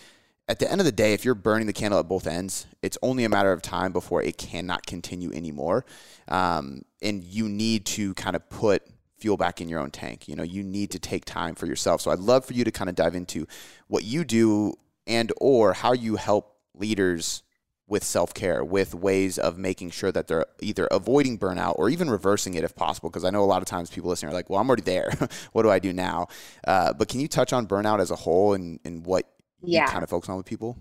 At 0.49 0.59
the 0.59 0.71
end 0.71 0.81
of 0.81 0.85
the 0.85 0.93
day, 0.93 1.13
if 1.13 1.25
you're 1.25 1.37
burning 1.37 1.69
the 1.69 1.73
candle 1.73 2.01
at 2.01 2.09
both 2.09 2.27
ends, 2.27 2.67
it's 2.83 2.99
only 3.03 3.25
a 3.25 3.29
matter 3.29 3.53
of 3.53 3.63
time 3.63 3.93
before 3.93 4.21
it 4.23 4.37
cannot 4.37 4.85
continue 4.85 5.33
anymore. 5.33 5.85
Um, 6.27 6.83
and 7.01 7.23
you 7.23 7.49
need 7.49 7.87
to 7.87 8.15
kind 8.15 8.35
of 8.35 8.49
put 8.51 8.83
fuel 9.21 9.37
back 9.37 9.61
in 9.61 9.69
your 9.69 9.79
own 9.79 9.91
tank. 9.91 10.27
You 10.27 10.35
know, 10.35 10.43
you 10.43 10.63
need 10.65 10.91
to 10.91 10.99
take 10.99 11.25
time 11.25 11.55
for 11.55 11.67
yourself. 11.67 12.01
So 12.01 12.11
I'd 12.11 12.19
love 12.19 12.45
for 12.45 12.55
you 12.55 12.65
to 12.65 12.73
kind 12.73 12.91
of 12.91 12.97
dive 12.97 13.15
into 13.15 13.47
what 13.87 14.03
you 14.03 14.25
do 14.25 14.75
and 15.07 15.33
or 15.41 15.73
how 15.73 15.93
you 15.93 16.17
help 16.17 16.57
leaders 16.75 17.43
with 17.91 18.05
self 18.05 18.33
care, 18.33 18.65
with 18.65 18.95
ways 18.95 19.37
of 19.37 19.59
making 19.59 19.91
sure 19.91 20.13
that 20.13 20.29
they're 20.29 20.47
either 20.63 20.87
avoiding 20.87 21.39
burnout 21.39 21.77
or 21.77 21.91
even 21.91 22.09
reversing 22.09 22.55
it 22.55 22.65
if 22.65 22.75
possible. 22.75 23.11
Because 23.11 23.25
I 23.25 23.31
know 23.31 23.43
a 23.43 23.45
lot 23.45 23.61
of 23.61 23.67
times 23.67 23.91
people 23.91 24.09
listening 24.09 24.31
are 24.31 24.35
like, 24.35 24.49
well, 24.49 24.61
I'm 24.61 24.69
already 24.69 24.83
there. 24.83 25.13
what 25.53 25.65
do 25.65 25.71
I 25.71 25.81
do 25.81 25.93
now? 25.93 26.29
Uh, 26.67 26.93
but 26.95 27.09
can 27.09 27.21
you 27.21 27.29
touch 27.29 27.53
on 27.53 27.67
burnout 27.67 28.01
as 28.01 28.11
a 28.11 28.17
whole 28.17 28.55
and, 28.55 28.79
and 28.85 29.05
what 29.05 29.29
yeah. 29.61 29.83
you 29.83 29.89
kind 29.89 30.05
of 30.05 30.09
focus 30.09 30.31
on 30.31 30.37
with 30.37 30.47
people? 30.47 30.79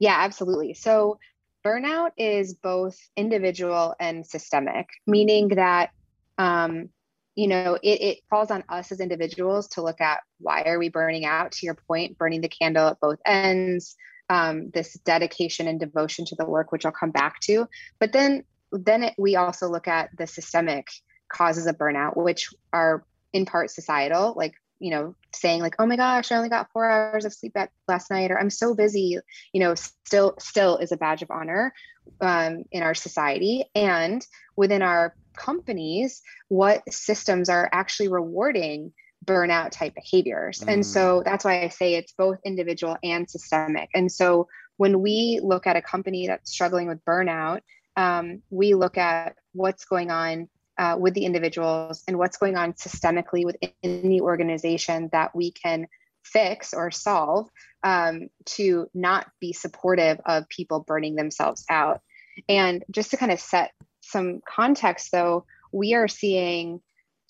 Yeah, 0.00 0.16
absolutely. 0.18 0.74
So, 0.74 1.18
burnout 1.64 2.10
is 2.16 2.54
both 2.54 2.98
individual 3.16 3.94
and 4.00 4.26
systemic, 4.26 4.88
meaning 5.06 5.48
that, 5.48 5.90
um, 6.38 6.88
you 7.36 7.46
know, 7.46 7.78
it, 7.82 8.00
it 8.00 8.18
falls 8.28 8.50
on 8.50 8.64
us 8.68 8.90
as 8.90 8.98
individuals 8.98 9.68
to 9.68 9.82
look 9.82 10.00
at 10.00 10.20
why 10.40 10.62
are 10.62 10.78
we 10.78 10.88
burning 10.88 11.24
out, 11.24 11.52
to 11.52 11.66
your 11.66 11.76
point, 11.86 12.18
burning 12.18 12.40
the 12.40 12.48
candle 12.48 12.88
at 12.88 12.98
both 12.98 13.18
ends 13.24 13.96
um, 14.30 14.70
this 14.70 14.94
dedication 15.04 15.66
and 15.66 15.80
devotion 15.80 16.24
to 16.26 16.36
the 16.36 16.46
work, 16.46 16.70
which 16.70 16.86
I'll 16.86 16.92
come 16.92 17.10
back 17.10 17.40
to. 17.40 17.66
But 17.98 18.12
then, 18.12 18.44
then 18.72 19.02
it, 19.02 19.14
we 19.18 19.34
also 19.36 19.68
look 19.68 19.88
at 19.88 20.16
the 20.16 20.26
systemic 20.26 20.86
causes 21.28 21.66
of 21.66 21.76
burnout, 21.76 22.16
which 22.16 22.48
are 22.72 23.04
in 23.32 23.44
part 23.44 23.70
societal, 23.70 24.32
like 24.36 24.54
you 24.78 24.90
know, 24.90 25.14
saying 25.34 25.60
like, 25.60 25.74
"Oh 25.78 25.84
my 25.84 25.96
gosh, 25.96 26.32
I 26.32 26.36
only 26.36 26.48
got 26.48 26.70
four 26.72 26.88
hours 26.88 27.24
of 27.24 27.34
sleep 27.34 27.54
last 27.86 28.10
night," 28.10 28.30
or 28.30 28.38
"I'm 28.38 28.50
so 28.50 28.74
busy," 28.74 29.18
you 29.52 29.60
know, 29.60 29.74
still 29.74 30.36
still 30.38 30.78
is 30.78 30.92
a 30.92 30.96
badge 30.96 31.22
of 31.22 31.30
honor 31.30 31.74
um, 32.20 32.64
in 32.70 32.82
our 32.82 32.94
society 32.94 33.64
and 33.74 34.24
within 34.56 34.80
our 34.80 35.14
companies. 35.34 36.22
What 36.48 36.82
systems 36.90 37.48
are 37.48 37.68
actually 37.72 38.08
rewarding 38.08 38.92
burnout 39.24 39.70
type 39.70 39.94
behaviors. 39.94 40.60
Mm. 40.60 40.72
And 40.72 40.86
so 40.86 41.22
that's 41.24 41.44
why 41.44 41.62
I 41.62 41.68
say 41.68 41.94
it's 41.94 42.12
both 42.12 42.38
individual 42.44 42.96
and 43.02 43.28
systemic. 43.28 43.90
And 43.94 44.10
so 44.10 44.48
when 44.76 45.00
we 45.02 45.40
look 45.42 45.66
at 45.66 45.76
a 45.76 45.82
company 45.82 46.26
that's 46.26 46.50
struggling 46.50 46.88
with 46.88 47.04
burnout, 47.04 47.60
um, 47.96 48.42
we 48.50 48.74
look 48.74 48.96
at 48.96 49.36
what's 49.52 49.84
going 49.84 50.10
on 50.10 50.48
uh, 50.78 50.96
with 50.98 51.12
the 51.14 51.26
individuals 51.26 52.02
and 52.08 52.18
what's 52.18 52.38
going 52.38 52.56
on 52.56 52.72
systemically 52.72 53.44
within 53.44 54.08
the 54.08 54.22
organization 54.22 55.10
that 55.12 55.34
we 55.36 55.50
can 55.50 55.86
fix 56.24 56.72
or 56.72 56.90
solve 56.90 57.48
um, 57.82 58.28
to 58.46 58.88
not 58.94 59.26
be 59.40 59.52
supportive 59.52 60.18
of 60.24 60.48
people 60.48 60.80
burning 60.80 61.16
themselves 61.16 61.64
out. 61.68 62.00
And 62.48 62.84
just 62.90 63.10
to 63.10 63.16
kind 63.16 63.32
of 63.32 63.40
set 63.40 63.72
some 64.00 64.40
context, 64.48 65.10
though, 65.12 65.44
we 65.72 65.94
are 65.94 66.08
seeing 66.08 66.80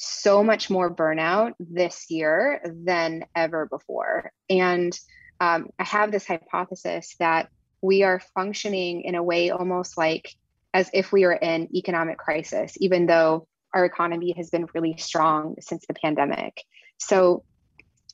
so 0.03 0.43
much 0.43 0.71
more 0.71 0.93
burnout 0.95 1.53
this 1.59 2.07
year 2.11 2.63
than 2.65 3.23
ever 3.37 3.67
before. 3.67 4.33
And 4.49 4.99
um, 5.41 5.69
I 5.79 5.85
have 5.85 6.11
this 6.11 6.27
hypothesis 6.27 7.17
that 7.19 7.51
we 7.83 8.03
are 8.03 8.23
functioning 8.35 9.03
in 9.03 9.15
a 9.15 9.23
way 9.23 9.51
almost 9.51 9.99
like 9.99 10.35
as 10.73 10.89
if 10.95 11.13
we 11.13 11.25
are 11.25 11.35
in 11.35 11.69
economic 11.77 12.17
crisis, 12.17 12.79
even 12.81 13.05
though 13.05 13.47
our 13.75 13.85
economy 13.85 14.33
has 14.39 14.49
been 14.49 14.67
really 14.73 14.97
strong 14.97 15.57
since 15.61 15.85
the 15.87 15.93
pandemic. 15.93 16.63
So 16.97 17.45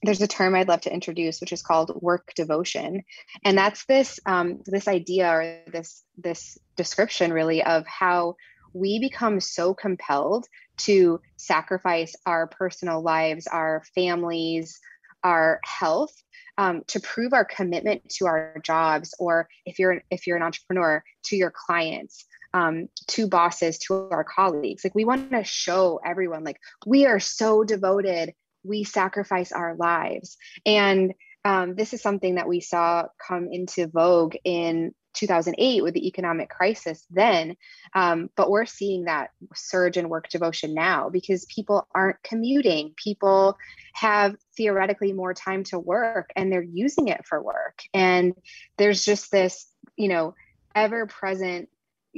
there's 0.02 0.20
a 0.20 0.26
term 0.26 0.56
I'd 0.56 0.68
love 0.68 0.80
to 0.82 0.92
introduce, 0.92 1.40
which 1.40 1.52
is 1.52 1.62
called 1.62 2.02
work 2.02 2.32
devotion, 2.34 3.04
and 3.44 3.56
that's 3.56 3.84
this 3.86 4.18
um, 4.26 4.60
this 4.66 4.88
idea 4.88 5.28
or 5.28 5.60
this 5.72 6.02
this 6.18 6.58
description 6.76 7.32
really 7.32 7.62
of 7.62 7.86
how 7.86 8.36
we 8.76 8.98
become 8.98 9.40
so 9.40 9.74
compelled 9.74 10.46
to 10.76 11.20
sacrifice 11.36 12.14
our 12.26 12.46
personal 12.46 13.00
lives, 13.02 13.46
our 13.46 13.82
families, 13.94 14.78
our 15.24 15.60
health 15.64 16.14
um, 16.58 16.82
to 16.88 17.00
prove 17.00 17.32
our 17.32 17.44
commitment 17.44 18.08
to 18.08 18.26
our 18.26 18.54
jobs, 18.62 19.14
or 19.18 19.48
if 19.64 19.78
you're 19.78 20.02
if 20.10 20.26
you're 20.26 20.36
an 20.36 20.42
entrepreneur, 20.42 21.02
to 21.24 21.36
your 21.36 21.52
clients, 21.54 22.24
um, 22.54 22.88
to 23.08 23.28
bosses, 23.28 23.78
to 23.78 24.08
our 24.10 24.24
colleagues. 24.24 24.84
Like 24.84 24.94
we 24.94 25.04
want 25.04 25.30
to 25.32 25.44
show 25.44 26.00
everyone, 26.04 26.44
like 26.44 26.58
we 26.86 27.06
are 27.06 27.20
so 27.20 27.64
devoted. 27.64 28.32
We 28.64 28.84
sacrifice 28.84 29.52
our 29.52 29.76
lives, 29.76 30.36
and 30.64 31.12
um, 31.44 31.76
this 31.76 31.92
is 31.92 32.02
something 32.02 32.36
that 32.36 32.48
we 32.48 32.60
saw 32.60 33.04
come 33.24 33.48
into 33.50 33.86
vogue 33.86 34.34
in 34.44 34.94
2008 35.16 35.82
with 35.82 35.94
the 35.94 36.06
economic 36.06 36.48
crisis 36.48 37.04
then. 37.10 37.56
Um, 37.94 38.30
but 38.36 38.50
we're 38.50 38.66
seeing 38.66 39.04
that 39.04 39.30
surge 39.54 39.96
in 39.96 40.08
work 40.08 40.28
devotion 40.28 40.74
now 40.74 41.08
because 41.08 41.44
people 41.46 41.88
aren't 41.94 42.22
commuting. 42.22 42.94
People 42.96 43.56
have 43.94 44.36
theoretically 44.56 45.12
more 45.12 45.34
time 45.34 45.64
to 45.64 45.78
work 45.78 46.30
and 46.36 46.52
they're 46.52 46.62
using 46.62 47.08
it 47.08 47.26
for 47.26 47.42
work. 47.42 47.82
And 47.92 48.34
there's 48.76 49.04
just 49.04 49.30
this, 49.30 49.66
you 49.96 50.08
know, 50.08 50.34
ever 50.74 51.06
present 51.06 51.68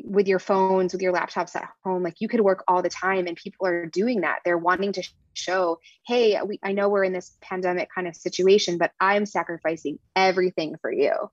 with 0.05 0.29
your 0.29 0.39
phones, 0.39 0.93
with 0.93 1.03
your 1.03 1.13
laptops 1.13 1.57
at 1.57 1.69
home, 1.85 2.03
like 2.03 2.21
you 2.21 2.29
could 2.29 2.41
work 2.41 2.63
all 2.69 2.83
the 2.83 2.89
time 2.89 3.27
and 3.27 3.37
people 3.37 3.67
are 3.67 3.87
doing 3.87 4.21
that. 4.21 4.41
They're 4.45 4.59
wanting 4.59 4.93
to 4.93 5.09
show, 5.35 5.81
hey, 6.07 6.39
we, 6.47 6.59
I 6.63 6.73
know 6.73 6.89
we're 6.89 7.05
in 7.05 7.13
this 7.13 7.37
pandemic 7.41 7.89
kind 7.93 8.07
of 8.07 8.15
situation, 8.15 8.79
but 8.79 8.93
I'm 9.01 9.27
sacrificing 9.27 9.99
everything 10.15 10.77
for 10.81 10.93
you 10.93 11.31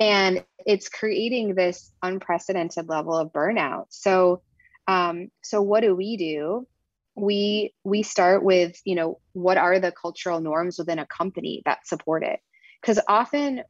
and 0.00 0.44
it's 0.66 0.88
creating 0.88 1.54
this 1.54 1.92
unprecedented 2.02 2.88
level 2.88 3.14
of 3.14 3.32
burnout. 3.32 3.86
So 3.90 4.42
um, 4.88 5.28
so 5.42 5.62
what 5.62 5.82
do 5.82 5.94
we 5.94 6.16
do? 6.16 6.66
We 7.14 7.74
we 7.84 8.02
start 8.02 8.42
with 8.42 8.80
you 8.84 8.94
know 8.94 9.20
what 9.32 9.58
are 9.58 9.78
the 9.78 9.92
cultural 9.92 10.40
norms 10.40 10.78
within 10.78 10.98
a 10.98 11.06
company 11.06 11.62
that 11.66 11.86
support 11.86 12.24
it? 12.24 12.40
Because 12.80 12.98
often 13.06 13.62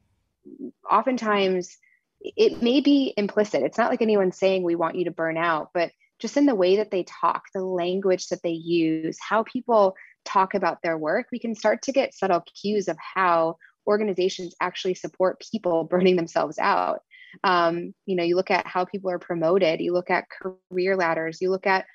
oftentimes 0.91 1.77
it 2.23 2.63
may 2.63 2.81
be 2.81 3.13
implicit. 3.17 3.63
It's 3.63 3.79
not 3.79 3.91
like 3.91 4.03
anyone's 4.03 4.39
saying 4.39 4.63
we 4.63 4.77
want 4.77 4.95
you 4.95 5.05
to 5.07 5.11
burn 5.11 5.37
out 5.37 5.71
but 5.75 5.91
just 6.21 6.37
in 6.37 6.47
the 6.47 6.55
way 6.55 6.77
that 6.77 6.91
they 6.91 7.03
talk 7.05 7.45
the 7.53 7.65
language 7.65 8.29
that 8.29 8.43
they 8.43 8.51
use 8.51 9.19
how 9.21 9.43
people 9.43 9.97
talk 10.25 10.55
about 10.55 10.83
their 10.83 10.99
work 10.99 11.27
we 11.33 11.39
can 11.39 11.55
start 11.55 11.83
to 11.83 11.93
get 11.93 12.15
subtle 12.15 12.43
cues 12.43 12.89
of 12.89 12.97
how 13.15 13.57
organizations 13.91 14.55
actually 14.61 14.95
support 14.95 15.43
people 15.53 15.85
burning 15.91 16.17
themselves 16.17 16.59
out. 16.59 17.01
Um, 17.45 17.95
you 18.07 18.17
know, 18.17 18.25
you 18.25 18.37
look 18.37 18.51
at 18.51 18.67
how 18.67 18.85
people 18.85 19.11
are 19.11 19.19
promoted, 19.19 19.81
you 19.81 19.93
look 19.93 20.11
at 20.11 20.27
career 20.31 20.97
ladders, 20.97 21.41
you 21.41 21.51
look 21.51 21.67
at 21.67 21.87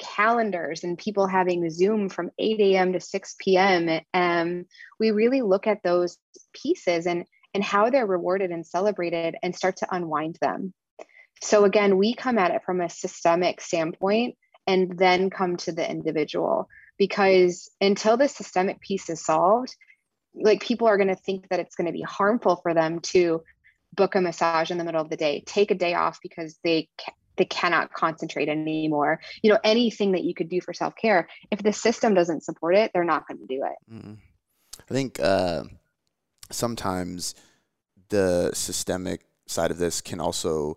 calendars 0.00 0.82
and 0.82 0.98
people 0.98 1.26
having 1.26 1.68
Zoom 1.70 2.08
from 2.08 2.30
8 2.38 2.60
a.m. 2.60 2.92
to 2.94 3.00
6 3.00 3.36
p.m. 3.38 4.00
And 4.12 4.66
we 4.98 5.10
really 5.10 5.42
look 5.42 5.66
at 5.66 5.82
those 5.82 6.16
pieces 6.52 7.06
and 7.06 7.24
and 7.54 7.64
how 7.64 7.88
they're 7.88 8.06
rewarded 8.06 8.50
and 8.50 8.66
celebrated 8.66 9.34
and 9.42 9.56
start 9.56 9.78
to 9.78 9.88
unwind 9.90 10.36
them. 10.40 10.74
So 11.42 11.64
again, 11.64 11.96
we 11.96 12.14
come 12.14 12.38
at 12.38 12.50
it 12.50 12.62
from 12.64 12.80
a 12.80 12.90
systemic 12.90 13.60
standpoint 13.60 14.36
and 14.66 14.98
then 14.98 15.30
come 15.30 15.56
to 15.58 15.72
the 15.72 15.88
individual 15.88 16.68
because 16.98 17.70
until 17.80 18.16
the 18.16 18.28
systemic 18.28 18.80
piece 18.80 19.08
is 19.08 19.24
solved, 19.24 19.74
like 20.40 20.62
people 20.62 20.86
are 20.86 20.96
going 20.96 21.08
to 21.08 21.16
think 21.16 21.48
that 21.48 21.60
it's 21.60 21.74
going 21.74 21.86
to 21.86 21.92
be 21.92 22.02
harmful 22.02 22.56
for 22.56 22.74
them 22.74 23.00
to 23.00 23.42
book 23.94 24.14
a 24.14 24.20
massage 24.20 24.70
in 24.70 24.78
the 24.78 24.84
middle 24.84 25.00
of 25.00 25.10
the 25.10 25.16
day 25.16 25.42
take 25.46 25.70
a 25.70 25.74
day 25.74 25.94
off 25.94 26.18
because 26.22 26.58
they 26.62 26.88
they 27.36 27.44
cannot 27.44 27.92
concentrate 27.92 28.48
anymore. 28.48 29.20
You 29.42 29.52
know 29.52 29.58
anything 29.62 30.12
that 30.12 30.24
you 30.24 30.34
could 30.34 30.48
do 30.48 30.60
for 30.60 30.72
self-care 30.72 31.28
if 31.50 31.62
the 31.62 31.72
system 31.72 32.14
doesn't 32.14 32.42
support 32.42 32.76
it 32.76 32.90
they're 32.92 33.04
not 33.04 33.26
going 33.26 33.38
to 33.38 33.46
do 33.46 33.64
it. 33.64 33.92
Mm-hmm. 33.92 34.14
i 34.88 34.94
think 34.94 35.20
uh, 35.20 35.64
sometimes 36.50 37.34
the 38.08 38.50
systemic 38.54 39.22
side 39.46 39.70
of 39.70 39.78
this 39.78 40.00
can 40.00 40.20
also 40.20 40.76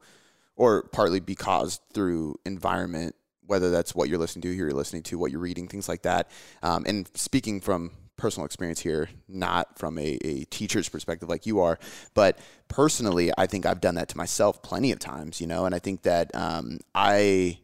or 0.56 0.84
partly 0.84 1.20
be 1.20 1.36
caused 1.36 1.82
through 1.94 2.36
environment 2.46 3.16
whether 3.52 3.70
that's 3.70 3.94
what 3.94 4.08
you're 4.08 4.18
listening 4.18 4.42
to 4.42 4.48
who 4.48 4.54
you're 4.54 4.72
listening 4.72 5.04
to 5.04 5.18
what 5.18 5.30
you're 5.30 5.42
reading 5.42 5.68
things 5.68 5.90
like 5.90 6.04
that. 6.04 6.30
Um, 6.64 6.86
and 6.88 7.10
speaking 7.16 7.60
from 7.60 7.92
personal 8.22 8.46
experience 8.46 8.80
here, 8.80 9.10
not 9.28 9.80
from 9.80 9.98
a, 9.98 10.18
a 10.24 10.44
teacher's 10.46 10.88
perspective 10.88 11.28
like 11.28 11.48
you 11.48 11.60
are, 11.60 11.80
but 12.14 12.38
personally, 12.68 13.32
I 13.36 13.48
think 13.48 13.66
I've 13.66 13.82
done 13.82 13.96
that 13.96 14.10
to 14.10 14.18
myself 14.18 14.62
plenty 14.62 14.92
of 14.92 15.00
times, 15.00 15.42
you 15.42 15.48
know, 15.48 15.66
and 15.66 15.74
I 15.74 15.80
think 15.80 16.04
that 16.04 16.34
um, 16.36 16.80
I 16.94 17.58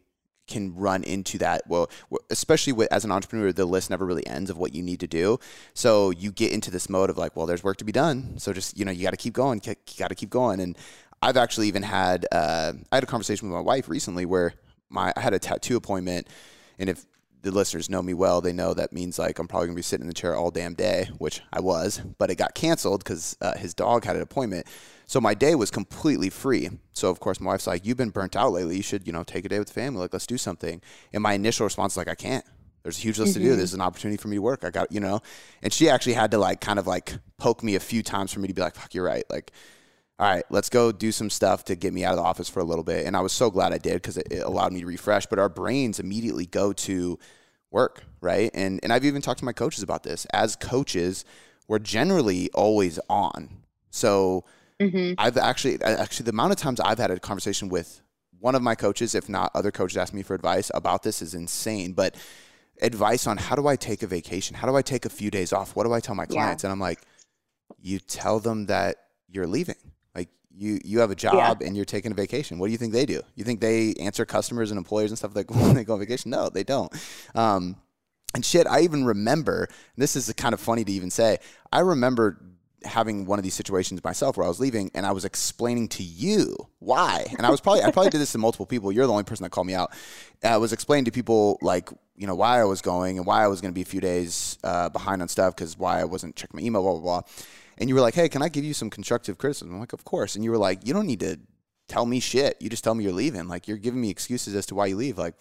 can 0.48 0.74
run 0.74 1.04
into 1.04 1.38
that. 1.38 1.62
Well, 1.68 1.88
especially 2.28 2.72
with, 2.72 2.92
as 2.92 3.04
an 3.04 3.12
entrepreneur, 3.12 3.52
the 3.52 3.66
list 3.66 3.88
never 3.88 4.04
really 4.04 4.26
ends 4.26 4.50
of 4.50 4.58
what 4.58 4.74
you 4.74 4.82
need 4.82 4.98
to 5.00 5.06
do. 5.06 5.38
So 5.74 6.10
you 6.10 6.32
get 6.32 6.50
into 6.50 6.72
this 6.72 6.88
mode 6.88 7.08
of 7.08 7.16
like, 7.16 7.36
well, 7.36 7.46
there's 7.46 7.62
work 7.62 7.76
to 7.76 7.84
be 7.84 7.92
done. 7.92 8.38
So 8.38 8.52
just, 8.52 8.76
you 8.76 8.84
know, 8.84 8.90
you 8.90 9.04
got 9.04 9.10
to 9.10 9.16
keep 9.16 9.34
going, 9.34 9.60
you 9.64 9.74
got 9.96 10.08
to 10.08 10.16
keep 10.16 10.30
going. 10.30 10.60
And 10.60 10.76
I've 11.22 11.36
actually 11.36 11.68
even 11.68 11.84
had, 11.84 12.26
uh, 12.32 12.72
I 12.90 12.96
had 12.96 13.04
a 13.04 13.06
conversation 13.06 13.48
with 13.48 13.54
my 13.54 13.62
wife 13.62 13.88
recently 13.88 14.26
where 14.26 14.54
my, 14.88 15.12
I 15.16 15.20
had 15.20 15.34
a 15.34 15.38
tattoo 15.38 15.76
appointment 15.76 16.26
and 16.80 16.88
if 16.88 17.04
the 17.42 17.50
listeners 17.50 17.88
know 17.88 18.02
me 18.02 18.14
well, 18.14 18.40
they 18.40 18.52
know 18.52 18.74
that 18.74 18.92
means 18.92 19.18
like 19.18 19.38
I'm 19.38 19.48
probably 19.48 19.68
gonna 19.68 19.76
be 19.76 19.82
sitting 19.82 20.04
in 20.04 20.08
the 20.08 20.14
chair 20.14 20.34
all 20.34 20.50
damn 20.50 20.74
day, 20.74 21.08
which 21.18 21.40
I 21.52 21.60
was, 21.60 22.00
but 22.18 22.30
it 22.30 22.36
got 22.36 22.54
canceled 22.54 23.04
because 23.04 23.36
uh, 23.40 23.56
his 23.56 23.74
dog 23.74 24.04
had 24.04 24.16
an 24.16 24.22
appointment. 24.22 24.66
So 25.06 25.20
my 25.20 25.34
day 25.34 25.54
was 25.54 25.70
completely 25.70 26.30
free. 26.30 26.68
So 26.92 27.10
of 27.10 27.20
course 27.20 27.40
my 27.40 27.52
wife's 27.52 27.66
like, 27.66 27.86
"You've 27.86 27.96
been 27.96 28.10
burnt 28.10 28.36
out 28.36 28.52
lately. 28.52 28.76
You 28.76 28.82
should, 28.82 29.06
you 29.06 29.12
know, 29.12 29.22
take 29.22 29.44
a 29.44 29.48
day 29.48 29.58
with 29.58 29.68
the 29.68 29.74
family. 29.74 30.00
Like, 30.00 30.12
let's 30.12 30.26
do 30.26 30.38
something." 30.38 30.82
And 31.12 31.22
my 31.22 31.34
initial 31.34 31.64
response 31.64 31.94
is 31.94 31.96
like, 31.96 32.08
"I 32.08 32.14
can't. 32.14 32.44
There's 32.82 32.98
a 32.98 33.02
huge 33.02 33.18
list 33.18 33.32
mm-hmm. 33.32 33.40
to 33.40 33.44
do. 33.44 33.50
Mm-hmm. 33.50 33.58
There's 33.58 33.74
an 33.74 33.80
opportunity 33.80 34.16
for 34.16 34.28
me 34.28 34.36
to 34.36 34.42
work. 34.42 34.64
I 34.64 34.70
got, 34.70 34.92
you 34.92 35.00
know." 35.00 35.20
And 35.62 35.72
she 35.72 35.88
actually 35.88 36.14
had 36.14 36.30
to 36.32 36.38
like 36.38 36.60
kind 36.60 36.78
of 36.78 36.86
like 36.86 37.14
poke 37.38 37.62
me 37.62 37.74
a 37.74 37.80
few 37.80 38.02
times 38.02 38.32
for 38.32 38.40
me 38.40 38.48
to 38.48 38.54
be 38.54 38.60
like, 38.60 38.74
"Fuck, 38.74 38.94
you're 38.94 39.04
right." 39.04 39.24
Like 39.30 39.52
all 40.18 40.28
right, 40.28 40.44
let's 40.50 40.68
go 40.68 40.90
do 40.90 41.12
some 41.12 41.30
stuff 41.30 41.64
to 41.66 41.76
get 41.76 41.92
me 41.92 42.04
out 42.04 42.12
of 42.12 42.16
the 42.16 42.24
office 42.24 42.48
for 42.48 42.58
a 42.58 42.64
little 42.64 42.82
bit. 42.82 43.06
And 43.06 43.16
I 43.16 43.20
was 43.20 43.32
so 43.32 43.50
glad 43.50 43.72
I 43.72 43.78
did 43.78 43.94
because 43.94 44.16
it, 44.16 44.26
it 44.32 44.42
allowed 44.42 44.72
me 44.72 44.80
to 44.80 44.86
refresh. 44.86 45.26
But 45.26 45.38
our 45.38 45.48
brains 45.48 46.00
immediately 46.00 46.46
go 46.46 46.72
to 46.72 47.18
work, 47.70 48.02
right? 48.20 48.50
And 48.52 48.80
and 48.82 48.92
I've 48.92 49.04
even 49.04 49.22
talked 49.22 49.38
to 49.40 49.44
my 49.44 49.52
coaches 49.52 49.82
about 49.82 50.02
this. 50.02 50.26
As 50.32 50.56
coaches, 50.56 51.24
we're 51.68 51.78
generally 51.78 52.50
always 52.52 52.98
on. 53.08 53.48
So 53.90 54.44
mm-hmm. 54.80 55.14
I've 55.18 55.36
actually 55.36 55.80
actually 55.82 56.24
the 56.24 56.30
amount 56.30 56.52
of 56.52 56.58
times 56.58 56.80
I've 56.80 56.98
had 56.98 57.12
a 57.12 57.20
conversation 57.20 57.68
with 57.68 58.02
one 58.40 58.56
of 58.56 58.62
my 58.62 58.74
coaches, 58.74 59.14
if 59.14 59.28
not 59.28 59.52
other 59.54 59.70
coaches, 59.70 59.96
ask 59.96 60.12
me 60.12 60.22
for 60.22 60.34
advice 60.34 60.70
about 60.74 61.04
this 61.04 61.22
is 61.22 61.34
insane. 61.34 61.92
But 61.92 62.16
advice 62.82 63.28
on 63.28 63.36
how 63.36 63.54
do 63.54 63.68
I 63.68 63.76
take 63.76 64.02
a 64.02 64.08
vacation? 64.08 64.56
How 64.56 64.66
do 64.68 64.76
I 64.76 64.82
take 64.82 65.04
a 65.04 65.10
few 65.10 65.30
days 65.30 65.52
off? 65.52 65.76
What 65.76 65.84
do 65.84 65.92
I 65.92 66.00
tell 66.00 66.14
my 66.16 66.26
clients? 66.26 66.64
Yeah. 66.64 66.68
And 66.68 66.72
I'm 66.72 66.80
like, 66.80 67.00
you 67.80 68.00
tell 68.00 68.40
them 68.40 68.66
that 68.66 68.96
you're 69.28 69.46
leaving. 69.46 69.76
You 70.58 70.80
you 70.84 70.98
have 71.00 71.10
a 71.10 71.14
job 71.14 71.58
yeah. 71.60 71.66
and 71.66 71.76
you're 71.76 71.84
taking 71.84 72.10
a 72.10 72.14
vacation. 72.14 72.58
What 72.58 72.66
do 72.66 72.72
you 72.72 72.78
think 72.78 72.92
they 72.92 73.06
do? 73.06 73.22
You 73.36 73.44
think 73.44 73.60
they 73.60 73.94
answer 73.94 74.24
customers 74.24 74.70
and 74.70 74.78
employers 74.78 75.10
and 75.10 75.18
stuff 75.18 75.34
like 75.36 75.50
when 75.54 75.74
they 75.74 75.84
go 75.84 75.94
on 75.94 76.00
vacation? 76.00 76.30
No, 76.30 76.48
they 76.48 76.64
don't. 76.64 76.92
Um, 77.34 77.76
and 78.34 78.44
shit, 78.44 78.66
I 78.66 78.80
even 78.80 79.04
remember. 79.04 79.68
This 79.96 80.16
is 80.16 80.32
kind 80.34 80.52
of 80.52 80.60
funny 80.60 80.84
to 80.84 80.92
even 80.92 81.10
say. 81.10 81.38
I 81.72 81.80
remember 81.80 82.40
having 82.84 83.26
one 83.26 83.38
of 83.38 83.42
these 83.42 83.54
situations 83.54 84.02
myself 84.04 84.36
where 84.36 84.44
I 84.44 84.48
was 84.48 84.60
leaving 84.60 84.90
and 84.94 85.04
I 85.04 85.12
was 85.12 85.24
explaining 85.24 85.88
to 85.88 86.02
you 86.02 86.56
why. 86.78 87.26
And 87.36 87.46
I 87.46 87.50
was 87.50 87.60
probably 87.60 87.82
I 87.82 87.90
probably 87.90 88.10
did 88.10 88.20
this 88.20 88.32
to 88.32 88.38
multiple 88.38 88.66
people. 88.66 88.92
You're 88.92 89.06
the 89.06 89.12
only 89.12 89.24
person 89.24 89.44
that 89.44 89.50
called 89.50 89.66
me 89.66 89.74
out. 89.74 89.92
I 90.42 90.56
was 90.58 90.72
explaining 90.72 91.04
to 91.06 91.10
people 91.10 91.58
like 91.62 91.88
you 92.18 92.26
know 92.26 92.34
why 92.34 92.60
I 92.60 92.64
was 92.64 92.82
going 92.82 93.16
and 93.16 93.26
why 93.26 93.44
I 93.44 93.46
was 93.46 93.60
going 93.60 93.72
to 93.72 93.74
be 93.74 93.82
a 93.82 93.86
few 93.86 94.00
days 94.00 94.58
uh, 94.64 94.88
behind 94.88 95.22
on 95.22 95.28
stuff 95.28 95.54
because 95.54 95.78
why 95.78 96.00
I 96.00 96.04
wasn't 96.04 96.34
checking 96.36 96.58
my 96.60 96.66
email, 96.66 96.82
blah 96.82 96.92
blah 96.92 97.00
blah. 97.00 97.22
And 97.78 97.88
you 97.88 97.94
were 97.94 98.00
like, 98.00 98.14
"Hey, 98.14 98.28
can 98.28 98.42
I 98.42 98.48
give 98.48 98.64
you 98.64 98.74
some 98.74 98.90
constructive 98.90 99.38
criticism?" 99.38 99.72
I'm 99.72 99.80
like, 99.80 99.92
"Of 99.92 100.04
course." 100.04 100.34
And 100.34 100.44
you 100.44 100.50
were 100.50 100.58
like, 100.58 100.84
"You 100.86 100.92
don't 100.92 101.06
need 101.06 101.20
to 101.20 101.38
tell 101.86 102.04
me 102.04 102.18
shit. 102.20 102.56
You 102.60 102.68
just 102.68 102.82
tell 102.82 102.94
me 102.94 103.04
you're 103.04 103.12
leaving. 103.12 103.46
Like 103.46 103.68
you're 103.68 103.78
giving 103.78 104.00
me 104.00 104.10
excuses 104.10 104.54
as 104.56 104.66
to 104.66 104.74
why 104.74 104.86
you 104.86 104.96
leave. 104.96 105.16
Like 105.16 105.34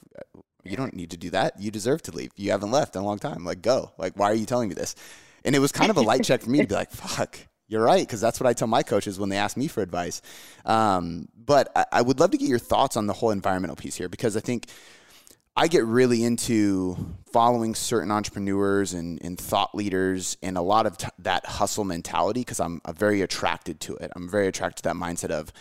you 0.63 0.77
don't 0.77 0.93
need 0.93 1.11
to 1.11 1.17
do 1.17 1.31
that. 1.31 1.59
You 1.59 1.71
deserve 1.71 2.03
to 2.03 2.11
leave. 2.11 2.31
You 2.35 2.51
haven't 2.51 2.71
left 2.71 2.95
in 2.95 3.01
a 3.01 3.05
long 3.05 3.17
time. 3.17 3.43
Like 3.43 3.61
go. 3.63 3.91
Like 3.97 4.13
why 4.15 4.31
are 4.31 4.35
you 4.35 4.45
telling 4.45 4.69
me 4.69 4.75
this?" 4.75 4.95
And 5.43 5.55
it 5.55 5.59
was 5.59 5.71
kind 5.71 5.89
of 5.89 5.97
a 5.97 6.01
light 6.01 6.23
check 6.23 6.41
for 6.41 6.49
me 6.49 6.59
to 6.59 6.67
be 6.67 6.75
like, 6.75 6.91
"Fuck." 7.03 7.39
You're 7.69 7.83
right, 7.83 7.99
because 7.99 8.21
that's 8.21 8.39
what 8.39 8.47
I 8.47 8.53
tell 8.53 8.69
my 8.69 8.81
coaches 8.81 9.19
when 9.19 9.27
they 9.27 9.35
ask 9.35 9.57
me 9.57 9.67
for 9.67 9.81
advice. 9.81 10.21
Um, 10.63 11.27
but 11.35 11.69
I, 11.75 11.85
I 11.91 12.01
would 12.01 12.17
love 12.17 12.31
to 12.31 12.37
get 12.37 12.47
your 12.47 12.59
thoughts 12.59 12.95
on 12.95 13.07
the 13.07 13.13
whole 13.13 13.31
environmental 13.31 13.75
piece 13.75 13.95
here, 13.95 14.07
because 14.07 14.37
I 14.37 14.39
think 14.39 14.67
I 15.59 15.67
get 15.67 15.85
really 15.85 16.23
into 16.23 16.95
following 17.31 17.73
certain 17.73 18.11
entrepreneurs 18.11 18.93
and, 18.93 19.19
and 19.23 19.39
thought 19.39 19.73
leaders 19.73 20.37
and 20.43 20.55
a 20.55 20.61
lot 20.61 20.85
of 20.85 20.99
t- 20.99 21.07
that 21.17 21.47
hustle 21.47 21.83
mentality 21.83 22.41
because 22.41 22.59
I'm, 22.59 22.79
I'm 22.85 22.93
very 22.93 23.23
attracted 23.23 23.79
to 23.81 23.95
it. 23.95 24.11
I'm 24.15 24.29
very 24.29 24.45
attracted 24.45 24.83
to 24.83 24.89
that 24.89 24.95
mindset 24.95 25.31
of 25.31 25.51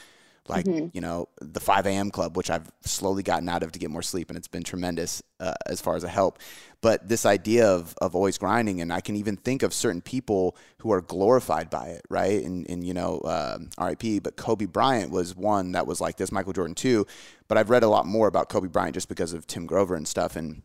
like 0.49 0.64
mm-hmm. 0.64 0.88
you 0.92 1.01
know 1.01 1.28
the 1.40 1.61
5 1.61 1.86
a.m 1.86 2.11
club 2.11 2.36
which 2.36 2.51
i've 2.51 2.70
slowly 2.82 3.22
gotten 3.22 3.49
out 3.49 3.62
of 3.62 3.72
to 3.72 3.78
get 3.78 3.90
more 3.90 4.03
sleep 4.03 4.30
and 4.30 4.36
it's 4.36 4.49
been 4.49 4.62
tremendous 4.62 5.22
uh, 5.38 5.53
as 5.66 5.80
far 5.80 5.97
as 5.97 6.05
a 6.05 6.09
help. 6.09 6.38
But 6.80 7.09
this 7.09 7.26
idea 7.26 7.68
of, 7.68 7.94
of 8.01 8.14
always 8.14 8.38
grinding 8.38 8.80
and 8.80 8.92
i 8.92 9.01
can 9.01 9.16
even 9.16 9.36
think 9.36 9.62
of 9.62 9.72
certain 9.72 10.01
people 10.01 10.57
who 10.78 10.92
are 10.92 11.01
glorified 11.01 11.70
by 11.70 11.88
it 11.88 12.03
right? 12.09 12.44
And, 12.44 12.68
and 12.70 12.86
you 12.86 12.94
know 12.94 13.20
uh, 13.24 13.59
um, 13.59 13.70
rip 13.78 14.22
but 14.22 14.36
kobe 14.36 14.66
bryant 14.66 15.11
was 15.11 15.36
one 15.36 15.72
that 15.72 15.86
was 15.86 16.01
like 16.01 16.16
this 16.16 16.32
michael 16.32 16.53
jordan 16.53 16.74
too 16.74 17.07
but 17.49 17.59
i've 17.59 17.70
read 17.70 17.82
a 17.82 17.88
lot 17.88 18.07
more 18.07 18.28
about 18.28 18.49
kobe 18.49 18.68
bryant 18.68 18.94
just 18.94 19.09
because 19.09 19.32
of 19.32 19.47
tim 19.47 19.66
grover 19.66 19.94
and 19.94 20.09
stuff 20.09 20.36
and 20.36 20.62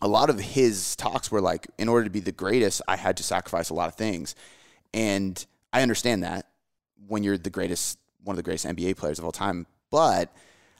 a 0.00 0.08
lot 0.08 0.30
of 0.30 0.38
his 0.40 0.96
talks 0.96 1.30
were 1.30 1.40
like 1.40 1.66
in 1.78 1.88
order 1.88 2.04
to 2.04 2.10
be 2.10 2.20
the 2.20 2.32
greatest 2.32 2.82
i 2.88 2.96
had 2.96 3.16
to 3.16 3.22
sacrifice 3.22 3.70
a 3.70 3.74
lot 3.74 3.88
of 3.88 3.94
things. 3.94 4.34
And 4.92 5.44
i 5.72 5.82
understand 5.82 6.22
that 6.22 6.46
when 7.06 7.22
you're 7.22 7.38
the 7.38 7.50
greatest 7.50 7.98
one 8.24 8.34
of 8.34 8.36
the 8.36 8.42
greatest 8.42 8.66
NBA 8.66 8.96
players 8.96 9.18
of 9.18 9.24
all 9.24 9.32
time. 9.32 9.66
But 9.90 10.34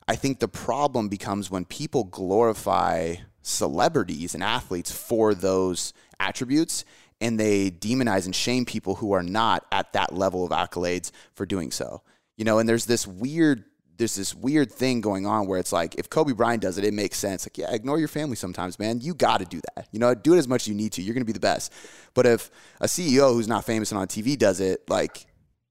I 0.08 0.16
think 0.16 0.40
the 0.40 0.48
problem 0.48 1.08
becomes 1.08 1.50
when 1.50 1.64
people 1.64 2.04
glorify 2.04 3.16
celebrities 3.42 4.34
and 4.34 4.42
athletes 4.42 4.90
for 4.90 5.34
those 5.34 5.92
attributes 6.18 6.84
and 7.20 7.38
they 7.38 7.70
demonize 7.70 8.26
and 8.26 8.34
shame 8.34 8.64
people 8.64 8.96
who 8.96 9.12
are 9.12 9.22
not 9.22 9.66
at 9.70 9.92
that 9.92 10.12
level 10.12 10.44
of 10.44 10.50
accolades 10.50 11.10
for 11.34 11.46
doing 11.46 11.70
so. 11.70 12.02
You 12.36 12.44
know, 12.44 12.58
and 12.58 12.68
there's 12.68 12.86
this 12.86 13.06
weird 13.06 13.64
there's 13.96 14.16
this 14.16 14.34
weird 14.34 14.72
thing 14.72 15.00
going 15.00 15.24
on 15.24 15.46
where 15.46 15.60
it's 15.60 15.72
like 15.72 15.94
if 15.94 16.10
Kobe 16.10 16.32
Bryant 16.32 16.62
does 16.62 16.78
it, 16.78 16.84
it 16.84 16.92
makes 16.92 17.16
sense. 17.16 17.46
Like, 17.46 17.58
yeah, 17.58 17.72
ignore 17.72 17.98
your 17.98 18.08
family 18.08 18.34
sometimes, 18.34 18.78
man. 18.78 19.00
You 19.00 19.14
got 19.14 19.38
to 19.38 19.44
do 19.44 19.60
that. 19.76 19.86
You 19.92 20.00
know, 20.00 20.14
do 20.14 20.34
it 20.34 20.38
as 20.38 20.48
much 20.48 20.62
as 20.62 20.68
you 20.68 20.74
need 20.74 20.92
to. 20.92 21.02
You're 21.02 21.14
going 21.14 21.22
to 21.22 21.26
be 21.26 21.32
the 21.32 21.38
best. 21.38 21.72
But 22.12 22.26
if 22.26 22.50
a 22.80 22.86
CEO 22.86 23.32
who's 23.32 23.46
not 23.46 23.64
famous 23.64 23.92
and 23.92 24.00
on 24.00 24.08
TV 24.08 24.36
does 24.36 24.58
it, 24.58 24.88
like 24.90 25.26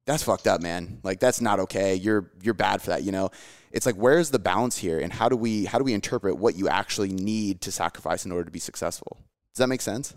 that's 0.05 0.23
fucked 0.23 0.47
up, 0.47 0.61
man. 0.61 0.99
Like 1.03 1.19
that's 1.19 1.41
not 1.41 1.59
okay. 1.61 1.95
You're 1.95 2.31
you're 2.41 2.53
bad 2.53 2.81
for 2.81 2.89
that, 2.89 3.03
you 3.03 3.11
know. 3.11 3.29
It's 3.71 3.85
like 3.85 3.95
where's 3.95 4.29
the 4.29 4.39
balance 4.39 4.77
here 4.77 4.99
and 4.99 5.11
how 5.11 5.29
do 5.29 5.35
we 5.35 5.65
how 5.65 5.77
do 5.77 5.83
we 5.83 5.93
interpret 5.93 6.37
what 6.37 6.55
you 6.55 6.67
actually 6.67 7.09
need 7.09 7.61
to 7.61 7.71
sacrifice 7.71 8.25
in 8.25 8.31
order 8.31 8.45
to 8.45 8.51
be 8.51 8.59
successful? 8.59 9.17
Does 9.53 9.59
that 9.59 9.67
make 9.67 9.81
sense? 9.81 10.13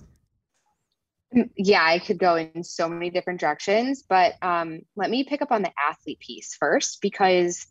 Mm, 1.34 1.50
yeah, 1.56 1.84
I 1.84 1.98
could 1.98 2.18
go 2.18 2.36
in 2.36 2.64
so 2.64 2.88
many 2.88 3.10
different 3.10 3.40
directions, 3.40 4.04
but 4.08 4.34
um, 4.42 4.80
let 4.96 5.10
me 5.10 5.24
pick 5.24 5.42
up 5.42 5.52
on 5.52 5.62
the 5.62 5.72
athlete 5.88 6.20
piece 6.20 6.56
first 6.58 7.00
because 7.00 7.66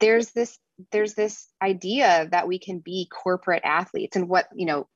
there's 0.00 0.30
this 0.30 0.58
there's 0.92 1.14
this 1.14 1.48
idea 1.60 2.28
that 2.30 2.46
we 2.46 2.58
can 2.58 2.78
be 2.78 3.08
corporate 3.10 3.64
athletes 3.64 4.16
and 4.16 4.28
what 4.28 4.48
you 4.54 4.66
know 4.66 4.88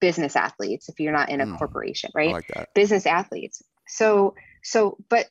business 0.00 0.36
athletes 0.36 0.88
if 0.88 1.00
you're 1.00 1.12
not 1.12 1.30
in 1.30 1.40
a 1.40 1.46
mm, 1.46 1.58
corporation, 1.58 2.10
right? 2.14 2.32
Like 2.32 2.74
business 2.74 3.06
athletes. 3.06 3.62
So 3.86 4.34
so 4.62 4.96
but 5.08 5.26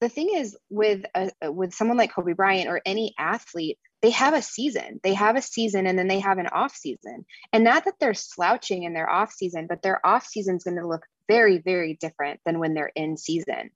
the 0.00 0.08
thing 0.08 0.30
is 0.34 0.56
with 0.70 1.04
a, 1.14 1.30
with 1.50 1.74
someone 1.74 1.96
like 1.96 2.14
Kobe 2.14 2.32
Bryant 2.32 2.68
or 2.68 2.80
any 2.84 3.14
athlete, 3.18 3.78
they 4.02 4.10
have 4.10 4.34
a 4.34 4.42
season. 4.42 5.00
They 5.02 5.14
have 5.14 5.36
a 5.36 5.42
season 5.42 5.86
and 5.86 5.98
then 5.98 6.08
they 6.08 6.20
have 6.20 6.38
an 6.38 6.48
off 6.48 6.74
season. 6.76 7.24
And 7.52 7.64
not 7.64 7.86
that 7.86 7.94
they're 8.00 8.14
slouching 8.14 8.82
in 8.82 8.92
their 8.92 9.08
off 9.08 9.32
season, 9.32 9.66
but 9.66 9.82
their 9.82 10.04
off 10.04 10.26
season 10.26 10.56
is 10.56 10.64
going 10.64 10.76
to 10.76 10.86
look 10.86 11.06
very 11.26 11.56
very 11.56 11.96
different 11.98 12.40
than 12.44 12.58
when 12.58 12.74
they're 12.74 12.92
in 12.94 13.16
season. 13.16 13.70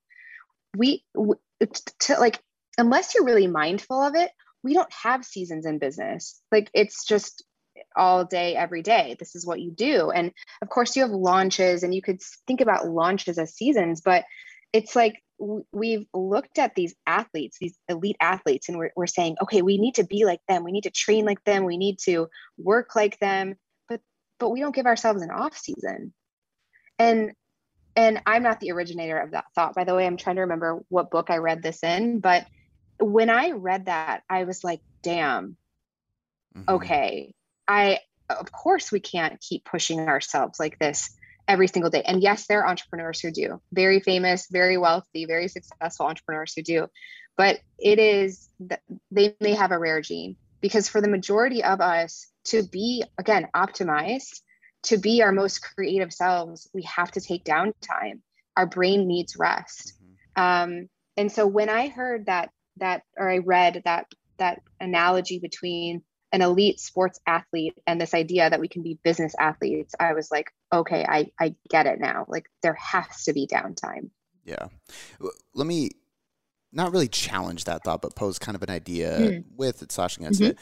We 0.76 1.04
to 2.00 2.14
like 2.18 2.38
unless 2.76 3.14
you're 3.14 3.24
really 3.24 3.46
mindful 3.46 4.02
of 4.02 4.14
it, 4.14 4.30
we 4.62 4.74
don't 4.74 4.92
have 4.92 5.24
seasons 5.24 5.64
in 5.64 5.78
business. 5.78 6.42
Like 6.52 6.70
it's 6.74 7.06
just 7.06 7.42
all 7.96 8.24
day 8.24 8.56
every 8.56 8.82
day 8.82 9.16
this 9.20 9.36
is 9.36 9.46
what 9.46 9.60
you 9.60 9.70
do 9.70 10.10
and 10.10 10.32
of 10.62 10.68
course 10.68 10.96
you 10.96 11.02
have 11.02 11.12
launches 11.12 11.84
and 11.84 11.94
you 11.94 12.02
could 12.02 12.20
think 12.44 12.60
about 12.60 12.88
launches 12.88 13.38
as 13.38 13.54
seasons 13.54 14.00
but 14.00 14.24
it's 14.72 14.96
like 14.96 15.22
we've 15.38 16.06
looked 16.12 16.58
at 16.58 16.74
these 16.74 16.94
athletes, 17.06 17.58
these 17.60 17.78
elite 17.88 18.16
athletes, 18.20 18.68
and 18.68 18.78
we're, 18.78 18.90
we're 18.96 19.06
saying, 19.06 19.36
okay, 19.42 19.62
we 19.62 19.78
need 19.78 19.94
to 19.96 20.04
be 20.04 20.24
like 20.24 20.40
them. 20.48 20.64
We 20.64 20.72
need 20.72 20.84
to 20.84 20.90
train 20.90 21.24
like 21.24 21.42
them. 21.44 21.64
We 21.64 21.76
need 21.76 21.98
to 22.00 22.28
work 22.56 22.96
like 22.96 23.18
them. 23.20 23.54
But 23.88 24.00
but 24.38 24.50
we 24.50 24.60
don't 24.60 24.74
give 24.74 24.86
ourselves 24.86 25.22
an 25.22 25.30
off 25.30 25.56
season. 25.56 26.12
And 26.98 27.32
and 27.94 28.20
I'm 28.26 28.42
not 28.42 28.60
the 28.60 28.72
originator 28.72 29.18
of 29.18 29.32
that 29.32 29.46
thought. 29.54 29.74
By 29.74 29.84
the 29.84 29.94
way, 29.94 30.06
I'm 30.06 30.16
trying 30.16 30.36
to 30.36 30.42
remember 30.42 30.84
what 30.88 31.10
book 31.10 31.30
I 31.30 31.38
read 31.38 31.62
this 31.62 31.82
in. 31.82 32.20
But 32.20 32.46
when 33.00 33.30
I 33.30 33.52
read 33.52 33.86
that, 33.86 34.22
I 34.28 34.44
was 34.44 34.64
like, 34.64 34.80
damn, 35.02 35.56
mm-hmm. 36.56 36.74
okay. 36.74 37.34
I 37.66 38.00
of 38.28 38.52
course 38.52 38.92
we 38.92 39.00
can't 39.00 39.40
keep 39.40 39.64
pushing 39.64 40.00
ourselves 40.00 40.58
like 40.60 40.78
this 40.78 41.10
every 41.48 41.66
single 41.66 41.90
day. 41.90 42.02
And 42.02 42.22
yes, 42.22 42.46
there 42.46 42.60
are 42.60 42.68
entrepreneurs 42.68 43.20
who 43.20 43.30
do, 43.30 43.60
very 43.72 44.00
famous, 44.00 44.46
very 44.50 44.76
wealthy, 44.76 45.24
very 45.24 45.48
successful 45.48 46.06
entrepreneurs 46.06 46.52
who 46.54 46.62
do. 46.62 46.86
But 47.36 47.60
it 47.78 47.98
is, 47.98 48.48
they 49.10 49.34
may 49.40 49.54
have 49.54 49.72
a 49.72 49.78
rare 49.78 50.02
gene 50.02 50.36
because 50.60 50.88
for 50.88 51.00
the 51.00 51.08
majority 51.08 51.64
of 51.64 51.80
us 51.80 52.26
to 52.46 52.62
be, 52.64 53.02
again, 53.16 53.48
optimized, 53.56 54.40
to 54.84 54.98
be 54.98 55.22
our 55.22 55.32
most 55.32 55.60
creative 55.60 56.12
selves, 56.12 56.68
we 56.74 56.82
have 56.82 57.10
to 57.12 57.20
take 57.20 57.44
downtime. 57.44 58.20
Our 58.56 58.66
brain 58.66 59.08
needs 59.08 59.36
rest. 59.36 59.94
Mm-hmm. 60.36 60.72
Um, 60.72 60.88
and 61.16 61.32
so 61.32 61.46
when 61.46 61.68
I 61.68 61.88
heard 61.88 62.26
that, 62.26 62.50
that, 62.76 63.02
or 63.16 63.30
I 63.30 63.38
read 63.38 63.82
that, 63.84 64.06
that 64.38 64.60
analogy 64.80 65.38
between 65.38 66.02
an 66.32 66.42
elite 66.42 66.80
sports 66.80 67.20
athlete 67.26 67.78
and 67.86 68.00
this 68.00 68.14
idea 68.14 68.50
that 68.50 68.60
we 68.60 68.68
can 68.68 68.82
be 68.82 68.98
business 69.02 69.34
athletes, 69.38 69.94
I 69.98 70.12
was 70.12 70.30
like, 70.30 70.52
okay, 70.72 71.04
I, 71.08 71.30
I 71.40 71.54
get 71.70 71.86
it 71.86 72.00
now. 72.00 72.26
Like 72.28 72.46
there 72.62 72.74
has 72.74 73.24
to 73.24 73.32
be 73.32 73.46
downtime. 73.46 74.10
Yeah. 74.44 74.68
Let 75.54 75.66
me 75.66 75.90
not 76.72 76.92
really 76.92 77.08
challenge 77.08 77.64
that 77.64 77.84
thought, 77.84 78.02
but 78.02 78.14
pose 78.14 78.38
kind 78.38 78.56
of 78.56 78.62
an 78.62 78.70
idea 78.70 79.18
mm. 79.18 79.44
with 79.56 79.82
it 79.82 79.90
slash 79.90 80.16
against 80.16 80.40
mm-hmm. 80.40 80.50
it. 80.50 80.58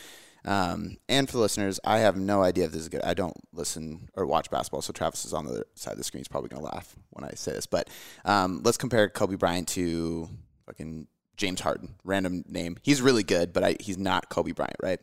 Um, 0.46 0.98
and 1.08 1.28
for 1.28 1.32
the 1.32 1.42
listeners, 1.42 1.80
I 1.84 1.98
have 1.98 2.16
no 2.16 2.42
idea 2.42 2.66
if 2.66 2.72
this 2.72 2.82
is 2.82 2.88
good. 2.88 3.02
I 3.02 3.14
don't 3.14 3.36
listen 3.52 4.08
or 4.14 4.26
watch 4.26 4.48
basketball, 4.48 4.82
so 4.82 4.92
Travis 4.92 5.24
is 5.24 5.34
on 5.34 5.44
the 5.44 5.50
other 5.50 5.64
side 5.74 5.92
of 5.92 5.98
the 5.98 6.04
screen. 6.04 6.20
He's 6.20 6.28
probably 6.28 6.48
going 6.48 6.62
to 6.62 6.72
laugh 6.72 6.94
when 7.10 7.24
I 7.24 7.32
say 7.34 7.52
this. 7.52 7.66
But 7.66 7.90
um, 8.24 8.62
let's 8.64 8.76
compare 8.76 9.08
Kobe 9.08 9.34
Bryant 9.34 9.66
to 9.68 10.28
fucking 10.66 11.08
James 11.36 11.60
Harden, 11.60 11.96
random 12.04 12.44
name. 12.46 12.76
He's 12.82 13.02
really 13.02 13.24
good, 13.24 13.52
but 13.52 13.64
I, 13.64 13.76
he's 13.80 13.98
not 13.98 14.28
Kobe 14.28 14.52
Bryant, 14.52 14.76
right? 14.80 15.00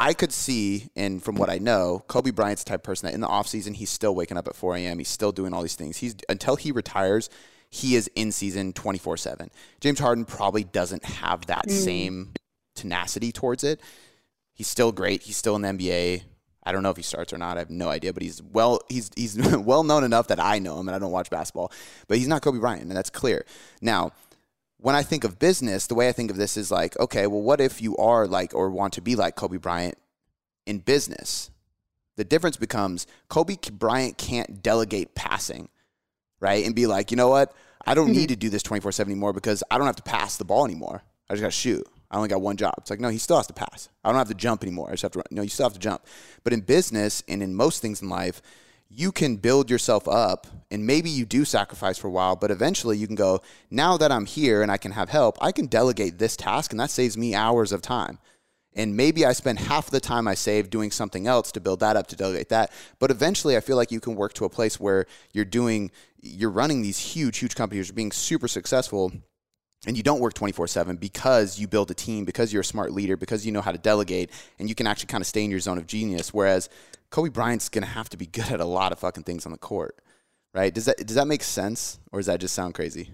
I 0.00 0.12
could 0.12 0.32
see, 0.32 0.90
and 0.94 1.22
from 1.22 1.34
what 1.34 1.50
I 1.50 1.58
know, 1.58 2.04
Kobe 2.06 2.30
Bryant's 2.30 2.62
the 2.62 2.70
type 2.70 2.80
of 2.80 2.84
person 2.84 3.06
that 3.06 3.14
in 3.14 3.20
the 3.20 3.26
offseason, 3.26 3.74
he's 3.74 3.90
still 3.90 4.14
waking 4.14 4.36
up 4.36 4.46
at 4.46 4.54
4 4.54 4.76
a.m. 4.76 4.98
He's 4.98 5.08
still 5.08 5.32
doing 5.32 5.52
all 5.52 5.62
these 5.62 5.74
things. 5.74 5.96
He's 5.96 6.14
until 6.28 6.54
he 6.54 6.70
retires, 6.70 7.28
he 7.68 7.96
is 7.96 8.08
in 8.14 8.30
season 8.30 8.72
24 8.72 9.16
7. 9.16 9.50
James 9.80 9.98
Harden 9.98 10.24
probably 10.24 10.62
doesn't 10.64 11.04
have 11.04 11.46
that 11.46 11.66
mm. 11.66 11.72
same 11.72 12.32
tenacity 12.76 13.32
towards 13.32 13.64
it. 13.64 13.80
He's 14.54 14.68
still 14.68 14.92
great. 14.92 15.22
He's 15.22 15.36
still 15.36 15.56
in 15.56 15.62
the 15.62 15.68
NBA. 15.68 16.22
I 16.62 16.72
don't 16.72 16.82
know 16.82 16.90
if 16.90 16.96
he 16.96 17.02
starts 17.02 17.32
or 17.32 17.38
not. 17.38 17.56
I 17.56 17.60
have 17.60 17.70
no 17.70 17.88
idea, 17.88 18.12
but 18.12 18.22
he's 18.22 18.42
well 18.42 18.80
he's 18.88 19.10
he's 19.16 19.36
well 19.56 19.82
known 19.82 20.04
enough 20.04 20.28
that 20.28 20.38
I 20.38 20.58
know 20.60 20.78
him 20.78 20.88
and 20.88 20.94
I 20.94 20.98
don't 20.98 21.10
watch 21.10 21.30
basketball. 21.30 21.72
But 22.06 22.18
he's 22.18 22.28
not 22.28 22.42
Kobe 22.42 22.58
Bryant, 22.58 22.82
and 22.82 22.90
that's 22.92 23.10
clear. 23.10 23.44
Now, 23.80 24.12
when 24.78 24.94
I 24.94 25.02
think 25.02 25.24
of 25.24 25.38
business, 25.38 25.86
the 25.86 25.94
way 25.94 26.08
I 26.08 26.12
think 26.12 26.30
of 26.30 26.36
this 26.36 26.56
is 26.56 26.70
like, 26.70 26.98
okay, 26.98 27.26
well, 27.26 27.42
what 27.42 27.60
if 27.60 27.82
you 27.82 27.96
are 27.96 28.26
like 28.26 28.54
or 28.54 28.70
want 28.70 28.94
to 28.94 29.00
be 29.00 29.16
like 29.16 29.34
Kobe 29.34 29.58
Bryant 29.58 29.96
in 30.66 30.78
business? 30.78 31.50
The 32.16 32.24
difference 32.24 32.56
becomes 32.56 33.06
Kobe 33.28 33.56
Bryant 33.72 34.18
can't 34.18 34.62
delegate 34.62 35.14
passing, 35.14 35.68
right? 36.40 36.64
And 36.64 36.74
be 36.74 36.86
like, 36.86 37.10
you 37.10 37.16
know 37.16 37.28
what? 37.28 37.52
I 37.86 37.94
don't 37.94 38.10
need 38.10 38.22
mm-hmm. 38.22 38.34
to 38.34 38.36
do 38.36 38.50
this 38.50 38.62
24 38.62 38.92
7 38.92 39.10
anymore 39.10 39.32
because 39.32 39.62
I 39.70 39.78
don't 39.78 39.86
have 39.86 39.96
to 39.96 40.02
pass 40.02 40.36
the 40.36 40.44
ball 40.44 40.64
anymore. 40.64 41.02
I 41.28 41.34
just 41.34 41.42
got 41.42 41.48
to 41.48 41.52
shoot. 41.52 41.86
I 42.10 42.16
only 42.16 42.28
got 42.28 42.40
one 42.40 42.56
job. 42.56 42.74
It's 42.78 42.90
like, 42.90 43.00
no, 43.00 43.08
he 43.08 43.18
still 43.18 43.36
has 43.36 43.46
to 43.48 43.52
pass. 43.52 43.88
I 44.02 44.08
don't 44.08 44.18
have 44.18 44.28
to 44.28 44.34
jump 44.34 44.62
anymore. 44.62 44.88
I 44.88 44.92
just 44.92 45.02
have 45.02 45.12
to 45.12 45.18
run. 45.18 45.26
No, 45.30 45.42
you 45.42 45.48
still 45.48 45.66
have 45.66 45.74
to 45.74 45.78
jump. 45.78 46.02
But 46.42 46.52
in 46.52 46.60
business 46.60 47.22
and 47.28 47.42
in 47.42 47.54
most 47.54 47.82
things 47.82 48.00
in 48.00 48.08
life, 48.08 48.40
you 48.90 49.12
can 49.12 49.36
build 49.36 49.70
yourself 49.70 50.08
up 50.08 50.46
and 50.70 50.86
maybe 50.86 51.10
you 51.10 51.26
do 51.26 51.44
sacrifice 51.44 51.98
for 51.98 52.08
a 52.08 52.10
while, 52.10 52.36
but 52.36 52.50
eventually 52.50 52.96
you 52.96 53.06
can 53.06 53.16
go, 53.16 53.40
now 53.70 53.96
that 53.98 54.10
I'm 54.10 54.26
here 54.26 54.62
and 54.62 54.70
I 54.70 54.78
can 54.78 54.92
have 54.92 55.10
help, 55.10 55.36
I 55.40 55.52
can 55.52 55.66
delegate 55.66 56.18
this 56.18 56.36
task 56.36 56.72
and 56.72 56.80
that 56.80 56.90
saves 56.90 57.16
me 57.16 57.34
hours 57.34 57.72
of 57.72 57.82
time. 57.82 58.18
And 58.74 58.96
maybe 58.96 59.26
I 59.26 59.32
spend 59.32 59.58
half 59.58 59.90
the 59.90 60.00
time 60.00 60.28
I 60.28 60.34
save 60.34 60.70
doing 60.70 60.90
something 60.90 61.26
else 61.26 61.50
to 61.52 61.60
build 61.60 61.80
that 61.80 61.96
up 61.96 62.06
to 62.08 62.16
delegate 62.16 62.48
that. 62.50 62.72
But 62.98 63.10
eventually 63.10 63.56
I 63.56 63.60
feel 63.60 63.76
like 63.76 63.90
you 63.90 64.00
can 64.00 64.14
work 64.14 64.34
to 64.34 64.44
a 64.44 64.50
place 64.50 64.78
where 64.78 65.06
you're 65.32 65.44
doing, 65.44 65.90
you're 66.20 66.50
running 66.50 66.82
these 66.82 66.98
huge, 66.98 67.38
huge 67.38 67.54
companies, 67.54 67.88
you're 67.88 67.94
being 67.94 68.12
super 68.12 68.48
successful 68.48 69.12
and 69.86 69.96
you 69.96 70.02
don't 70.02 70.20
work 70.20 70.34
24/7 70.34 70.98
because 70.98 71.58
you 71.58 71.68
build 71.68 71.90
a 71.90 71.94
team 71.94 72.24
because 72.24 72.52
you're 72.52 72.62
a 72.62 72.64
smart 72.64 72.92
leader 72.92 73.16
because 73.16 73.46
you 73.46 73.52
know 73.52 73.60
how 73.60 73.70
to 73.70 73.78
delegate 73.78 74.30
and 74.58 74.68
you 74.68 74.74
can 74.74 74.86
actually 74.86 75.06
kind 75.06 75.22
of 75.22 75.26
stay 75.26 75.44
in 75.44 75.50
your 75.50 75.60
zone 75.60 75.78
of 75.78 75.86
genius 75.86 76.34
whereas 76.34 76.68
Kobe 77.10 77.30
Bryant's 77.30 77.68
going 77.68 77.84
to 77.84 77.90
have 77.90 78.08
to 78.10 78.16
be 78.16 78.26
good 78.38 78.50
at 78.50 78.60
a 78.60 78.64
lot 78.64 78.92
of 78.92 78.98
fucking 78.98 79.24
things 79.24 79.46
on 79.46 79.52
the 79.52 79.58
court 79.58 80.00
right 80.54 80.72
does 80.72 80.86
that 80.86 80.96
does 81.06 81.16
that 81.16 81.26
make 81.26 81.42
sense 81.42 81.98
or 82.12 82.18
does 82.18 82.26
that 82.26 82.40
just 82.40 82.54
sound 82.54 82.74
crazy 82.74 83.10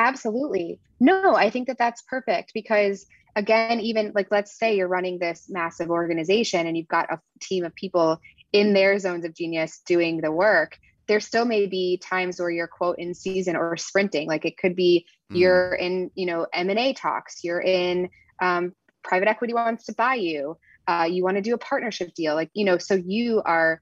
Absolutely. 0.00 0.80
No, 0.98 1.36
I 1.36 1.50
think 1.50 1.68
that 1.68 1.78
that's 1.78 2.02
perfect 2.02 2.52
because 2.54 3.06
again 3.36 3.78
even 3.78 4.10
like 4.14 4.26
let's 4.32 4.58
say 4.58 4.74
you're 4.74 4.88
running 4.88 5.18
this 5.18 5.46
massive 5.48 5.88
organization 5.88 6.66
and 6.66 6.76
you've 6.76 6.88
got 6.88 7.12
a 7.12 7.20
team 7.40 7.64
of 7.64 7.72
people 7.76 8.18
in 8.52 8.72
their 8.72 8.98
zones 8.98 9.24
of 9.24 9.36
genius 9.36 9.82
doing 9.86 10.20
the 10.20 10.32
work 10.32 10.76
there 11.06 11.20
still 11.20 11.44
may 11.44 11.66
be 11.66 11.96
times 11.98 12.40
where 12.40 12.50
you're 12.50 12.66
quote 12.66 12.98
in 12.98 13.14
season 13.14 13.54
or 13.54 13.76
sprinting 13.76 14.26
like 14.26 14.44
it 14.44 14.58
could 14.58 14.74
be 14.74 15.06
mm. 15.32 15.38
you're 15.38 15.74
in 15.74 16.10
you 16.16 16.26
know 16.26 16.44
m&a 16.52 16.92
talks 16.92 17.44
you're 17.44 17.62
in 17.62 18.08
um, 18.42 18.72
private 19.04 19.28
equity 19.28 19.54
wants 19.54 19.84
to 19.84 19.92
buy 19.92 20.16
you 20.16 20.56
uh, 20.90 21.04
you 21.04 21.22
want 21.22 21.36
to 21.36 21.42
do 21.42 21.54
a 21.54 21.58
partnership 21.58 22.12
deal 22.14 22.34
like 22.34 22.50
you 22.52 22.64
know 22.64 22.76
so 22.76 22.94
you 22.94 23.40
are 23.44 23.80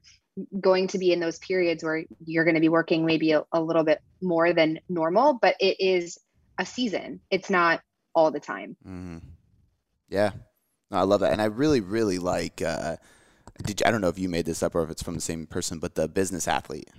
going 0.61 0.87
to 0.87 0.99
be 0.99 1.11
in 1.11 1.19
those 1.19 1.39
periods 1.39 1.83
where 1.83 2.03
you're 2.25 2.45
going 2.45 2.55
to 2.55 2.61
be 2.61 2.69
working 2.69 3.05
maybe 3.05 3.31
a, 3.31 3.43
a 3.51 3.61
little 3.61 3.83
bit 3.83 3.99
more 4.21 4.53
than 4.53 4.79
normal 4.87 5.39
but 5.41 5.55
it 5.59 5.77
is 5.79 6.19
a 6.59 6.65
season 6.65 7.19
it's 7.31 7.49
not 7.49 7.81
all 8.15 8.31
the 8.31 8.39
time. 8.39 8.75
Mm. 8.85 9.21
yeah. 10.09 10.31
No, 10.91 10.97
i 10.97 11.03
love 11.03 11.21
that 11.21 11.31
and 11.33 11.41
i 11.41 11.45
really 11.45 11.81
really 11.81 12.19
like 12.19 12.61
uh, 12.61 12.97
did 13.63 13.79
you, 13.79 13.85
I 13.85 13.91
don't 13.91 14.01
know 14.01 14.07
if 14.07 14.19
you 14.19 14.29
made 14.29 14.45
this 14.45 14.63
up 14.63 14.75
or 14.75 14.83
if 14.83 14.89
it's 14.89 15.03
from 15.03 15.15
the 15.15 15.21
same 15.21 15.45
person, 15.45 15.79
but 15.79 15.95
the 15.95 16.07
business 16.07 16.47
athlete. 16.47 16.89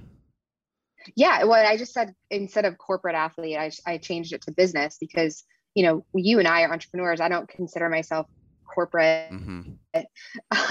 Yeah 1.15 1.45
well 1.45 1.65
i 1.67 1.77
just 1.77 1.93
said 1.93 2.15
instead 2.31 2.65
of 2.65 2.79
corporate 2.79 3.15
athlete 3.15 3.57
i, 3.57 3.71
I 3.87 3.99
changed 3.99 4.33
it 4.33 4.43
to 4.43 4.53
business 4.53 4.97
because 5.01 5.45
you 5.75 5.85
know 5.85 6.05
you 6.15 6.39
and 6.41 6.49
i 6.49 6.63
are 6.63 6.73
entrepreneurs. 6.73 7.21
I 7.21 7.29
don't 7.29 7.49
consider 7.49 7.89
myself 7.89 8.27
corporate 8.73 9.31
mm-hmm. 9.31 9.71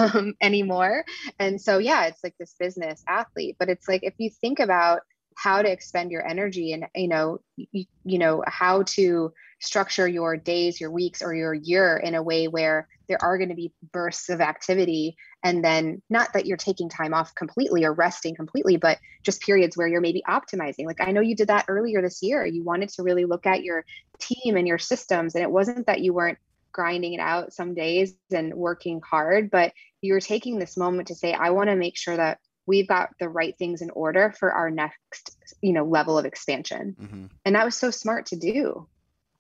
um, 0.02 0.36
anymore. 0.41 1.06
And 1.38 1.60
so 1.60 1.78
yeah 1.78 2.06
it's 2.06 2.24
like 2.24 2.36
this 2.39 2.56
business 2.60 3.04
athlete. 3.08 3.58
But 3.60 3.70
it's 3.70 3.88
like 3.88 4.04
if 4.04 4.14
you 4.18 4.30
think 4.30 4.60
about 4.60 5.02
how 5.39 5.62
to 5.62 5.72
expend 5.72 6.12
your 6.12 6.28
energy 6.28 6.74
and 6.74 6.86
you 6.95 7.08
know 7.08 7.39
you, 7.56 7.86
you 8.04 8.18
know 8.18 8.43
how 8.45 8.84
to 8.84 9.32
structure 9.62 10.08
your 10.08 10.36
days 10.36 10.82
your 10.82 10.91
weeks 10.91 11.22
or 11.22 11.34
your 11.34 11.54
year 11.54 11.97
in 11.97 12.14
a 12.14 12.24
way 12.24 12.47
where 12.47 12.88
there 13.08 13.22
are 13.24 13.38
going 13.38 13.50
to 13.50 13.56
be 13.56 13.72
bursts 13.91 14.30
of 14.30 14.41
activity 14.41 15.16
and 15.43 15.64
then 15.64 16.02
not 16.10 16.34
that 16.34 16.45
you're 16.45 16.58
taking 16.58 16.89
time 16.89 17.14
off 17.14 17.34
completely 17.36 17.86
or 17.86 17.93
resting 17.93 18.36
completely 18.36 18.76
but 18.76 19.00
just 19.24 19.41
periods 19.41 19.78
where 19.78 19.88
you're 19.88 20.02
maybe 20.02 20.24
optimizing. 20.28 20.86
Like 20.86 21.02
i 21.02 21.12
know 21.12 21.22
you 21.22 21.36
did 21.36 21.47
that 21.47 21.66
earlier 21.68 22.02
this 22.02 22.22
year. 22.22 22.45
You 22.45 22.64
wanted 22.64 22.89
to 22.89 23.04
really 23.04 23.26
look 23.26 23.45
at 23.45 23.64
your 23.64 23.86
team 24.20 24.58
and 24.58 24.68
your 24.68 24.78
systems 24.78 25.36
and 25.36 25.43
it 25.43 25.52
wasn't 25.52 25.88
that 25.88 26.02
you 26.02 26.14
weren't 26.14 26.38
grinding 26.72 27.13
it 27.13 27.20
out 27.20 27.53
some 27.53 27.74
days 27.74 28.15
and 28.32 28.53
working 28.53 29.01
hard 29.01 29.49
but 29.49 29.74
you 30.01 30.13
were 30.13 30.20
taking 30.20 30.59
this 30.59 30.78
moment 30.78 31.07
to 31.07 31.15
say 31.15 31.34
i 31.34 31.49
want 31.49 31.70
to 31.70 31.76
make 31.76 31.97
sure 31.97 32.15
that 32.15 32.39
we've 32.65 32.88
got 32.88 33.09
the 33.20 33.30
right 33.30 33.57
things 33.57 33.82
in 33.82 33.89
order 33.91 34.34
for 34.38 34.51
our 34.51 34.70
next 34.70 35.36
you 35.61 35.74
know 35.74 35.84
level 35.84 36.17
of 36.17 36.26
expansion 36.26 36.95
mm-hmm. 36.99 37.26
and 37.45 37.55
that 37.55 37.65
was 37.65 37.76
so 37.76 37.91
smart 37.91 38.26
to 38.26 38.36
do 38.36 38.88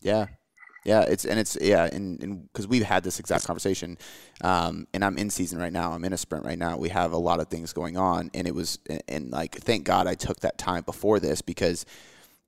yeah 0.01 0.25
yeah, 0.85 1.01
it's 1.01 1.25
and 1.25 1.39
it's 1.39 1.57
yeah, 1.59 1.89
and 1.91 2.47
because 2.51 2.67
we've 2.67 2.83
had 2.83 3.03
this 3.03 3.19
exact 3.19 3.45
conversation, 3.45 3.97
um, 4.41 4.87
and 4.93 5.03
I'm 5.03 5.17
in 5.17 5.29
season 5.29 5.59
right 5.59 5.73
now. 5.73 5.91
I'm 5.91 6.03
in 6.05 6.13
a 6.13 6.17
sprint 6.17 6.45
right 6.45 6.57
now. 6.57 6.77
We 6.77 6.89
have 6.89 7.11
a 7.11 7.17
lot 7.17 7.39
of 7.39 7.47
things 7.47 7.73
going 7.73 7.97
on, 7.97 8.31
and 8.33 8.47
it 8.47 8.55
was 8.55 8.79
and 9.07 9.29
like 9.29 9.55
thank 9.55 9.83
God 9.83 10.07
I 10.07 10.15
took 10.15 10.39
that 10.39 10.57
time 10.57 10.83
before 10.83 11.19
this 11.19 11.41
because 11.41 11.85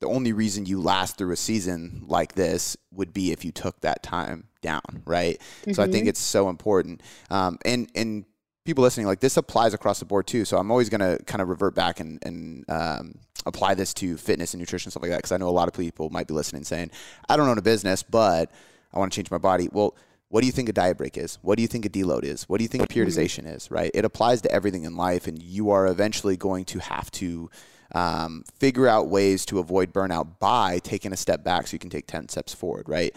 the 0.02 0.08
only 0.08 0.34
reason 0.34 0.66
you 0.66 0.82
last 0.82 1.18
through 1.18 1.32
a 1.32 1.38
season 1.38 2.04
like 2.08 2.34
this 2.34 2.76
would 2.92 3.14
be 3.14 3.32
if 3.32 3.46
you 3.46 3.52
took 3.52 3.80
that 3.82 4.04
time 4.04 4.48
down, 4.62 5.04
right? 5.06 5.40
Mm-hmm. 5.62 5.74
So 5.74 5.84
I 5.84 5.86
think 5.86 6.04
mm-hmm. 6.04 6.10
it's 6.10 6.20
so 6.20 6.50
important. 6.50 7.02
Um, 7.30 7.58
and 7.64 7.90
and 7.96 8.26
people 8.66 8.84
listening, 8.84 9.08
like 9.08 9.20
this 9.20 9.38
applies 9.38 9.74
across 9.74 10.00
the 10.00 10.06
board 10.06 10.28
too. 10.28 10.44
So 10.44 10.58
I'm 10.58 10.72
always 10.72 10.90
going 10.90 11.02
to 11.02 11.24
kind 11.26 11.42
of 11.42 11.50
revert 11.50 11.76
back 11.76 12.00
and, 12.00 12.20
and 12.24 12.66
um, 12.70 13.16
apply 13.46 13.76
this 13.76 13.94
to 13.96 14.18
fitness 14.18 14.54
and 14.54 14.60
nutrition, 14.60 14.92
stuff 14.92 15.04
like 15.04 15.12
that. 15.12 15.18
Because 15.18 15.32
I 15.32 15.38
know 15.38 15.50
a 15.50 15.52
lot 15.52 15.68
of 15.68 15.74
people 15.74 16.10
might 16.10 16.28
be 16.28 16.34
listening 16.34 16.64
saying, 16.64 16.92
I 17.30 17.38
don't 17.38 17.48
own 17.48 17.58
a 17.58 17.64
business, 17.64 18.04
but 18.04 18.52
I 18.94 19.00
want 19.00 19.12
to 19.12 19.16
change 19.16 19.32
my 19.32 19.38
body. 19.38 19.70
Well, 19.72 19.96
what 20.30 20.42
do 20.42 20.48
you 20.48 20.54
think 20.54 20.70
a 20.70 20.74
diet 20.74 20.98
break 20.98 21.18
is? 21.18 21.38
What 21.42 21.58
do 21.58 21.62
you 21.62 21.68
think 21.68 21.86
a 21.86 21.90
deload 21.90 22.24
is? 22.24 22.44
What 22.44 22.58
do 22.58 22.64
you 22.64 22.68
think 22.70 22.84
a 22.84 22.88
mm-hmm. 22.88 23.02
periodization 23.02 23.54
is, 23.54 23.70
right? 23.70 23.92
It 23.94 24.06
applies 24.06 24.42
to 24.44 24.52
everything 24.52 24.86
in 24.86 24.96
life, 24.96 25.28
and 25.28 25.42
you 25.42 25.72
are 25.72 25.88
eventually 25.88 26.38
going 26.38 26.66
to 26.66 26.80
have 26.80 27.12
to 27.12 27.50
um, 27.94 28.44
figure 28.58 28.88
out 28.88 29.08
ways 29.08 29.46
to 29.48 29.60
avoid 29.60 29.94
burnout 29.94 30.40
by 30.40 30.80
taking 30.80 31.14
a 31.14 31.18
step 31.18 31.44
back 31.44 31.68
so 31.68 31.76
you 31.76 31.80
can 31.80 31.90
take 31.90 32.08
10 32.08 32.30
steps 32.30 32.54
forward, 32.54 32.88
right? 32.88 33.16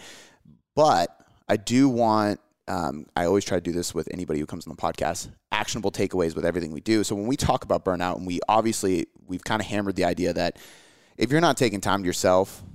But 0.75 1.09
I 1.47 1.57
do 1.57 1.89
want 1.89 2.39
um, 2.67 3.05
I 3.15 3.25
always 3.25 3.45
try 3.45 3.57
to 3.57 3.61
do 3.61 3.71
this 3.71 3.93
with 3.93 4.07
anybody 4.11 4.39
who 4.39 4.45
comes 4.45 4.65
on 4.65 4.75
the 4.75 4.81
podcast 4.81 5.29
actionable 5.51 5.91
takeaways 5.91 6.35
with 6.35 6.45
everything 6.45 6.71
we 6.71 6.81
do. 6.81 7.03
So 7.03 7.15
when 7.15 7.27
we 7.27 7.37
talk 7.37 7.63
about 7.63 7.85
burnout, 7.85 8.17
and 8.17 8.25
we 8.25 8.39
obviously, 8.49 9.07
we've 9.27 9.43
kind 9.43 9.61
of 9.61 9.67
hammered 9.67 9.95
the 9.95 10.05
idea 10.05 10.33
that 10.33 10.57
if 11.17 11.31
you're 11.31 11.41
not 11.41 11.57
taking 11.57 11.79
time 11.79 12.01
to 12.01 12.07
yourself, 12.07 12.63
you, 12.63 12.74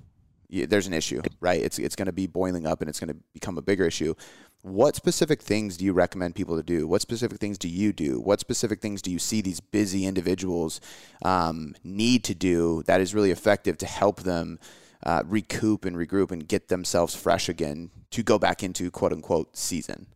there's 0.50 0.86
an 0.86 0.94
issue, 0.94 1.22
right? 1.40 1.60
It's, 1.60 1.78
it's 1.78 1.96
going 1.96 2.06
to 2.06 2.12
be 2.12 2.26
boiling 2.26 2.66
up 2.66 2.80
and 2.80 2.88
it's 2.88 3.00
going 3.00 3.12
to 3.12 3.16
become 3.32 3.56
a 3.56 3.62
bigger 3.62 3.84
issue. 3.84 4.14
What 4.62 4.94
specific 4.94 5.40
things 5.40 5.76
do 5.76 5.84
you 5.84 5.92
recommend 5.92 6.34
people 6.34 6.56
to 6.56 6.62
do? 6.62 6.86
What 6.86 7.00
specific 7.00 7.38
things 7.38 7.56
do 7.56 7.68
you 7.68 7.92
do? 7.92 8.20
What 8.20 8.40
specific 8.40 8.80
things 8.80 9.00
do 9.00 9.10
you 9.10 9.18
see 9.18 9.40
these 9.40 9.60
busy 9.60 10.04
individuals 10.06 10.80
um, 11.24 11.74
need 11.82 12.24
to 12.24 12.34
do 12.34 12.82
that 12.86 13.00
is 13.00 13.14
really 13.14 13.30
effective 13.30 13.78
to 13.78 13.86
help 13.86 14.20
them 14.20 14.58
uh, 15.02 15.22
recoup 15.24 15.86
and 15.86 15.96
regroup 15.96 16.30
and 16.30 16.46
get 16.46 16.68
themselves 16.68 17.14
fresh 17.14 17.48
again 17.48 17.90
to 18.10 18.22
go 18.22 18.38
back 18.38 18.62
into 18.62 18.90
quote 18.90 19.12
unquote 19.12 19.56
season? 19.56 20.06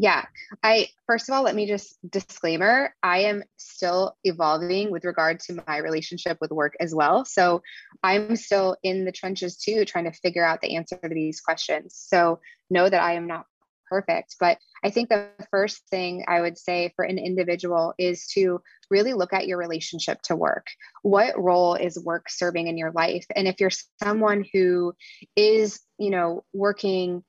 Yeah, 0.00 0.26
I 0.62 0.90
first 1.08 1.28
of 1.28 1.34
all, 1.34 1.42
let 1.42 1.56
me 1.56 1.66
just 1.66 1.98
disclaimer 2.08 2.94
I 3.02 3.22
am 3.22 3.42
still 3.56 4.16
evolving 4.22 4.92
with 4.92 5.04
regard 5.04 5.40
to 5.40 5.60
my 5.66 5.78
relationship 5.78 6.38
with 6.40 6.52
work 6.52 6.74
as 6.78 6.94
well. 6.94 7.24
So 7.24 7.62
I'm 8.00 8.36
still 8.36 8.76
in 8.84 9.04
the 9.04 9.10
trenches 9.10 9.56
too, 9.56 9.84
trying 9.84 10.04
to 10.04 10.12
figure 10.12 10.44
out 10.44 10.60
the 10.60 10.76
answer 10.76 10.96
to 11.02 11.08
these 11.08 11.40
questions. 11.40 11.96
So 11.96 12.38
know 12.70 12.88
that 12.88 13.02
I 13.02 13.14
am 13.14 13.26
not 13.26 13.46
perfect. 13.88 14.36
But 14.38 14.58
I 14.84 14.90
think 14.90 15.08
the 15.08 15.30
first 15.50 15.82
thing 15.88 16.24
I 16.28 16.42
would 16.42 16.58
say 16.58 16.92
for 16.94 17.04
an 17.04 17.18
individual 17.18 17.94
is 17.98 18.28
to 18.34 18.60
really 18.90 19.14
look 19.14 19.32
at 19.32 19.48
your 19.48 19.58
relationship 19.58 20.22
to 20.22 20.36
work. 20.36 20.66
What 21.02 21.36
role 21.36 21.74
is 21.74 21.98
work 21.98 22.30
serving 22.30 22.68
in 22.68 22.78
your 22.78 22.92
life? 22.92 23.26
And 23.34 23.48
if 23.48 23.58
you're 23.58 23.70
someone 24.02 24.44
who 24.52 24.94
is, 25.34 25.80
you 25.98 26.10
know, 26.10 26.44
working 26.52 27.24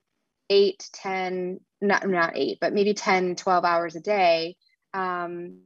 eight, 0.50 0.90
10, 0.94 1.60
not, 1.82 2.08
not 2.08 2.34
eight, 2.36 2.58
but 2.60 2.74
maybe 2.74 2.94
10, 2.94 3.36
12 3.36 3.66
hours 3.66 3.96
a 3.96 4.00
day, 4.00 4.56
um, 4.94 5.60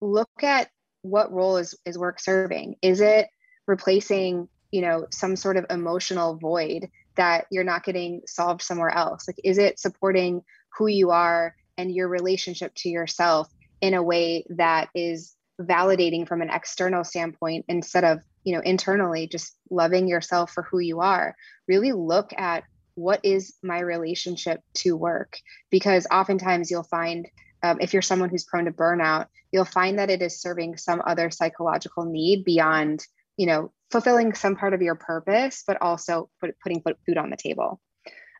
look 0.00 0.42
at 0.42 0.68
what 1.02 1.32
role 1.32 1.56
is, 1.58 1.74
is 1.84 1.98
work 1.98 2.20
serving? 2.20 2.76
Is 2.82 3.00
it 3.00 3.28
replacing, 3.66 4.48
you 4.70 4.82
know, 4.82 5.06
some 5.10 5.36
sort 5.36 5.56
of 5.56 5.66
emotional 5.70 6.36
void 6.36 6.88
that 7.16 7.46
you're 7.50 7.64
not 7.64 7.84
getting 7.84 8.22
solved 8.26 8.62
somewhere 8.62 8.90
else? 8.90 9.28
Like, 9.28 9.40
is 9.44 9.58
it 9.58 9.78
supporting 9.78 10.42
who 10.76 10.86
you 10.86 11.10
are 11.10 11.54
and 11.78 11.94
your 11.94 12.08
relationship 12.08 12.74
to 12.76 12.88
yourself 12.88 13.48
in 13.80 13.94
a 13.94 14.02
way 14.02 14.44
that 14.50 14.88
is 14.94 15.36
validating 15.60 16.26
from 16.26 16.42
an 16.42 16.50
external 16.50 17.04
standpoint 17.04 17.64
instead 17.68 18.04
of 18.04 18.20
you 18.44 18.54
know 18.54 18.60
internally 18.60 19.26
just 19.26 19.56
loving 19.70 20.06
yourself 20.06 20.50
for 20.50 20.62
who 20.64 20.78
you 20.78 21.00
are 21.00 21.34
really 21.66 21.92
look 21.92 22.30
at 22.36 22.64
what 22.96 23.20
is 23.22 23.54
my 23.62 23.78
relationship 23.78 24.60
to 24.74 24.96
work? 24.96 25.38
Because 25.70 26.06
oftentimes 26.10 26.70
you'll 26.70 26.82
find 26.82 27.28
um, 27.62 27.78
if 27.80 27.92
you're 27.92 28.02
someone 28.02 28.28
who's 28.28 28.44
prone 28.44 28.66
to 28.66 28.72
burnout 28.72 29.26
you'll 29.52 29.64
find 29.64 29.98
that 29.98 30.10
it 30.10 30.22
is 30.22 30.40
serving 30.40 30.76
some 30.76 31.02
other 31.06 31.30
psychological 31.30 32.04
need 32.04 32.44
beyond 32.44 33.04
you 33.36 33.46
know 33.46 33.72
fulfilling 33.90 34.34
some 34.34 34.56
part 34.56 34.74
of 34.74 34.82
your 34.82 34.96
purpose 34.96 35.62
but 35.66 35.80
also 35.80 36.28
put, 36.40 36.54
putting 36.60 36.82
food 36.82 37.16
on 37.16 37.30
the 37.30 37.36
table. 37.36 37.80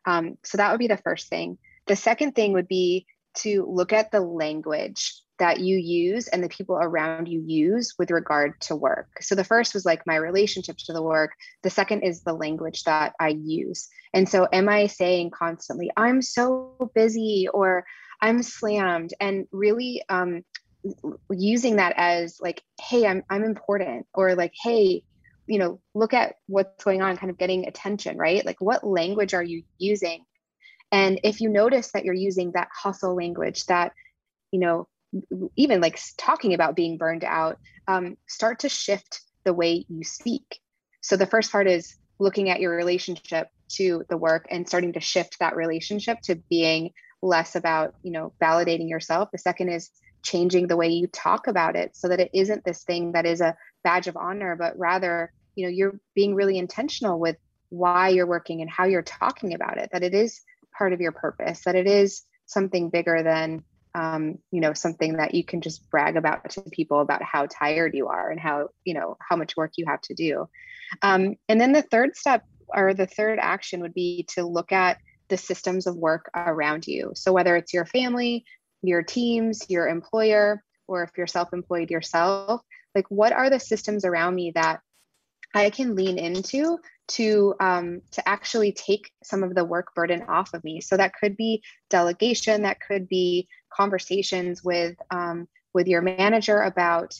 Um, 0.05 0.37
so 0.43 0.57
that 0.57 0.71
would 0.71 0.79
be 0.79 0.87
the 0.87 0.97
first 0.97 1.27
thing. 1.27 1.57
The 1.87 1.95
second 1.95 2.33
thing 2.33 2.53
would 2.53 2.67
be 2.67 3.07
to 3.39 3.65
look 3.67 3.93
at 3.93 4.11
the 4.11 4.21
language 4.21 5.21
that 5.39 5.59
you 5.59 5.77
use 5.77 6.27
and 6.27 6.43
the 6.43 6.49
people 6.49 6.75
around 6.75 7.27
you 7.27 7.41
use 7.45 7.93
with 7.99 8.11
regard 8.11 8.59
to 8.61 8.75
work. 8.75 9.07
So 9.21 9.35
the 9.35 9.43
first 9.43 9.73
was 9.73 9.85
like 9.85 10.05
my 10.07 10.15
relationship 10.15 10.77
to 10.85 10.93
the 10.93 11.01
work. 11.01 11.31
The 11.63 11.69
second 11.69 12.01
is 12.01 12.21
the 12.21 12.33
language 12.33 12.83
that 12.83 13.13
I 13.19 13.29
use. 13.29 13.87
And 14.13 14.27
so 14.27 14.47
am 14.51 14.69
I 14.69 14.87
saying 14.87 15.31
constantly, 15.31 15.91
I'm 15.95 16.21
so 16.21 16.91
busy 16.95 17.47
or 17.53 17.85
I'm 18.21 18.41
slammed 18.41 19.13
and 19.19 19.45
really 19.51 20.03
um, 20.09 20.43
using 21.29 21.75
that 21.75 21.93
as 21.97 22.39
like, 22.41 22.63
hey, 22.81 23.05
I'm 23.05 23.23
I'm 23.29 23.43
important 23.43 24.07
or 24.13 24.35
like, 24.35 24.53
hey, 24.63 25.03
you 25.47 25.59
know, 25.59 25.79
look 25.93 26.13
at 26.13 26.35
what's 26.47 26.83
going 26.83 27.01
on, 27.01 27.17
kind 27.17 27.29
of 27.29 27.37
getting 27.37 27.67
attention, 27.67 28.17
right? 28.17 28.45
Like 28.45 28.59
what 28.59 28.85
language 28.85 29.33
are 29.33 29.43
you 29.43 29.63
using? 29.77 30.23
And 30.91 31.19
if 31.23 31.41
you 31.41 31.49
notice 31.49 31.91
that 31.91 32.05
you're 32.05 32.13
using 32.13 32.51
that 32.51 32.69
hustle 32.73 33.15
language, 33.15 33.65
that, 33.65 33.93
you 34.51 34.59
know, 34.59 34.87
even 35.55 35.81
like 35.81 35.99
talking 36.17 36.53
about 36.53 36.75
being 36.75 36.97
burned 36.97 37.23
out, 37.23 37.59
um, 37.87 38.17
start 38.27 38.59
to 38.59 38.69
shift 38.69 39.21
the 39.45 39.53
way 39.53 39.85
you 39.87 40.03
speak. 40.03 40.59
So 41.01 41.15
the 41.15 41.25
first 41.25 41.51
part 41.51 41.67
is 41.67 41.95
looking 42.19 42.49
at 42.49 42.59
your 42.59 42.75
relationship 42.75 43.49
to 43.69 44.03
the 44.09 44.17
work 44.17 44.47
and 44.49 44.67
starting 44.67 44.93
to 44.93 44.99
shift 44.99 45.39
that 45.39 45.55
relationship 45.55 46.19
to 46.21 46.35
being 46.49 46.91
less 47.21 47.55
about, 47.55 47.95
you 48.03 48.11
know, 48.11 48.33
validating 48.41 48.89
yourself. 48.89 49.29
The 49.31 49.37
second 49.37 49.69
is 49.69 49.89
changing 50.23 50.67
the 50.67 50.77
way 50.77 50.89
you 50.89 51.07
talk 51.07 51.47
about 51.47 51.75
it 51.75 51.95
so 51.95 52.07
that 52.09 52.19
it 52.19 52.31
isn't 52.33 52.65
this 52.65 52.83
thing 52.83 53.13
that 53.13 53.25
is 53.25 53.41
a 53.41 53.55
badge 53.83 54.07
of 54.07 54.17
honor, 54.17 54.55
but 54.55 54.77
rather, 54.77 55.31
you 55.55 55.65
know, 55.65 55.71
you're 55.71 55.99
being 56.15 56.35
really 56.35 56.57
intentional 56.57 57.19
with 57.19 57.37
why 57.69 58.09
you're 58.09 58.27
working 58.27 58.61
and 58.61 58.69
how 58.69 58.85
you're 58.85 59.01
talking 59.01 59.53
about 59.53 59.77
it, 59.77 59.89
that 59.91 60.03
it 60.03 60.13
is 60.13 60.41
part 60.77 60.93
of 60.93 61.01
your 61.01 61.11
purpose, 61.11 61.63
that 61.63 61.75
it 61.75 61.87
is 61.87 62.23
something 62.45 62.89
bigger 62.89 63.23
than 63.23 63.63
um, 63.95 64.37
you 64.51 64.61
know 64.61 64.73
something 64.73 65.13
that 65.13 65.33
you 65.33 65.43
can 65.43 65.61
just 65.61 65.89
brag 65.89 66.17
about 66.17 66.49
to 66.51 66.61
people 66.63 66.99
about 66.99 67.23
how 67.23 67.47
tired 67.47 67.95
you 67.95 68.07
are 68.07 68.29
and 68.29 68.39
how 68.39 68.69
you 68.83 68.93
know 68.93 69.17
how 69.19 69.35
much 69.35 69.57
work 69.57 69.73
you 69.77 69.85
have 69.87 70.01
to 70.01 70.13
do. 70.13 70.47
Um, 71.01 71.35
and 71.49 71.59
then 71.59 71.73
the 71.73 71.81
third 71.81 72.15
step 72.15 72.45
or 72.69 72.93
the 72.93 73.07
third 73.07 73.39
action 73.41 73.81
would 73.81 73.93
be 73.93 74.25
to 74.35 74.45
look 74.45 74.71
at 74.71 74.97
the 75.29 75.37
systems 75.37 75.87
of 75.87 75.95
work 75.95 76.29
around 76.35 76.87
you. 76.87 77.11
So 77.15 77.33
whether 77.33 77.55
it's 77.55 77.73
your 77.73 77.85
family 77.85 78.45
your 78.81 79.03
teams 79.03 79.65
your 79.69 79.87
employer 79.87 80.63
or 80.87 81.03
if 81.03 81.11
you're 81.17 81.27
self-employed 81.27 81.89
yourself 81.89 82.61
like 82.95 83.05
what 83.09 83.33
are 83.33 83.49
the 83.49 83.59
systems 83.59 84.05
around 84.05 84.35
me 84.35 84.51
that 84.53 84.81
i 85.55 85.69
can 85.69 85.95
lean 85.95 86.17
into 86.17 86.77
to 87.07 87.55
um, 87.59 88.01
to 88.11 88.27
actually 88.27 88.71
take 88.71 89.11
some 89.23 89.43
of 89.43 89.55
the 89.55 89.63
work 89.63 89.95
burden 89.95 90.23
off 90.23 90.53
of 90.53 90.63
me. 90.63 90.81
So 90.81 90.97
that 90.97 91.13
could 91.15 91.37
be 91.37 91.63
delegation, 91.89 92.63
that 92.63 92.79
could 92.85 93.07
be 93.07 93.47
conversations 93.71 94.63
with 94.63 94.95
um, 95.09 95.47
with 95.73 95.87
your 95.87 96.01
manager 96.01 96.61
about, 96.61 97.15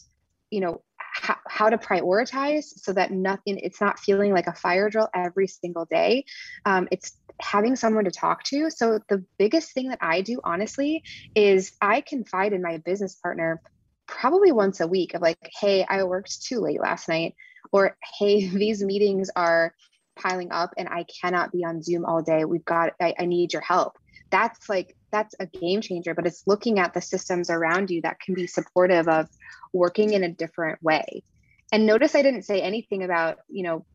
you 0.49 0.61
know, 0.61 0.81
how, 0.97 1.37
how 1.47 1.69
to 1.69 1.77
prioritize 1.77 2.65
so 2.65 2.93
that 2.93 3.11
nothing 3.11 3.59
it's 3.59 3.81
not 3.81 3.99
feeling 3.99 4.33
like 4.33 4.47
a 4.47 4.53
fire 4.53 4.89
drill 4.89 5.09
every 5.15 5.47
single 5.47 5.85
day. 5.85 6.25
Um, 6.65 6.87
it's 6.91 7.13
having 7.39 7.75
someone 7.75 8.05
to 8.05 8.11
talk 8.11 8.43
to. 8.43 8.69
So 8.69 8.99
the 9.09 9.23
biggest 9.37 9.73
thing 9.73 9.89
that 9.89 9.99
I 10.01 10.21
do, 10.21 10.41
honestly, 10.43 11.03
is 11.35 11.71
I 11.81 12.01
confide 12.01 12.53
in 12.53 12.61
my 12.61 12.77
business 12.77 13.15
partner 13.15 13.61
probably 14.07 14.51
once 14.51 14.79
a 14.79 14.87
week 14.87 15.13
of 15.13 15.21
like, 15.21 15.37
hey, 15.59 15.85
I 15.87 16.03
worked 16.03 16.43
too 16.43 16.59
late 16.59 16.81
last 16.81 17.07
night 17.07 17.35
or 17.71 17.95
hey 18.19 18.47
these 18.49 18.83
meetings 18.83 19.29
are 19.35 19.73
piling 20.17 20.51
up 20.51 20.73
and 20.77 20.89
i 20.89 21.05
cannot 21.21 21.51
be 21.51 21.63
on 21.63 21.81
zoom 21.81 22.03
all 22.03 22.23
day. 22.23 22.43
We've 22.43 22.65
got 22.65 22.93
I, 22.99 23.13
I, 23.19 23.25
need 23.25 23.53
your 23.53 23.61
help. 23.61 23.97
That's 24.31 24.67
like 24.67 24.95
that's 25.11 25.35
a 25.39 25.45
game 25.45 25.81
changer 25.81 26.13
but 26.13 26.25
it's 26.25 26.43
looking 26.47 26.79
at 26.79 26.93
the 26.93 27.01
systems 27.01 27.49
around 27.49 27.89
you 27.89 28.01
that 28.01 28.19
can 28.19 28.33
be 28.33 28.47
supportive 28.47 29.07
of 29.07 29.27
working 29.73 30.13
in 30.13 30.23
a 30.23 30.31
different 30.31 30.81
way. 30.81 31.23
And 31.71 31.85
notice 31.85 32.15
i 32.15 32.21
didn't 32.21 32.43
say 32.43 32.61
anything 32.61 33.03
about 33.03 33.37
you 33.47 33.63
know 33.63 33.85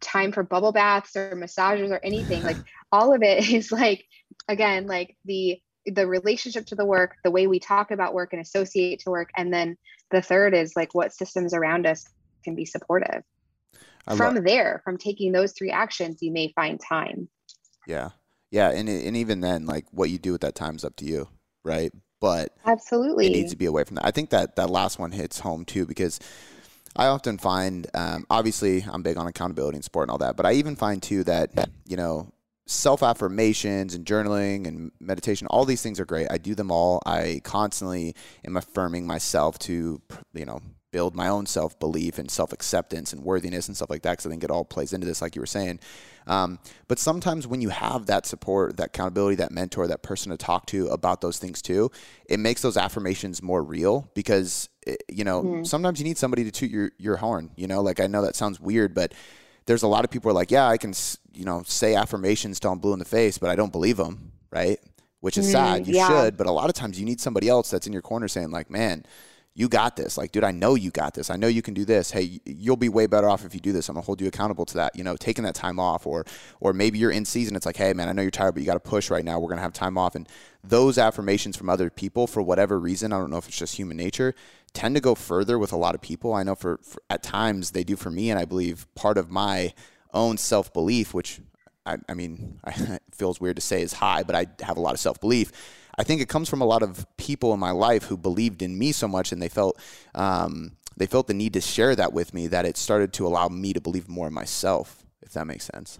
time 0.00 0.32
for 0.32 0.42
bubble 0.42 0.72
baths 0.72 1.16
or 1.16 1.34
massages 1.34 1.90
or 1.90 2.00
anything. 2.02 2.42
Like 2.42 2.56
all 2.92 3.14
of 3.14 3.22
it 3.22 3.48
is 3.50 3.70
like 3.72 4.04
again 4.48 4.86
like 4.86 5.16
the 5.24 5.60
the 5.86 6.06
relationship 6.06 6.66
to 6.66 6.74
the 6.74 6.84
work 6.84 7.16
the 7.24 7.30
way 7.30 7.46
we 7.46 7.58
talk 7.58 7.90
about 7.90 8.14
work 8.14 8.32
and 8.32 8.42
associate 8.42 9.00
to 9.00 9.10
work. 9.10 9.30
And 9.36 9.52
then 9.52 9.76
the 10.10 10.22
third 10.22 10.54
is 10.54 10.74
like 10.76 10.94
what 10.94 11.12
systems 11.12 11.54
around 11.54 11.86
us 11.86 12.06
can 12.44 12.54
be 12.54 12.64
supportive. 12.64 13.22
I 14.06 14.16
from 14.16 14.42
there, 14.44 14.80
from 14.84 14.96
taking 14.96 15.32
those 15.32 15.52
three 15.52 15.70
actions, 15.70 16.18
you 16.22 16.32
may 16.32 16.52
find 16.52 16.80
time. 16.80 17.28
Yeah. 17.86 18.10
Yeah. 18.50 18.70
And, 18.70 18.88
and 18.88 19.16
even 19.16 19.40
then, 19.40 19.66
like 19.66 19.84
what 19.90 20.10
you 20.10 20.18
do 20.18 20.32
with 20.32 20.40
that 20.40 20.54
time 20.54 20.76
is 20.76 20.84
up 20.84 20.96
to 20.96 21.04
you. 21.04 21.28
Right. 21.64 21.92
But 22.20 22.52
absolutely, 22.64 23.26
it 23.26 23.32
needs 23.32 23.50
to 23.52 23.56
be 23.56 23.66
away 23.66 23.84
from 23.84 23.96
that. 23.96 24.04
I 24.04 24.10
think 24.10 24.30
that 24.30 24.56
that 24.56 24.70
last 24.70 24.98
one 24.98 25.12
hits 25.12 25.38
home 25.38 25.64
too, 25.64 25.86
because 25.86 26.18
I 26.96 27.06
often 27.06 27.38
find, 27.38 27.86
um, 27.94 28.26
obviously, 28.28 28.84
I'm 28.90 29.02
big 29.02 29.16
on 29.16 29.28
accountability 29.28 29.76
and 29.76 29.84
sport 29.84 30.04
and 30.04 30.10
all 30.10 30.18
that, 30.18 30.36
but 30.36 30.44
I 30.44 30.54
even 30.54 30.74
find 30.74 31.00
too 31.00 31.22
that, 31.24 31.68
you 31.86 31.96
know, 31.96 32.32
self 32.66 33.02
affirmations 33.04 33.94
and 33.94 34.04
journaling 34.04 34.66
and 34.66 34.90
meditation, 34.98 35.46
all 35.46 35.64
these 35.64 35.82
things 35.82 36.00
are 36.00 36.04
great. 36.04 36.26
I 36.30 36.38
do 36.38 36.56
them 36.56 36.72
all. 36.72 37.00
I 37.06 37.40
constantly 37.44 38.16
am 38.44 38.56
affirming 38.56 39.06
myself 39.06 39.58
to, 39.60 40.02
you 40.34 40.44
know, 40.44 40.60
build 40.98 41.14
my 41.14 41.28
own 41.28 41.46
self 41.46 41.78
belief 41.78 42.18
and 42.18 42.28
self 42.28 42.52
acceptance 42.52 43.12
and 43.12 43.22
worthiness 43.22 43.68
and 43.68 43.76
stuff 43.76 43.88
like 43.88 44.02
that. 44.02 44.14
Because 44.14 44.26
I 44.26 44.30
think 44.30 44.42
it 44.42 44.50
all 44.50 44.64
plays 44.64 44.92
into 44.92 45.06
this, 45.06 45.22
like 45.22 45.36
you 45.36 45.40
were 45.40 45.46
saying. 45.46 45.78
Um, 46.26 46.58
but 46.88 46.98
sometimes 46.98 47.46
when 47.46 47.60
you 47.60 47.68
have 47.68 48.06
that 48.06 48.26
support, 48.26 48.76
that 48.78 48.86
accountability, 48.86 49.36
that 49.36 49.52
mentor, 49.52 49.86
that 49.86 50.02
person 50.02 50.32
to 50.32 50.36
talk 50.36 50.66
to 50.66 50.88
about 50.88 51.20
those 51.20 51.38
things 51.38 51.62
too, 51.62 51.92
it 52.28 52.40
makes 52.40 52.62
those 52.62 52.76
affirmations 52.76 53.44
more 53.44 53.62
real 53.62 54.10
because 54.14 54.68
it, 54.84 54.90
eh, 54.90 54.96
you 55.08 55.22
know 55.22 55.40
mm-hmm. 55.44 55.62
sometimes 55.62 56.00
you 56.00 56.04
need 56.04 56.18
somebody 56.18 56.42
to 56.42 56.50
toot 56.50 56.68
your 56.68 56.90
your 56.98 57.16
horn. 57.18 57.52
You 57.54 57.68
know, 57.68 57.80
like 57.80 58.00
I 58.00 58.08
know 58.08 58.22
that 58.22 58.34
sounds 58.34 58.58
weird, 58.58 58.92
but 58.92 59.14
there's 59.66 59.84
a 59.84 59.88
lot 59.88 60.04
of 60.04 60.10
people 60.10 60.32
are 60.32 60.34
like, 60.34 60.50
yeah, 60.50 60.66
I 60.66 60.78
can 60.78 60.94
you 61.32 61.44
know 61.44 61.62
say 61.64 61.94
affirmations 61.94 62.58
till 62.58 62.72
I'm 62.72 62.80
blue 62.80 62.92
in 62.92 62.98
the 62.98 63.04
face, 63.04 63.38
but 63.38 63.50
I 63.50 63.54
don't 63.54 63.70
believe 63.70 63.98
them, 63.98 64.32
right? 64.50 64.80
Which 65.20 65.38
is 65.38 65.46
mm, 65.46 65.52
sad. 65.52 65.86
You 65.86 65.94
yeah. 65.94 66.08
should, 66.08 66.36
but 66.36 66.48
a 66.48 66.52
lot 66.52 66.68
of 66.68 66.74
times 66.74 66.98
you 66.98 67.06
need 67.06 67.20
somebody 67.20 67.48
else 67.48 67.70
that's 67.70 67.86
in 67.86 67.92
your 67.92 68.02
corner 68.02 68.26
saying 68.26 68.50
like, 68.50 68.68
man 68.68 69.04
you 69.58 69.68
got 69.68 69.96
this. 69.96 70.16
Like, 70.16 70.30
dude, 70.30 70.44
I 70.44 70.52
know 70.52 70.76
you 70.76 70.92
got 70.92 71.14
this. 71.14 71.30
I 71.30 71.36
know 71.36 71.48
you 71.48 71.62
can 71.62 71.74
do 71.74 71.84
this. 71.84 72.12
Hey, 72.12 72.38
you'll 72.44 72.76
be 72.76 72.88
way 72.88 73.08
better 73.08 73.28
off 73.28 73.44
if 73.44 73.54
you 73.54 73.60
do 73.60 73.72
this. 73.72 73.88
I'm 73.88 73.96
gonna 73.96 74.06
hold 74.06 74.20
you 74.20 74.28
accountable 74.28 74.64
to 74.66 74.74
that. 74.74 74.94
You 74.94 75.02
know, 75.02 75.16
taking 75.16 75.42
that 75.42 75.56
time 75.56 75.80
off, 75.80 76.06
or 76.06 76.24
or 76.60 76.72
maybe 76.72 76.96
you're 77.00 77.10
in 77.10 77.24
season. 77.24 77.56
It's 77.56 77.66
like, 77.66 77.76
hey, 77.76 77.92
man, 77.92 78.08
I 78.08 78.12
know 78.12 78.22
you're 78.22 78.30
tired, 78.30 78.54
but 78.54 78.60
you 78.60 78.66
got 78.66 78.74
to 78.74 78.80
push 78.80 79.10
right 79.10 79.24
now. 79.24 79.40
We're 79.40 79.48
gonna 79.48 79.62
have 79.62 79.72
time 79.72 79.98
off, 79.98 80.14
and 80.14 80.28
those 80.62 80.96
affirmations 80.96 81.56
from 81.56 81.68
other 81.68 81.90
people, 81.90 82.28
for 82.28 82.40
whatever 82.40 82.78
reason, 82.78 83.12
I 83.12 83.18
don't 83.18 83.30
know 83.30 83.38
if 83.38 83.48
it's 83.48 83.58
just 83.58 83.74
human 83.74 83.96
nature, 83.96 84.32
tend 84.74 84.94
to 84.94 85.00
go 85.00 85.16
further 85.16 85.58
with 85.58 85.72
a 85.72 85.76
lot 85.76 85.96
of 85.96 86.00
people. 86.00 86.34
I 86.34 86.44
know 86.44 86.54
for, 86.54 86.78
for 86.84 87.02
at 87.10 87.24
times 87.24 87.72
they 87.72 87.82
do 87.82 87.96
for 87.96 88.12
me, 88.12 88.30
and 88.30 88.38
I 88.38 88.44
believe 88.44 88.86
part 88.94 89.18
of 89.18 89.28
my 89.28 89.74
own 90.14 90.38
self 90.38 90.72
belief, 90.72 91.12
which 91.12 91.40
I, 91.84 91.96
I 92.08 92.14
mean, 92.14 92.60
it 92.66 93.02
feels 93.10 93.40
weird 93.40 93.56
to 93.56 93.62
say 93.62 93.82
is 93.82 93.94
high, 93.94 94.22
but 94.22 94.36
I 94.36 94.46
have 94.62 94.76
a 94.76 94.80
lot 94.80 94.94
of 94.94 95.00
self 95.00 95.20
belief 95.20 95.50
I 95.98 96.04
think 96.04 96.22
it 96.22 96.28
comes 96.28 96.48
from 96.48 96.60
a 96.60 96.64
lot 96.64 96.82
of 96.82 97.06
people 97.16 97.52
in 97.52 97.60
my 97.60 97.72
life 97.72 98.04
who 98.04 98.16
believed 98.16 98.62
in 98.62 98.78
me 98.78 98.92
so 98.92 99.08
much 99.08 99.32
and 99.32 99.42
they 99.42 99.48
felt 99.48 99.78
um, 100.14 100.76
they 100.96 101.06
felt 101.06 101.26
the 101.26 101.34
need 101.34 101.52
to 101.54 101.60
share 101.60 101.94
that 101.96 102.12
with 102.12 102.32
me 102.32 102.46
that 102.48 102.64
it 102.64 102.76
started 102.76 103.12
to 103.14 103.26
allow 103.26 103.48
me 103.48 103.72
to 103.72 103.80
believe 103.80 104.08
more 104.08 104.28
in 104.28 104.32
myself, 104.32 105.04
if 105.22 105.32
that 105.32 105.46
makes 105.46 105.64
sense. 105.64 105.98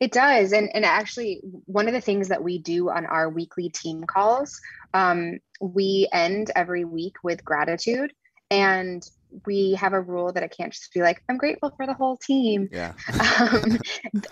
It 0.00 0.12
does. 0.12 0.52
And, 0.52 0.70
and 0.74 0.84
actually, 0.84 1.40
one 1.66 1.86
of 1.86 1.94
the 1.94 2.00
things 2.00 2.28
that 2.28 2.42
we 2.42 2.58
do 2.58 2.90
on 2.90 3.06
our 3.06 3.28
weekly 3.28 3.68
team 3.68 4.04
calls, 4.04 4.60
um, 4.94 5.38
we 5.60 6.08
end 6.12 6.50
every 6.56 6.84
week 6.84 7.16
with 7.22 7.44
gratitude. 7.44 8.12
And 8.50 9.08
we 9.46 9.74
have 9.74 9.92
a 9.92 10.00
rule 10.00 10.32
that 10.32 10.42
it 10.42 10.54
can't 10.56 10.72
just 10.72 10.92
be 10.92 11.02
like, 11.02 11.22
I'm 11.28 11.36
grateful 11.36 11.72
for 11.76 11.86
the 11.86 11.94
whole 11.94 12.16
team. 12.16 12.68
Yeah. 12.72 12.94
um, 13.40 13.78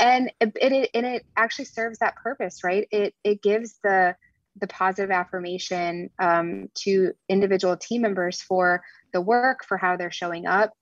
and 0.00 0.32
it, 0.40 0.52
it, 0.56 0.90
and 0.94 1.06
it 1.06 1.26
actually 1.36 1.66
serves 1.66 1.98
that 1.98 2.16
purpose, 2.16 2.64
right? 2.64 2.88
It, 2.90 3.14
it 3.22 3.42
gives 3.42 3.78
the, 3.82 4.16
the 4.60 4.66
positive 4.66 5.10
affirmation 5.10 6.10
um, 6.18 6.68
to 6.74 7.12
individual 7.28 7.76
team 7.76 8.02
members 8.02 8.40
for 8.40 8.82
the 9.12 9.20
work, 9.20 9.64
for 9.64 9.76
how 9.76 9.96
they're 9.96 10.10
showing 10.10 10.46
up. 10.46 10.72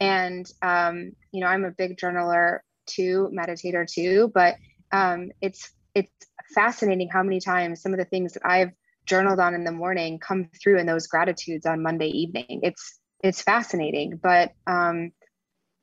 And, 0.00 0.46
um, 0.62 1.12
you 1.32 1.40
know, 1.40 1.46
I'm 1.46 1.64
a 1.64 1.70
big 1.70 1.96
journaler 1.96 2.58
too, 2.86 3.30
meditator 3.36 3.90
too, 3.90 4.30
but 4.32 4.56
um, 4.92 5.30
it's, 5.40 5.72
it's 5.94 6.10
fascinating 6.54 7.08
how 7.08 7.22
many 7.22 7.40
times 7.40 7.82
some 7.82 7.92
of 7.92 7.98
the 7.98 8.04
things 8.04 8.34
that 8.34 8.46
I've 8.46 8.72
journaled 9.06 9.40
on 9.40 9.54
in 9.54 9.64
the 9.64 9.72
morning 9.72 10.18
come 10.18 10.48
through 10.62 10.78
in 10.78 10.86
those 10.86 11.06
gratitudes 11.06 11.66
on 11.66 11.82
Monday 11.82 12.08
evening. 12.08 12.60
It's, 12.62 12.98
it's 13.22 13.42
fascinating, 13.42 14.20
but 14.22 14.52
um, 14.66 15.12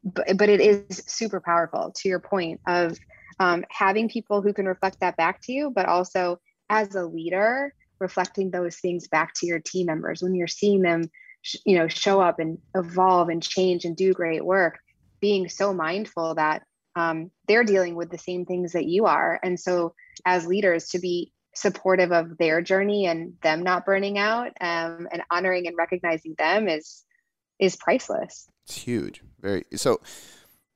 but, 0.06 0.38
but 0.38 0.50
it 0.50 0.62
is 0.62 1.04
super 1.08 1.42
powerful 1.42 1.92
to 1.98 2.10
your 2.10 2.20
point 2.20 2.62
of 2.68 2.98
um, 3.40 3.66
having 3.70 4.08
people 4.08 4.42
who 4.42 4.54
can 4.54 4.66
reflect 4.66 5.00
that 5.02 5.18
back 5.18 5.42
to 5.44 5.52
you, 5.52 5.72
but 5.72 5.88
also 5.88 6.40
as 6.70 6.96
a 6.96 7.06
leader, 7.06 7.74
reflecting 8.00 8.52
those 8.52 8.78
things 8.78 9.08
back 9.08 9.34
to 9.36 9.46
your 9.46 9.60
team 9.60 9.88
members 9.88 10.22
when 10.22 10.36
you're 10.36 10.48
seeing 10.48 10.82
them, 10.82 11.10
you 11.66 11.78
know, 11.78 11.88
show 11.88 12.20
up 12.20 12.40
and 12.40 12.58
evolve 12.76 13.30
and 13.30 13.42
change 13.42 13.86
and 13.86 13.96
do 13.96 14.14
great 14.14 14.44
work, 14.44 14.80
being 15.20 15.48
so 15.50 15.74
mindful 15.74 16.36
that 16.36 16.64
um, 16.96 17.32
they're 17.48 17.64
dealing 17.64 17.96
with 17.96 18.10
the 18.10 18.18
same 18.18 18.46
things 18.46 18.74
that 18.74 18.86
you 18.86 19.06
are. 19.06 19.40
And 19.44 19.60
so, 19.60 19.94
as 20.26 20.48
leaders, 20.48 20.90
to 20.90 21.00
be 21.00 21.32
supportive 21.54 22.12
of 22.12 22.38
their 22.38 22.62
journey 22.62 23.06
and 23.06 23.34
them 23.42 23.64
not 23.64 23.86
burning 23.86 24.18
out 24.18 24.52
um, 24.60 25.08
and 25.12 25.22
honoring 25.32 25.68
and 25.68 25.78
recognizing 25.78 26.36
them 26.38 26.68
is 26.68 27.04
is 27.60 27.76
priceless. 27.76 28.48
It's 28.66 28.78
huge. 28.78 29.22
Very 29.40 29.66
so. 29.76 30.02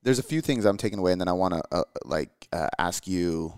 There's 0.02 0.20
a 0.20 0.24
few 0.24 0.40
things 0.40 0.64
I'm 0.64 0.78
taking 0.78 0.98
away, 1.00 1.12
and 1.12 1.20
then 1.20 1.28
I 1.28 1.34
want 1.34 1.56
to 1.56 1.64
uh, 1.74 1.84
like 2.06 2.48
uh, 2.54 2.70
ask 2.78 3.06
you, 3.06 3.54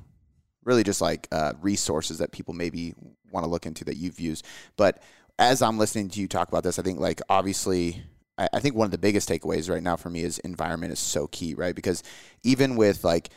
really 0.64 0.84
just 0.84 1.02
like 1.02 1.28
uh, 1.32 1.54
resources 1.62 2.20
that 2.20 2.32
people 2.32 2.54
maybe 2.54 2.94
want 3.32 3.44
to 3.44 3.50
look 3.50 3.66
into 3.66 3.84
that 3.86 3.98
you've 3.98 4.20
used. 4.20 4.46
But 4.78 5.02
as 5.40 5.62
I'm 5.62 5.78
listening 5.78 6.10
to 6.10 6.22
you 6.22 6.28
talk 6.28 6.48
about 6.50 6.64
this, 6.64 6.78
I 6.78 6.82
think 6.82 7.00
like 7.00 7.22
obviously 7.30 8.04
I, 8.38 8.48
I 8.54 8.60
think 8.60 8.76
one 8.76 8.86
of 8.86 8.92
the 8.92 8.98
biggest 8.98 9.30
takeaways 9.30 9.70
right 9.70 9.84
now 9.84 9.96
for 9.96 10.10
me 10.10 10.22
is 10.24 10.40
environment 10.40 10.92
is 10.92 11.00
so 11.00 11.28
key, 11.28 11.54
right? 11.54 11.76
Because 11.76 12.04
even 12.44 12.76
with 12.76 13.04
like, 13.04 13.30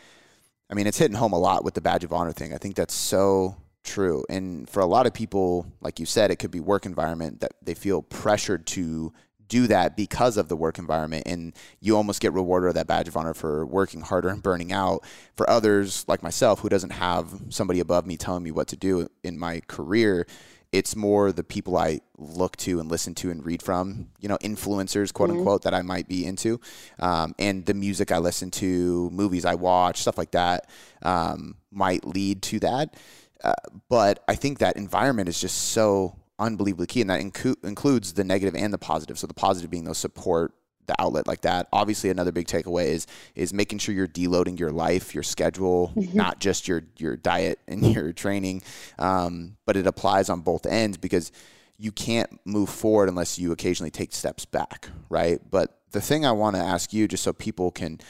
I 0.71 0.75
mean, 0.75 0.87
it's 0.87 0.99
hitting 0.99 1.17
home 1.17 1.33
a 1.33 1.39
lot 1.39 1.65
with 1.65 1.75
the 1.75 1.81
badge 1.81 2.05
of 2.05 2.13
honor 2.13 2.33
thing. 2.33 2.55
I 2.55 2.59
think 2.59 2.75
that's 2.75 2.95
so 2.95 3.57
true. 3.85 4.25
And 4.31 4.69
for 4.69 4.81
a 4.81 4.87
lot 4.87 5.07
of 5.07 5.13
people, 5.13 5.67
like 5.83 6.01
you 6.01 6.07
said, 6.07 6.31
it 6.31 6.37
could 6.37 6.51
be 6.51 6.61
work 6.61 6.87
environment 6.87 7.41
that 7.41 7.53
they 7.63 7.75
feel 7.75 8.03
pressured 8.03 8.67
to 8.69 9.13
do 9.49 9.67
that 9.67 9.97
because 9.97 10.37
of 10.37 10.49
the 10.49 10.57
work 10.57 10.79
environment 10.79 11.23
and 11.27 11.55
you 11.81 11.97
almost 11.97 12.21
get 12.21 12.33
rewarded 12.33 12.69
with 12.69 12.77
that 12.77 12.87
badge 12.87 13.09
of 13.09 13.17
honor 13.17 13.35
for 13.35 13.67
working 13.67 14.01
harder 14.01 14.29
and 14.29 14.43
burning 14.43 14.73
out 14.73 15.05
for 15.37 15.49
others 15.49 16.05
like 16.09 16.23
myself 16.23 16.61
who 16.61 16.69
doesn't 16.69 16.91
have 16.91 17.29
somebody 17.51 17.81
above 17.81 18.07
me 18.07 18.17
telling 18.17 18.43
me 18.43 18.51
what 18.51 18.69
to 18.69 18.77
do 18.77 19.09
in 19.23 19.39
my 19.39 19.61
career 19.67 20.27
it's 20.75 20.97
more 20.97 21.31
the 21.31 21.45
people 21.45 21.77
I 21.77 22.01
look 22.19 22.57
to 22.57 22.81
and 22.81 22.91
listen 22.91 23.15
to 23.17 23.31
and 23.31 23.47
read 23.47 23.63
from, 23.63 24.09
you 24.19 24.29
know, 24.29 24.37
influencers, 24.39 25.13
quote 25.13 25.31
mm-hmm. 25.31 25.39
unquote, 25.39 25.63
that 25.63 25.73
I 25.73 25.83
might 25.83 26.09
be 26.09 26.27
into, 26.27 26.61
um, 26.99 27.33
and 27.39 27.65
the 27.65 27.75
music 27.75 28.11
I 28.11 28.19
listen 28.19 28.51
to, 28.53 29.09
movies 29.11 29.45
I 29.45 29.55
watch, 29.55 30.01
stuff 30.01 30.19
like 30.19 30.33
that, 30.33 30.69
um, 31.03 31.55
might 31.71 32.05
lead 32.05 32.43
to 32.43 32.59
that. 32.59 32.97
Uh, 33.45 33.55
but 33.89 34.25
I 34.27 34.35
think 34.35 34.59
that 34.59 34.77
environment 34.77 35.29
is 35.29 35.41
just 35.41 35.57
so 35.57 36.17
unbelievably 36.39 36.87
key, 36.87 37.01
and 37.01 37.11
that 37.11 37.21
incu- 37.21 37.63
includes 37.65 38.13
the 38.13 38.25
negative 38.25 38.55
and 38.55 38.73
the 38.73 38.79
positive. 38.79 39.19
So 39.19 39.27
the 39.27 39.35
positive 39.35 39.71
being 39.71 39.85
those 39.85 39.99
support 39.99 40.53
the 40.87 41.01
outlet 41.01 41.27
like 41.27 41.43
that. 41.43 41.69
Obviously, 41.73 42.11
another 42.11 42.33
big 42.33 42.47
takeaway 42.47 42.87
is 42.87 43.07
is 43.35 43.53
making 43.53 43.79
sure 43.79 43.95
you're 43.95 44.09
deloading 44.09 44.59
your 44.59 44.71
life, 44.71 45.15
your 45.15 45.23
schedule, 45.23 45.93
mm-hmm. 45.95 46.17
not 46.17 46.41
just 46.41 46.69
your 46.69 46.83
your 46.99 47.17
diet 47.17 47.59
and 47.67 47.85
your 47.95 48.13
training, 48.13 48.63
um, 48.99 49.57
but 49.67 49.77
it 49.77 49.87
applies 49.87 50.29
on 50.29 50.41
both 50.41 50.67
ends 50.67 50.97
because 50.97 51.33
you 51.79 51.91
can't 51.91 52.41
move 52.45 52.69
forward 52.69 53.09
unless 53.09 53.39
you 53.39 53.53
occasionally 53.53 53.91
take 53.91 54.13
steps 54.13 54.45
back, 54.45 54.89
right? 55.09 55.41
But 55.51 55.77
the 55.91 56.01
thing 56.01 56.25
I 56.25 56.33
want 56.33 56.57
to 56.57 56.63
ask 56.63 56.93
you, 56.93 57.09
just 57.09 57.25
so 57.25 57.33
people 57.33 57.71
can 57.71 58.01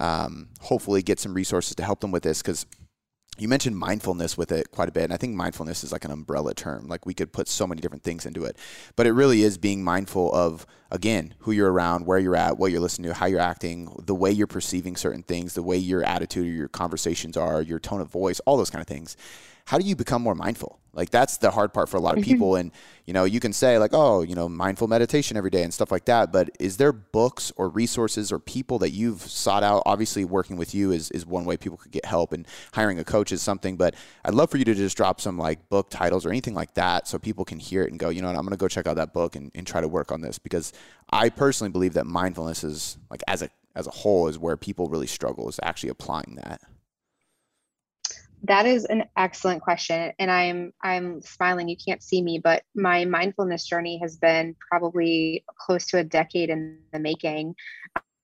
um, 0.00 0.48
hopefully 0.60 1.02
get 1.02 1.20
some 1.20 1.34
resources 1.34 1.74
to 1.76 1.82
help 1.82 2.00
them 2.00 2.12
with 2.12 2.22
this, 2.22 2.40
because 2.40 2.64
you 3.40 3.48
mentioned 3.48 3.76
mindfulness 3.76 4.36
with 4.36 4.52
it 4.52 4.70
quite 4.70 4.88
a 4.88 4.92
bit 4.92 5.04
and 5.04 5.12
i 5.12 5.16
think 5.16 5.34
mindfulness 5.34 5.82
is 5.82 5.92
like 5.92 6.04
an 6.04 6.10
umbrella 6.10 6.54
term. 6.54 6.86
Like 6.86 7.06
we 7.06 7.14
could 7.14 7.32
put 7.32 7.48
so 7.48 7.66
many 7.66 7.80
different 7.80 8.02
things 8.02 8.26
into 8.26 8.44
it. 8.44 8.56
But 8.96 9.06
it 9.06 9.12
really 9.12 9.42
is 9.42 9.58
being 9.58 9.82
mindful 9.82 10.32
of 10.34 10.66
again 10.90 11.34
who 11.40 11.52
you're 11.52 11.72
around 11.72 12.06
where 12.06 12.18
you're 12.18 12.36
at 12.36 12.58
what 12.58 12.72
you're 12.72 12.80
listening 12.80 13.08
to 13.08 13.14
how 13.14 13.26
you're 13.26 13.40
acting 13.40 13.92
the 14.04 14.14
way 14.14 14.30
you're 14.30 14.46
perceiving 14.46 14.96
certain 14.96 15.22
things 15.22 15.54
the 15.54 15.62
way 15.62 15.76
your 15.76 16.02
attitude 16.02 16.46
or 16.46 16.50
your 16.50 16.68
conversations 16.68 17.36
are 17.36 17.62
your 17.62 17.78
tone 17.78 18.00
of 18.00 18.08
voice 18.08 18.40
all 18.40 18.56
those 18.56 18.70
kind 18.70 18.82
of 18.82 18.88
things. 18.88 19.16
How 19.66 19.78
do 19.78 19.86
you 19.86 19.94
become 19.94 20.22
more 20.22 20.34
mindful? 20.34 20.79
Like 20.92 21.10
that's 21.10 21.38
the 21.38 21.50
hard 21.50 21.72
part 21.72 21.88
for 21.88 21.96
a 21.96 22.00
lot 22.00 22.16
of 22.16 22.24
mm-hmm. 22.24 22.32
people. 22.32 22.56
And 22.56 22.72
you 23.06 23.14
know, 23.14 23.24
you 23.24 23.40
can 23.40 23.52
say 23.52 23.78
like, 23.78 23.92
oh, 23.92 24.22
you 24.22 24.34
know, 24.34 24.48
mindful 24.48 24.86
meditation 24.86 25.36
every 25.36 25.50
day 25.50 25.62
and 25.62 25.74
stuff 25.74 25.90
like 25.90 26.04
that. 26.04 26.32
But 26.32 26.50
is 26.60 26.76
there 26.76 26.92
books 26.92 27.52
or 27.56 27.68
resources 27.68 28.30
or 28.30 28.38
people 28.38 28.78
that 28.80 28.90
you've 28.90 29.22
sought 29.22 29.62
out? 29.62 29.82
Obviously, 29.86 30.24
working 30.24 30.56
with 30.56 30.74
you 30.74 30.92
is 30.92 31.10
is 31.10 31.26
one 31.26 31.44
way 31.44 31.56
people 31.56 31.78
could 31.78 31.92
get 31.92 32.04
help, 32.04 32.32
and 32.32 32.46
hiring 32.72 32.98
a 32.98 33.04
coach 33.04 33.32
is 33.32 33.42
something. 33.42 33.76
But 33.76 33.94
I'd 34.24 34.34
love 34.34 34.50
for 34.50 34.58
you 34.58 34.64
to 34.64 34.74
just 34.74 34.96
drop 34.96 35.20
some 35.20 35.38
like 35.38 35.68
book 35.68 35.90
titles 35.90 36.26
or 36.26 36.30
anything 36.30 36.54
like 36.54 36.74
that, 36.74 37.08
so 37.08 37.18
people 37.18 37.44
can 37.44 37.58
hear 37.58 37.82
it 37.82 37.90
and 37.90 37.98
go, 37.98 38.08
you 38.08 38.22
know, 38.22 38.28
what, 38.28 38.36
I'm 38.36 38.42
going 38.42 38.52
to 38.52 38.56
go 38.56 38.68
check 38.68 38.86
out 38.86 38.96
that 38.96 39.12
book 39.12 39.36
and, 39.36 39.50
and 39.54 39.66
try 39.66 39.80
to 39.80 39.88
work 39.88 40.12
on 40.12 40.20
this 40.20 40.38
because 40.38 40.72
I 41.10 41.28
personally 41.28 41.70
believe 41.70 41.94
that 41.94 42.06
mindfulness 42.06 42.64
is 42.64 42.98
like 43.10 43.22
as 43.26 43.42
a 43.42 43.50
as 43.74 43.86
a 43.86 43.90
whole 43.90 44.28
is 44.28 44.38
where 44.38 44.56
people 44.56 44.88
really 44.88 45.06
struggle 45.06 45.48
is 45.48 45.60
actually 45.62 45.90
applying 45.90 46.36
that. 46.36 46.60
That 48.44 48.66
is 48.66 48.84
an 48.86 49.04
excellent 49.16 49.62
question. 49.62 50.12
And 50.18 50.30
I'm 50.30 50.72
I'm 50.82 51.20
smiling. 51.20 51.68
You 51.68 51.76
can't 51.76 52.02
see 52.02 52.22
me, 52.22 52.40
but 52.42 52.62
my 52.74 53.04
mindfulness 53.04 53.66
journey 53.66 53.98
has 54.02 54.16
been 54.16 54.56
probably 54.70 55.44
close 55.58 55.86
to 55.88 55.98
a 55.98 56.04
decade 56.04 56.50
in 56.50 56.78
the 56.92 56.98
making. 56.98 57.54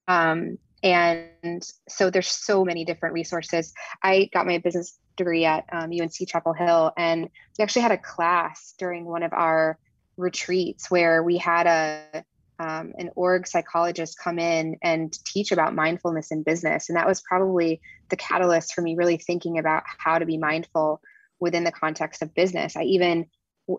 Um, 0.08 0.58
and 0.82 1.68
so 1.88 2.10
there's 2.10 2.28
so 2.28 2.64
many 2.64 2.84
different 2.84 3.14
resources. 3.14 3.72
I 4.02 4.30
got 4.32 4.46
my 4.46 4.58
business 4.58 4.98
degree 5.16 5.44
at 5.44 5.64
um, 5.72 5.90
UNC 5.90 6.28
Chapel 6.28 6.52
Hill, 6.52 6.92
and 6.96 7.28
we 7.58 7.62
actually 7.62 7.82
had 7.82 7.92
a 7.92 7.98
class 7.98 8.74
during 8.78 9.04
one 9.04 9.22
of 9.22 9.32
our 9.32 9.78
retreats 10.16 10.90
where 10.90 11.22
we 11.22 11.38
had 11.38 11.66
a 11.66 12.24
um, 12.58 12.92
an 12.96 13.10
org 13.14 13.46
psychologist 13.46 14.18
come 14.22 14.38
in 14.38 14.76
and 14.82 15.12
teach 15.24 15.52
about 15.52 15.74
mindfulness 15.74 16.30
in 16.30 16.42
business. 16.42 16.88
And 16.88 16.96
that 16.96 17.06
was 17.06 17.20
probably 17.20 17.80
the 18.08 18.16
catalyst 18.16 18.72
for 18.74 18.80
me 18.80 18.96
really 18.96 19.18
thinking 19.18 19.58
about 19.58 19.82
how 19.98 20.18
to 20.18 20.26
be 20.26 20.38
mindful 20.38 21.00
within 21.38 21.64
the 21.64 21.72
context 21.72 22.22
of 22.22 22.34
business. 22.34 22.76
I 22.76 22.82
even, 22.84 23.26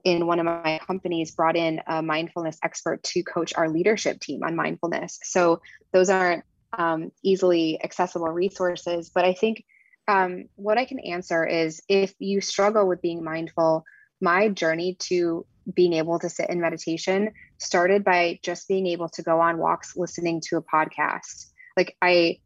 in 0.04 0.28
one 0.28 0.40
of 0.40 0.46
my 0.46 0.80
companies, 0.86 1.32
brought 1.32 1.56
in 1.56 1.82
a 1.88 2.02
mindfulness 2.02 2.60
expert 2.64 3.02
to 3.04 3.24
coach 3.24 3.54
our 3.56 3.70
leadership 3.70 4.20
team 4.20 4.44
on 4.44 4.56
mindfulness. 4.56 5.20
So 5.24 5.62
those 5.92 6.10
aren't 6.10 6.44
um, 6.78 7.12
easily 7.24 7.82
accessible 7.84 8.28
resources. 8.28 9.10
But 9.14 9.26
I 9.26 9.34
think 9.34 9.64
um, 10.08 10.46
what 10.56 10.78
I 10.78 10.86
can 10.86 11.00
answer 11.00 11.46
is 11.46 11.82
if 11.88 12.14
you 12.20 12.42
struggle 12.42 12.88
with 12.88 13.02
being 13.02 13.24
mindful, 13.24 13.84
my 14.22 14.50
journey 14.50 14.96
to 15.00 15.46
being 15.74 15.94
able 15.94 16.20
to 16.20 16.30
sit 16.30 16.50
in 16.50 16.62
meditation 16.62 17.32
started 17.58 18.04
by 18.04 18.40
just 18.44 18.68
being 18.68 18.88
able 18.88 19.10
to 19.10 19.22
go 19.22 19.40
on 19.40 19.58
walks 19.58 19.96
listening 19.96 20.42
to 20.42 20.58
a 20.58 20.62
podcast. 20.62 21.52
Like 21.76 21.96
I 22.02 22.40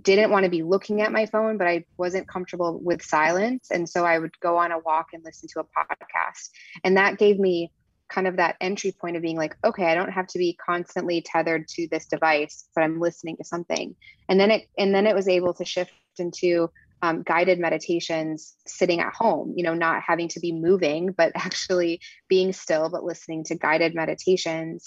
didn't 0.00 0.30
want 0.30 0.44
to 0.44 0.50
be 0.50 0.62
looking 0.62 1.02
at 1.02 1.12
my 1.12 1.26
phone, 1.26 1.58
but 1.58 1.66
I 1.66 1.84
wasn't 1.98 2.28
comfortable 2.28 2.80
with 2.82 3.02
silence. 3.02 3.70
And 3.70 3.88
so 3.88 4.04
I 4.04 4.18
would 4.18 4.38
go 4.40 4.56
on 4.56 4.72
a 4.72 4.78
walk 4.78 5.08
and 5.12 5.22
listen 5.24 5.48
to 5.52 5.60
a 5.60 5.64
podcast. 5.64 6.50
And 6.82 6.96
that 6.96 7.18
gave 7.18 7.38
me 7.38 7.72
kind 8.08 8.26
of 8.26 8.36
that 8.36 8.56
entry 8.60 8.92
point 8.92 9.16
of 9.16 9.22
being 9.22 9.36
like, 9.36 9.56
okay, 9.64 9.86
I 9.86 9.94
don't 9.94 10.12
have 10.12 10.28
to 10.28 10.38
be 10.38 10.56
constantly 10.64 11.22
tethered 11.22 11.66
to 11.68 11.88
this 11.90 12.06
device, 12.06 12.68
but 12.74 12.84
I'm 12.84 13.00
listening 13.00 13.36
to 13.38 13.44
something. 13.44 13.94
And 14.28 14.38
then 14.38 14.50
it 14.50 14.68
and 14.78 14.94
then 14.94 15.06
it 15.06 15.14
was 15.14 15.28
able 15.28 15.54
to 15.54 15.64
shift 15.64 15.92
into 16.18 16.70
um, 17.02 17.22
guided 17.22 17.58
meditations 17.58 18.54
sitting 18.66 19.00
at 19.00 19.12
home, 19.12 19.52
you 19.56 19.62
know, 19.62 19.74
not 19.74 20.02
having 20.02 20.28
to 20.28 20.40
be 20.40 20.52
moving, 20.52 21.12
but 21.12 21.32
actually 21.36 22.00
being 22.28 22.52
still, 22.52 22.88
but 22.88 23.04
listening 23.04 23.44
to 23.44 23.54
guided 23.54 23.94
meditations. 23.94 24.84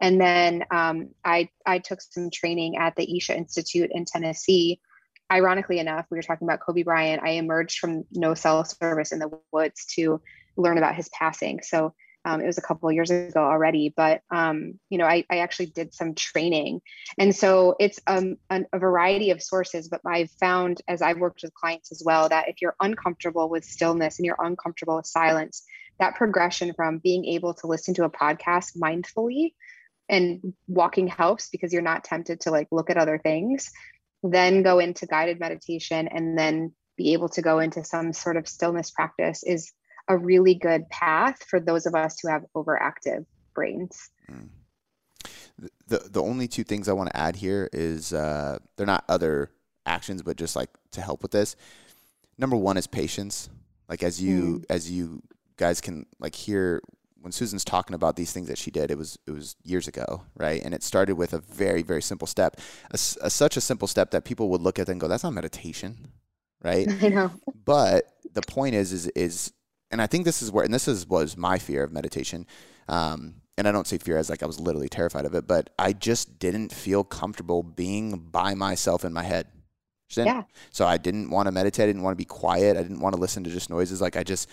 And 0.00 0.20
then 0.20 0.64
um, 0.70 1.10
I, 1.24 1.48
I 1.66 1.78
took 1.78 2.00
some 2.00 2.30
training 2.32 2.76
at 2.76 2.96
the 2.96 3.16
Isha 3.16 3.36
Institute 3.36 3.90
in 3.92 4.04
Tennessee. 4.04 4.80
Ironically 5.30 5.78
enough, 5.78 6.06
we 6.10 6.16
were 6.16 6.22
talking 6.22 6.46
about 6.46 6.60
Kobe 6.60 6.82
Bryant. 6.82 7.22
I 7.22 7.30
emerged 7.30 7.78
from 7.78 8.04
no 8.10 8.34
cell 8.34 8.64
service 8.64 9.12
in 9.12 9.18
the 9.18 9.30
woods 9.52 9.86
to 9.94 10.20
learn 10.56 10.78
about 10.78 10.96
his 10.96 11.08
passing. 11.10 11.60
So 11.62 11.94
um, 12.24 12.40
it 12.40 12.46
was 12.46 12.58
a 12.58 12.62
couple 12.62 12.88
of 12.88 12.94
years 12.94 13.10
ago 13.10 13.40
already, 13.40 13.92
but 13.96 14.20
um, 14.30 14.78
you 14.90 14.98
know, 14.98 15.06
I, 15.06 15.24
I, 15.30 15.38
actually 15.38 15.66
did 15.66 15.94
some 15.94 16.14
training, 16.14 16.80
and 17.18 17.34
so 17.34 17.76
it's 17.80 17.98
um, 18.06 18.36
a, 18.50 18.62
a 18.74 18.78
variety 18.78 19.30
of 19.30 19.42
sources. 19.42 19.88
But 19.88 20.02
I've 20.06 20.30
found, 20.32 20.82
as 20.86 21.00
I've 21.00 21.18
worked 21.18 21.40
with 21.42 21.54
clients 21.54 21.92
as 21.92 22.02
well, 22.04 22.28
that 22.28 22.48
if 22.48 22.56
you're 22.60 22.76
uncomfortable 22.80 23.48
with 23.48 23.64
stillness 23.64 24.18
and 24.18 24.26
you're 24.26 24.36
uncomfortable 24.38 24.96
with 24.96 25.06
silence, 25.06 25.62
that 25.98 26.16
progression 26.16 26.74
from 26.74 26.98
being 26.98 27.24
able 27.24 27.54
to 27.54 27.66
listen 27.66 27.94
to 27.94 28.04
a 28.04 28.10
podcast 28.10 28.76
mindfully 28.76 29.54
and 30.08 30.52
walking 30.66 31.06
helps 31.06 31.48
because 31.48 31.72
you're 31.72 31.80
not 31.80 32.04
tempted 32.04 32.40
to 32.40 32.50
like 32.50 32.68
look 32.70 32.90
at 32.90 32.98
other 32.98 33.18
things, 33.18 33.70
then 34.22 34.62
go 34.62 34.78
into 34.78 35.06
guided 35.06 35.40
meditation, 35.40 36.06
and 36.08 36.38
then 36.38 36.74
be 36.98 37.14
able 37.14 37.30
to 37.30 37.40
go 37.40 37.60
into 37.60 37.82
some 37.82 38.12
sort 38.12 38.36
of 38.36 38.46
stillness 38.46 38.90
practice 38.90 39.42
is 39.42 39.72
a 40.10 40.18
really 40.18 40.54
good 40.54 40.88
path 40.90 41.42
for 41.48 41.60
those 41.60 41.86
of 41.86 41.94
us 41.94 42.18
who 42.20 42.28
have 42.28 42.44
overactive 42.56 43.24
brains. 43.54 44.10
Mm. 44.30 44.48
The, 45.86 45.98
the 46.10 46.22
only 46.22 46.48
two 46.48 46.64
things 46.64 46.88
I 46.88 46.92
want 46.92 47.10
to 47.10 47.16
add 47.16 47.36
here 47.36 47.68
is 47.72 48.12
uh, 48.12 48.58
they're 48.76 48.86
not 48.86 49.04
other 49.08 49.50
actions, 49.86 50.22
but 50.22 50.36
just 50.36 50.56
like 50.56 50.70
to 50.92 51.00
help 51.00 51.22
with 51.22 51.30
this. 51.30 51.54
Number 52.38 52.56
one 52.56 52.76
is 52.76 52.86
patience. 52.86 53.48
Like 53.88 54.02
as 54.02 54.20
you 54.20 54.60
mm. 54.60 54.64
as 54.68 54.90
you 54.90 55.22
guys 55.56 55.80
can 55.80 56.06
like 56.18 56.34
hear 56.34 56.80
when 57.20 57.32
Susan's 57.32 57.64
talking 57.64 57.94
about 57.94 58.16
these 58.16 58.32
things 58.32 58.48
that 58.48 58.58
she 58.58 58.70
did, 58.70 58.90
it 58.90 58.98
was 58.98 59.18
it 59.26 59.32
was 59.32 59.56
years 59.62 59.86
ago, 59.86 60.22
right? 60.34 60.62
And 60.64 60.74
it 60.74 60.82
started 60.82 61.14
with 61.14 61.34
a 61.34 61.38
very 61.38 61.82
very 61.82 62.02
simple 62.02 62.26
step, 62.26 62.56
a, 62.90 62.94
a, 62.94 63.30
such 63.30 63.56
a 63.56 63.60
simple 63.60 63.86
step 63.86 64.10
that 64.12 64.24
people 64.24 64.48
would 64.50 64.62
look 64.62 64.78
at 64.78 64.88
and 64.88 65.00
go, 65.00 65.08
"That's 65.08 65.24
not 65.24 65.34
meditation," 65.34 66.08
right? 66.62 66.88
I 67.02 67.08
know. 67.08 67.30
But 67.64 68.04
the 68.32 68.42
point 68.42 68.74
is, 68.74 68.92
is 68.92 69.06
is, 69.08 69.52
and 69.90 70.00
I 70.00 70.06
think 70.06 70.24
this 70.24 70.42
is 70.42 70.50
where, 70.50 70.64
and 70.64 70.72
this 70.72 70.88
is 70.88 71.06
was 71.06 71.36
my 71.36 71.58
fear 71.58 71.82
of 71.82 71.92
meditation. 71.92 72.46
Um, 72.88 73.36
and 73.56 73.68
I 73.68 73.72
don't 73.72 73.86
say 73.86 73.98
fear 73.98 74.16
as 74.16 74.30
like 74.30 74.42
I 74.42 74.46
was 74.46 74.58
literally 74.58 74.88
terrified 74.88 75.26
of 75.26 75.34
it, 75.34 75.46
but 75.46 75.70
I 75.78 75.92
just 75.92 76.38
didn't 76.38 76.72
feel 76.72 77.04
comfortable 77.04 77.62
being 77.62 78.18
by 78.18 78.54
myself 78.54 79.04
in 79.04 79.12
my 79.12 79.22
head. 79.22 79.48
Yeah. 80.16 80.42
So 80.70 80.86
I 80.86 80.96
didn't 80.96 81.30
want 81.30 81.46
to 81.46 81.52
meditate. 81.52 81.84
I 81.84 81.86
didn't 81.86 82.02
want 82.02 82.14
to 82.14 82.20
be 82.20 82.24
quiet. 82.24 82.76
I 82.76 82.82
didn't 82.82 83.00
want 83.00 83.14
to 83.14 83.20
listen 83.20 83.44
to 83.44 83.50
just 83.50 83.70
noises. 83.70 84.00
Like 84.00 84.16
I 84.16 84.24
just, 84.24 84.48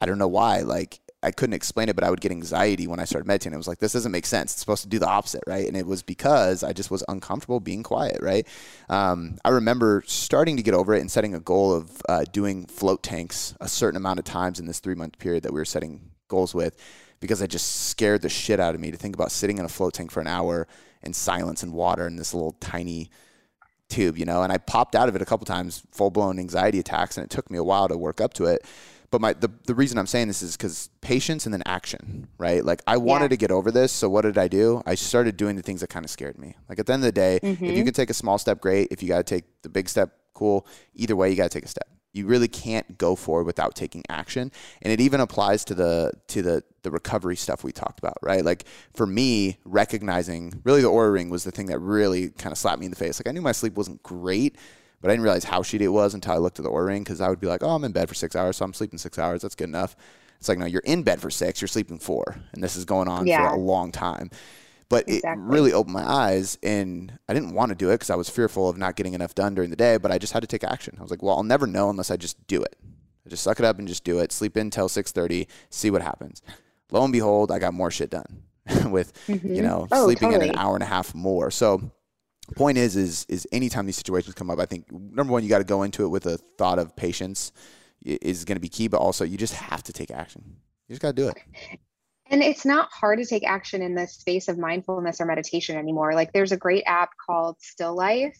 I 0.00 0.06
don't 0.06 0.18
know 0.18 0.28
why. 0.28 0.60
Like 0.60 1.00
I 1.22 1.30
couldn't 1.30 1.54
explain 1.54 1.90
it, 1.90 1.96
but 1.96 2.04
I 2.04 2.08
would 2.08 2.20
get 2.20 2.32
anxiety 2.32 2.86
when 2.86 2.98
I 2.98 3.04
started 3.04 3.26
meditating. 3.26 3.54
I 3.54 3.58
was 3.58 3.68
like, 3.68 3.78
this 3.78 3.92
doesn't 3.92 4.10
make 4.10 4.24
sense. 4.24 4.52
It's 4.52 4.60
supposed 4.60 4.82
to 4.82 4.88
do 4.88 4.98
the 4.98 5.08
opposite, 5.08 5.44
right? 5.46 5.66
And 5.66 5.76
it 5.76 5.86
was 5.86 6.02
because 6.02 6.64
I 6.64 6.72
just 6.72 6.90
was 6.90 7.04
uncomfortable 7.08 7.60
being 7.60 7.82
quiet, 7.82 8.18
right? 8.22 8.46
Um, 8.88 9.36
I 9.44 9.50
remember 9.50 10.02
starting 10.06 10.56
to 10.56 10.62
get 10.62 10.72
over 10.72 10.94
it 10.94 11.00
and 11.00 11.10
setting 11.10 11.34
a 11.34 11.40
goal 11.40 11.74
of 11.74 12.02
uh, 12.08 12.24
doing 12.32 12.64
float 12.66 13.02
tanks 13.02 13.54
a 13.60 13.68
certain 13.68 13.98
amount 13.98 14.18
of 14.18 14.24
times 14.24 14.58
in 14.58 14.66
this 14.66 14.80
three 14.80 14.94
month 14.94 15.18
period 15.18 15.42
that 15.42 15.52
we 15.52 15.60
were 15.60 15.66
setting 15.66 16.10
goals 16.28 16.54
with 16.54 16.76
because 17.20 17.42
I 17.42 17.46
just 17.46 17.88
scared 17.88 18.22
the 18.22 18.30
shit 18.30 18.58
out 18.58 18.74
of 18.74 18.80
me 18.80 18.90
to 18.90 18.96
think 18.96 19.14
about 19.14 19.30
sitting 19.30 19.58
in 19.58 19.64
a 19.64 19.68
float 19.68 19.92
tank 19.92 20.10
for 20.10 20.20
an 20.20 20.26
hour 20.26 20.66
in 21.02 21.12
silence 21.12 21.62
and 21.62 21.72
water 21.72 22.06
in 22.06 22.16
this 22.16 22.32
little 22.32 22.52
tiny 22.60 23.10
tube, 23.88 24.16
you 24.16 24.24
know. 24.24 24.42
And 24.42 24.52
I 24.52 24.58
popped 24.58 24.94
out 24.94 25.08
of 25.08 25.16
it 25.16 25.22
a 25.22 25.26
couple 25.26 25.44
times, 25.44 25.82
full 25.92 26.10
blown 26.10 26.38
anxiety 26.38 26.78
attacks, 26.78 27.18
and 27.18 27.24
it 27.24 27.30
took 27.30 27.50
me 27.50 27.58
a 27.58 27.64
while 27.64 27.88
to 27.88 27.98
work 27.98 28.20
up 28.20 28.32
to 28.34 28.46
it. 28.46 28.64
But 29.10 29.20
my 29.20 29.32
the, 29.32 29.50
the 29.66 29.74
reason 29.74 29.98
I'm 29.98 30.06
saying 30.06 30.28
this 30.28 30.42
is 30.42 30.56
because 30.56 30.88
patience 31.00 31.44
and 31.44 31.52
then 31.52 31.62
action, 31.66 32.28
right? 32.38 32.64
Like 32.64 32.82
I 32.86 32.96
wanted 32.96 33.24
yeah. 33.24 33.28
to 33.28 33.36
get 33.36 33.50
over 33.50 33.70
this, 33.70 33.92
so 33.92 34.08
what 34.08 34.22
did 34.22 34.38
I 34.38 34.48
do? 34.48 34.82
I 34.86 34.94
started 34.94 35.36
doing 35.36 35.56
the 35.56 35.62
things 35.62 35.80
that 35.80 35.88
kind 35.88 36.04
of 36.04 36.10
scared 36.10 36.38
me. 36.38 36.54
Like 36.68 36.78
at 36.78 36.86
the 36.86 36.92
end 36.92 37.02
of 37.02 37.06
the 37.06 37.12
day, 37.12 37.40
mm-hmm. 37.42 37.52
if 37.52 37.60
you 37.60 37.68
mm-hmm. 37.68 37.84
can 37.86 37.94
take 37.94 38.10
a 38.10 38.14
small 38.14 38.38
step, 38.38 38.60
great. 38.60 38.88
If 38.90 39.02
you 39.02 39.08
got 39.08 39.18
to 39.18 39.24
take 39.24 39.44
the 39.62 39.68
big 39.68 39.88
step, 39.88 40.16
cool. 40.34 40.66
Either 40.94 41.16
way, 41.16 41.30
you 41.30 41.36
got 41.36 41.50
to 41.50 41.58
take 41.58 41.64
a 41.64 41.68
step 41.68 41.88
you 42.12 42.26
really 42.26 42.48
can't 42.48 42.98
go 42.98 43.14
forward 43.14 43.44
without 43.44 43.74
taking 43.74 44.02
action 44.08 44.50
and 44.82 44.92
it 44.92 45.00
even 45.00 45.20
applies 45.20 45.64
to 45.64 45.74
the 45.74 46.12
to 46.26 46.42
the 46.42 46.62
the 46.82 46.90
recovery 46.90 47.36
stuff 47.36 47.62
we 47.62 47.72
talked 47.72 47.98
about 47.98 48.16
right 48.22 48.44
like 48.44 48.64
for 48.94 49.06
me 49.06 49.58
recognizing 49.64 50.60
really 50.64 50.82
the 50.82 50.88
Oura 50.88 51.12
ring 51.12 51.30
was 51.30 51.44
the 51.44 51.50
thing 51.50 51.66
that 51.66 51.78
really 51.78 52.30
kind 52.30 52.52
of 52.52 52.58
slapped 52.58 52.80
me 52.80 52.86
in 52.86 52.90
the 52.90 52.96
face 52.96 53.20
like 53.20 53.28
i 53.28 53.32
knew 53.32 53.42
my 53.42 53.52
sleep 53.52 53.74
wasn't 53.74 54.02
great 54.02 54.56
but 55.00 55.10
i 55.10 55.12
didn't 55.12 55.24
realize 55.24 55.44
how 55.44 55.60
shitty 55.60 55.82
it 55.82 55.88
was 55.88 56.14
until 56.14 56.32
i 56.32 56.36
looked 56.36 56.58
at 56.58 56.64
the 56.64 56.70
Oura 56.70 56.86
ring 56.86 57.02
because 57.02 57.20
i 57.20 57.28
would 57.28 57.40
be 57.40 57.46
like 57.46 57.62
oh 57.62 57.70
i'm 57.70 57.84
in 57.84 57.92
bed 57.92 58.08
for 58.08 58.14
six 58.14 58.34
hours 58.36 58.56
so 58.56 58.64
i'm 58.64 58.74
sleeping 58.74 58.98
six 58.98 59.18
hours 59.18 59.42
that's 59.42 59.54
good 59.54 59.68
enough 59.68 59.96
it's 60.38 60.48
like 60.48 60.58
no 60.58 60.66
you're 60.66 60.82
in 60.84 61.02
bed 61.02 61.20
for 61.20 61.30
six 61.30 61.60
you're 61.60 61.68
sleeping 61.68 61.98
four 61.98 62.36
and 62.52 62.62
this 62.62 62.76
is 62.76 62.84
going 62.84 63.08
on 63.08 63.26
yeah. 63.26 63.48
for 63.48 63.54
a 63.54 63.58
long 63.58 63.92
time 63.92 64.30
but 64.90 65.08
exactly. 65.08 65.30
it 65.30 65.46
really 65.46 65.72
opened 65.72 65.94
my 65.94 66.02
eyes, 66.02 66.58
and 66.64 67.16
I 67.28 67.32
didn't 67.32 67.54
want 67.54 67.68
to 67.68 67.76
do 67.76 67.90
it 67.90 67.94
because 67.94 68.10
I 68.10 68.16
was 68.16 68.28
fearful 68.28 68.68
of 68.68 68.76
not 68.76 68.96
getting 68.96 69.14
enough 69.14 69.36
done 69.36 69.54
during 69.54 69.70
the 69.70 69.76
day. 69.76 69.96
But 69.98 70.10
I 70.10 70.18
just 70.18 70.32
had 70.32 70.40
to 70.40 70.48
take 70.48 70.64
action. 70.64 70.96
I 70.98 71.02
was 71.02 71.12
like, 71.12 71.22
well, 71.22 71.36
I'll 71.36 71.44
never 71.44 71.68
know 71.68 71.88
unless 71.90 72.10
I 72.10 72.16
just 72.16 72.44
do 72.48 72.60
it. 72.60 72.76
I 73.24 73.30
just 73.30 73.44
suck 73.44 73.60
it 73.60 73.64
up 73.64 73.78
and 73.78 73.86
just 73.86 74.02
do 74.02 74.18
it. 74.18 74.32
Sleep 74.32 74.56
in 74.56 74.66
until 74.66 74.88
six 74.88 75.12
thirty. 75.12 75.46
See 75.70 75.92
what 75.92 76.02
happens. 76.02 76.42
Lo 76.90 77.04
and 77.04 77.12
behold, 77.12 77.52
I 77.52 77.60
got 77.60 77.72
more 77.72 77.92
shit 77.92 78.10
done 78.10 78.42
with 78.90 79.12
mm-hmm. 79.28 79.54
you 79.54 79.62
know 79.62 79.86
oh, 79.92 80.06
sleeping 80.06 80.30
totally. 80.30 80.48
in 80.48 80.54
an 80.54 80.58
hour 80.58 80.74
and 80.74 80.82
a 80.82 80.86
half 80.86 81.14
more. 81.14 81.52
So 81.52 81.92
point 82.56 82.78
is 82.78 82.96
is 82.96 83.26
is 83.28 83.46
anytime 83.52 83.86
these 83.86 83.96
situations 83.96 84.34
come 84.34 84.50
up 84.50 84.58
i 84.58 84.66
think 84.66 84.90
number 84.90 85.32
one 85.32 85.42
you 85.42 85.48
got 85.48 85.58
to 85.58 85.64
go 85.64 85.82
into 85.82 86.04
it 86.04 86.08
with 86.08 86.26
a 86.26 86.36
thought 86.58 86.78
of 86.78 86.94
patience 86.96 87.52
is 88.02 88.44
going 88.44 88.56
to 88.56 88.60
be 88.60 88.68
key 88.68 88.88
but 88.88 88.98
also 88.98 89.24
you 89.24 89.36
just 89.36 89.54
have 89.54 89.82
to 89.82 89.92
take 89.92 90.10
action 90.10 90.56
you 90.88 90.94
just 90.94 91.02
got 91.02 91.14
to 91.14 91.22
do 91.22 91.28
it 91.28 91.78
and 92.30 92.44
it's 92.44 92.64
not 92.64 92.88
hard 92.92 93.18
to 93.18 93.26
take 93.26 93.44
action 93.44 93.82
in 93.82 93.94
the 93.96 94.06
space 94.06 94.46
of 94.46 94.56
mindfulness 94.56 95.20
or 95.20 95.26
meditation 95.26 95.76
anymore. 95.76 96.14
Like 96.14 96.32
there's 96.32 96.52
a 96.52 96.56
great 96.56 96.84
app 96.86 97.10
called 97.26 97.56
Still 97.60 97.94
Life, 97.96 98.38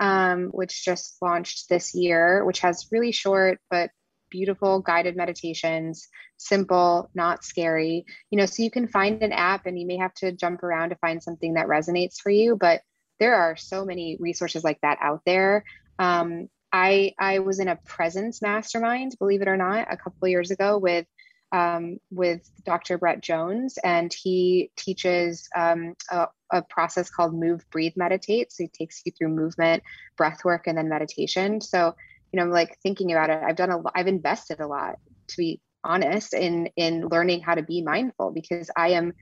um, 0.00 0.46
which 0.52 0.84
just 0.84 1.18
launched 1.20 1.68
this 1.68 1.94
year, 1.94 2.44
which 2.46 2.60
has 2.60 2.86
really 2.90 3.12
short 3.12 3.60
but 3.70 3.90
beautiful 4.30 4.80
guided 4.80 5.16
meditations, 5.16 6.08
simple, 6.38 7.10
not 7.14 7.44
scary. 7.44 8.06
You 8.30 8.38
know, 8.38 8.46
so 8.46 8.62
you 8.62 8.70
can 8.70 8.88
find 8.88 9.22
an 9.22 9.32
app 9.32 9.66
and 9.66 9.78
you 9.78 9.86
may 9.86 9.98
have 9.98 10.14
to 10.14 10.32
jump 10.32 10.62
around 10.62 10.88
to 10.90 10.96
find 10.96 11.22
something 11.22 11.54
that 11.54 11.68
resonates 11.68 12.16
for 12.16 12.30
you, 12.30 12.56
but 12.56 12.80
there 13.18 13.34
are 13.34 13.56
so 13.56 13.84
many 13.84 14.16
resources 14.20 14.64
like 14.64 14.80
that 14.82 14.98
out 15.00 15.22
there. 15.24 15.64
Um, 15.98 16.48
I 16.72 17.14
I 17.18 17.38
was 17.38 17.60
in 17.60 17.68
a 17.68 17.76
presence 17.76 18.42
mastermind, 18.42 19.16
believe 19.18 19.42
it 19.42 19.48
or 19.48 19.56
not, 19.56 19.92
a 19.92 19.96
couple 19.96 20.28
years 20.28 20.50
ago 20.50 20.78
with 20.78 21.06
um, 21.52 21.98
with 22.10 22.48
Dr. 22.64 22.98
Brett 22.98 23.22
Jones, 23.22 23.78
and 23.82 24.12
he 24.12 24.70
teaches 24.76 25.48
um, 25.54 25.94
a, 26.10 26.26
a, 26.52 26.62
process 26.62 27.08
called 27.08 27.34
Move, 27.34 27.64
Breathe, 27.70 27.92
Meditate. 27.96 28.52
So 28.52 28.64
he 28.64 28.68
takes 28.68 29.02
you 29.04 29.12
through 29.12 29.28
movement, 29.28 29.82
breath 30.16 30.44
work, 30.44 30.66
and 30.66 30.76
then 30.76 30.88
meditation. 30.88 31.60
So, 31.60 31.94
you 32.32 32.40
know, 32.40 32.50
like 32.50 32.76
thinking 32.82 33.12
about 33.12 33.30
it. 33.30 33.40
I've 33.42 33.56
done 33.56 33.70
a, 33.70 33.78
I've 33.94 34.08
invested 34.08 34.60
a 34.60 34.66
lot, 34.66 34.96
to 35.28 35.36
be 35.36 35.60
honest, 35.84 36.34
in 36.34 36.68
in 36.76 37.08
learning 37.08 37.42
how 37.42 37.54
to 37.54 37.62
be 37.62 37.82
mindful 37.82 38.32
because 38.32 38.70
I 38.76 38.90
am 38.90 39.12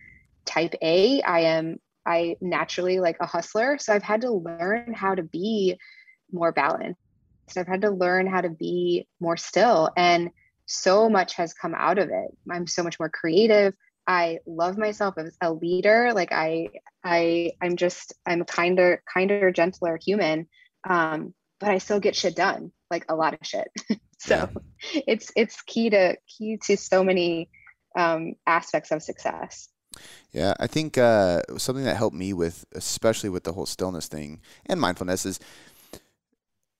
type 0.47 0.74
A. 0.82 1.20
I 1.22 1.40
am 1.40 1.78
I 2.07 2.36
naturally 2.40 3.00
like 3.00 3.16
a 3.20 3.26
hustler, 3.26 3.78
so 3.78 3.92
I've 3.92 4.02
had 4.02 4.22
to 4.22 4.30
learn 4.30 4.92
how 4.94 5.14
to 5.14 5.22
be 5.22 5.78
more 6.32 6.52
balanced. 6.52 7.00
So 7.48 7.61
I've 7.61 7.68
had 7.68 7.82
to 7.82 7.90
learn 7.90 8.26
how 8.26 8.40
to 8.40 8.50
be 8.50 9.07
more 9.20 9.36
still 9.36 9.90
and 9.96 10.30
so 10.66 11.09
much 11.11 11.34
has 11.34 11.52
come 11.52 11.74
out 11.74 11.98
of 11.98 12.09
it. 12.09 12.36
I'm 12.50 12.66
so 12.66 12.82
much 12.82 12.98
more 12.98 13.11
creative. 13.11 13.74
I 14.07 14.38
love 14.46 14.78
myself 14.78 15.14
as 15.18 15.36
a 15.40 15.52
leader. 15.52 16.12
Like 16.14 16.32
I, 16.32 16.68
I, 17.02 17.52
I'm 17.62 17.76
just, 17.76 18.14
I'm 18.26 18.42
a 18.42 18.46
kinder, 18.46 19.02
kinder, 19.12 19.50
gentler 19.50 19.98
human. 20.02 20.46
Um, 20.88 21.34
but 21.61 21.70
I 21.70 21.78
still 21.78 22.00
get 22.00 22.16
shit 22.16 22.36
done, 22.36 22.72
like 22.90 23.07
a 23.09 23.14
lot 23.14 23.34
of 23.34 23.40
shit. 23.42 23.68
so 24.18 24.48
yeah. 24.92 25.00
it's, 25.07 25.32
it's 25.36 25.62
key 25.62 25.90
to 25.90 26.16
key 26.26 26.59
to 26.64 26.76
so 26.76 27.05
many 27.05 27.48
um, 27.96 28.34
aspects 28.46 28.90
of 28.90 29.02
success. 29.02 29.68
Yeah, 30.32 30.55
I 30.59 30.66
think 30.66 30.99
uh, 30.99 31.42
something 31.59 31.84
that 31.84 31.97
helped 31.97 32.16
me 32.16 32.32
with, 32.32 32.64
especially 32.72 33.30
with 33.30 33.45
the 33.45 33.53
whole 33.53 33.66
stillness 33.66 34.09
thing 34.09 34.40
and 34.66 34.80
mindfulness, 34.80 35.26
is 35.26 35.40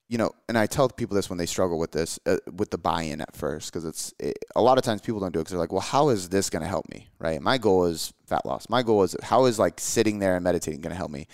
you 0.09 0.19
know, 0.19 0.33
and 0.49 0.59
I 0.59 0.67
tell 0.67 0.89
people 0.89 1.17
this 1.17 1.31
when 1.31 1.39
they 1.39 1.47
struggle 1.47 1.79
with 1.79 1.93
this, 1.93 2.21
uh, 2.27 2.37
with 2.57 2.71
the 2.71 2.79
buy-in 2.79 3.21
at 3.21 3.35
first, 3.35 3.73
because 3.73 3.85
it's 3.85 4.13
it, 4.19 4.39
a 4.55 4.61
lot 4.61 4.77
of 4.77 4.85
times 4.85 5.01
people 5.01 5.19
don't 5.19 5.33
do 5.33 5.39
it 5.39 5.43
because 5.43 5.53
they're 5.53 5.61
like, 5.61 5.73
well, 5.73 5.81
how 5.81 6.11
is 6.11 6.29
this 6.29 6.51
going 6.51 6.63
to 6.63 6.69
help 6.69 6.89
me, 6.91 7.09
right? 7.19 7.41
My 7.41 7.57
goal 7.59 7.87
is 7.87 8.13
fat 8.27 8.45
loss. 8.45 8.69
My 8.69 8.83
goal 8.83 9.03
is 9.03 9.17
how 9.23 9.47
is 9.47 9.59
like 9.59 9.81
sitting 9.81 10.19
there 10.19 10.37
and 10.37 10.45
meditating 10.45 10.83
going 10.83 10.91
to 10.93 10.97
help 10.97 11.11
me? 11.11 11.27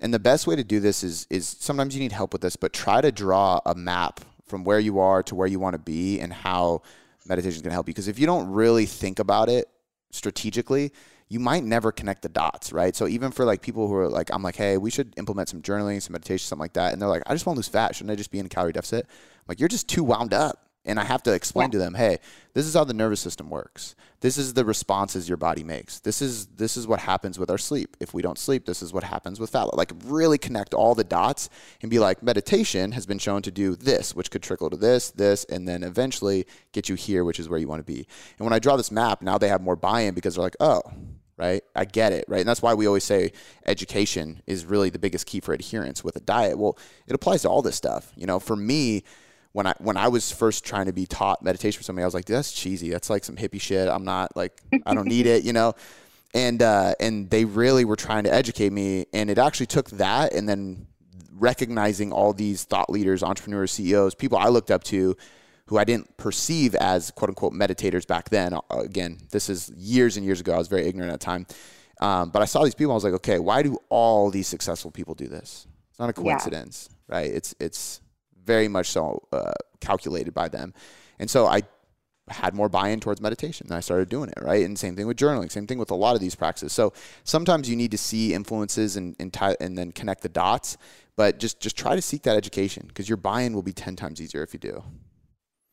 And 0.00 0.12
the 0.12 0.18
best 0.18 0.46
way 0.46 0.56
to 0.56 0.64
do 0.64 0.80
this 0.80 1.04
is 1.04 1.26
is 1.28 1.46
sometimes 1.46 1.94
you 1.94 2.00
need 2.00 2.12
help 2.12 2.32
with 2.32 2.42
this, 2.42 2.56
but 2.56 2.72
try 2.72 3.00
to 3.00 3.12
draw 3.12 3.60
a 3.66 3.74
map 3.74 4.20
from 4.46 4.64
where 4.64 4.80
you 4.80 4.98
are 4.98 5.22
to 5.24 5.34
where 5.34 5.46
you 5.46 5.60
want 5.60 5.74
to 5.74 5.78
be 5.78 6.20
and 6.20 6.32
how 6.32 6.82
meditation 7.26 7.56
is 7.56 7.62
going 7.62 7.70
to 7.70 7.74
help 7.74 7.88
you. 7.88 7.94
Because 7.94 8.08
if 8.08 8.18
you 8.18 8.26
don't 8.26 8.50
really 8.50 8.86
think 8.86 9.18
about 9.18 9.48
it 9.48 9.68
strategically, 10.10 10.92
you 11.34 11.40
might 11.40 11.64
never 11.64 11.90
connect 11.90 12.22
the 12.22 12.28
dots, 12.28 12.72
right? 12.72 12.94
So 12.94 13.08
even 13.08 13.32
for 13.32 13.44
like 13.44 13.60
people 13.60 13.88
who 13.88 13.94
are 13.96 14.08
like, 14.08 14.30
I'm 14.32 14.44
like, 14.44 14.54
hey, 14.54 14.76
we 14.76 14.88
should 14.88 15.12
implement 15.16 15.48
some 15.48 15.62
journaling, 15.62 16.00
some 16.00 16.12
meditation, 16.12 16.46
something 16.46 16.60
like 16.60 16.74
that. 16.74 16.92
And 16.92 17.02
they're 17.02 17.08
like, 17.08 17.24
I 17.26 17.34
just 17.34 17.44
want 17.44 17.56
to 17.56 17.58
lose 17.58 17.66
fat. 17.66 17.96
Shouldn't 17.96 18.12
I 18.12 18.14
just 18.14 18.30
be 18.30 18.38
in 18.38 18.46
a 18.46 18.48
calorie 18.48 18.72
deficit? 18.72 19.04
I'm 19.08 19.44
like, 19.48 19.58
you're 19.58 19.68
just 19.68 19.88
too 19.88 20.04
wound 20.04 20.32
up. 20.32 20.60
And 20.86 21.00
I 21.00 21.04
have 21.04 21.22
to 21.24 21.32
explain 21.32 21.68
yeah. 21.68 21.72
to 21.72 21.78
them, 21.78 21.94
hey, 21.94 22.18
this 22.52 22.66
is 22.66 22.74
how 22.74 22.84
the 22.84 22.94
nervous 22.94 23.18
system 23.18 23.50
works. 23.50 23.96
This 24.20 24.36
is 24.36 24.52
the 24.54 24.64
responses 24.64 25.28
your 25.28 25.38
body 25.38 25.64
makes. 25.64 25.98
This 26.00 26.20
is 26.20 26.46
this 26.46 26.76
is 26.76 26.86
what 26.86 27.00
happens 27.00 27.38
with 27.38 27.50
our 27.50 27.58
sleep. 27.58 27.96
If 28.00 28.12
we 28.12 28.20
don't 28.20 28.38
sleep, 28.38 28.66
this 28.66 28.82
is 28.82 28.92
what 28.92 29.02
happens 29.02 29.40
with 29.40 29.50
fat. 29.50 29.74
Like 29.74 29.92
really 30.04 30.36
connect 30.36 30.74
all 30.74 30.94
the 30.94 31.02
dots 31.02 31.48
and 31.80 31.90
be 31.90 31.98
like, 31.98 32.22
meditation 32.22 32.92
has 32.92 33.06
been 33.06 33.18
shown 33.18 33.40
to 33.42 33.50
do 33.50 33.74
this, 33.74 34.14
which 34.14 34.30
could 34.30 34.42
trickle 34.42 34.68
to 34.70 34.76
this, 34.76 35.10
this, 35.10 35.44
and 35.44 35.66
then 35.66 35.82
eventually 35.82 36.46
get 36.72 36.88
you 36.90 36.94
here, 36.94 37.24
which 37.24 37.40
is 37.40 37.48
where 37.48 37.58
you 37.58 37.66
want 37.66 37.80
to 37.80 37.92
be. 37.92 38.06
And 38.38 38.44
when 38.44 38.52
I 38.52 38.58
draw 38.58 38.76
this 38.76 38.90
map, 38.92 39.22
now 39.22 39.38
they 39.38 39.48
have 39.48 39.62
more 39.62 39.76
buy-in 39.76 40.14
because 40.14 40.34
they're 40.34 40.44
like, 40.44 40.56
oh, 40.60 40.82
right? 41.36 41.62
I 41.74 41.84
get 41.84 42.12
it, 42.12 42.24
right? 42.28 42.40
And 42.40 42.48
that's 42.48 42.62
why 42.62 42.74
we 42.74 42.86
always 42.86 43.04
say 43.04 43.32
education 43.66 44.42
is 44.46 44.64
really 44.64 44.90
the 44.90 44.98
biggest 44.98 45.26
key 45.26 45.40
for 45.40 45.52
adherence 45.52 46.04
with 46.04 46.16
a 46.16 46.20
diet. 46.20 46.58
Well, 46.58 46.78
it 47.06 47.14
applies 47.14 47.42
to 47.42 47.48
all 47.48 47.62
this 47.62 47.76
stuff. 47.76 48.12
You 48.16 48.26
know, 48.26 48.38
for 48.38 48.56
me, 48.56 49.04
when 49.52 49.66
I 49.66 49.74
when 49.78 49.96
I 49.96 50.08
was 50.08 50.32
first 50.32 50.64
trying 50.64 50.86
to 50.86 50.92
be 50.92 51.06
taught 51.06 51.42
meditation 51.42 51.78
for 51.78 51.84
somebody, 51.84 52.02
I 52.02 52.06
was 52.06 52.14
like, 52.14 52.26
that's 52.26 52.52
cheesy. 52.52 52.90
That's 52.90 53.10
like 53.10 53.24
some 53.24 53.36
hippie 53.36 53.60
shit. 53.60 53.88
I'm 53.88 54.04
not 54.04 54.36
like 54.36 54.60
I 54.86 54.94
don't 54.94 55.08
need 55.08 55.26
it, 55.26 55.44
you 55.44 55.52
know. 55.52 55.74
And 56.34 56.60
uh, 56.62 56.94
and 56.98 57.30
they 57.30 57.44
really 57.44 57.84
were 57.84 57.96
trying 57.96 58.24
to 58.24 58.34
educate 58.34 58.72
me, 58.72 59.06
and 59.12 59.30
it 59.30 59.38
actually 59.38 59.66
took 59.66 59.90
that, 59.90 60.32
and 60.32 60.48
then 60.48 60.88
recognizing 61.30 62.12
all 62.12 62.32
these 62.32 62.64
thought 62.64 62.90
leaders, 62.90 63.22
entrepreneurs, 63.22 63.72
CEOs, 63.72 64.14
people 64.14 64.38
I 64.38 64.48
looked 64.48 64.70
up 64.70 64.82
to 64.84 65.16
who 65.66 65.78
I 65.78 65.84
didn't 65.84 66.16
perceive 66.16 66.74
as 66.74 67.10
quote 67.10 67.30
unquote 67.30 67.52
meditators 67.52 68.06
back 68.06 68.30
then. 68.30 68.54
Uh, 68.54 68.60
again, 68.70 69.18
this 69.30 69.48
is 69.48 69.70
years 69.70 70.16
and 70.16 70.24
years 70.24 70.40
ago. 70.40 70.52
I 70.52 70.58
was 70.58 70.68
very 70.68 70.86
ignorant 70.86 71.12
at 71.12 71.20
the 71.20 71.24
time. 71.24 71.46
Um, 72.00 72.30
but 72.30 72.42
I 72.42 72.44
saw 72.44 72.64
these 72.64 72.74
people. 72.74 72.92
I 72.92 72.94
was 72.94 73.04
like, 73.04 73.14
okay, 73.14 73.38
why 73.38 73.62
do 73.62 73.78
all 73.88 74.30
these 74.30 74.48
successful 74.48 74.90
people 74.90 75.14
do 75.14 75.28
this? 75.28 75.66
It's 75.90 75.98
not 75.98 76.10
a 76.10 76.12
coincidence, 76.12 76.88
yeah. 77.08 77.16
right? 77.16 77.30
It's 77.30 77.54
it's 77.60 78.00
very 78.44 78.68
much 78.68 78.90
so 78.90 79.26
uh, 79.32 79.52
calculated 79.80 80.34
by 80.34 80.48
them. 80.48 80.74
And 81.18 81.30
so 81.30 81.46
I 81.46 81.62
had 82.28 82.54
more 82.54 82.68
buy-in 82.68 83.00
towards 83.00 83.20
meditation 83.20 83.66
and 83.66 83.76
I 83.76 83.80
started 83.80 84.08
doing 84.08 84.30
it, 84.30 84.42
right? 84.42 84.64
And 84.64 84.78
same 84.78 84.96
thing 84.96 85.06
with 85.06 85.16
journaling, 85.16 85.52
same 85.52 85.66
thing 85.66 85.78
with 85.78 85.90
a 85.90 85.94
lot 85.94 86.14
of 86.14 86.20
these 86.20 86.34
practices. 86.34 86.72
So 86.72 86.92
sometimes 87.22 87.68
you 87.68 87.76
need 87.76 87.90
to 87.90 87.98
see 87.98 88.34
influences 88.34 88.96
and 88.96 89.14
and, 89.18 89.32
tie, 89.32 89.56
and 89.60 89.76
then 89.78 89.92
connect 89.92 90.22
the 90.22 90.28
dots, 90.28 90.76
but 91.16 91.38
just 91.38 91.60
just 91.60 91.76
try 91.76 91.94
to 91.94 92.02
seek 92.02 92.22
that 92.22 92.36
education 92.36 92.86
because 92.88 93.08
your 93.08 93.18
buy-in 93.18 93.54
will 93.54 93.62
be 93.62 93.72
10 93.72 93.96
times 93.96 94.20
easier 94.20 94.42
if 94.42 94.52
you 94.52 94.58
do. 94.58 94.82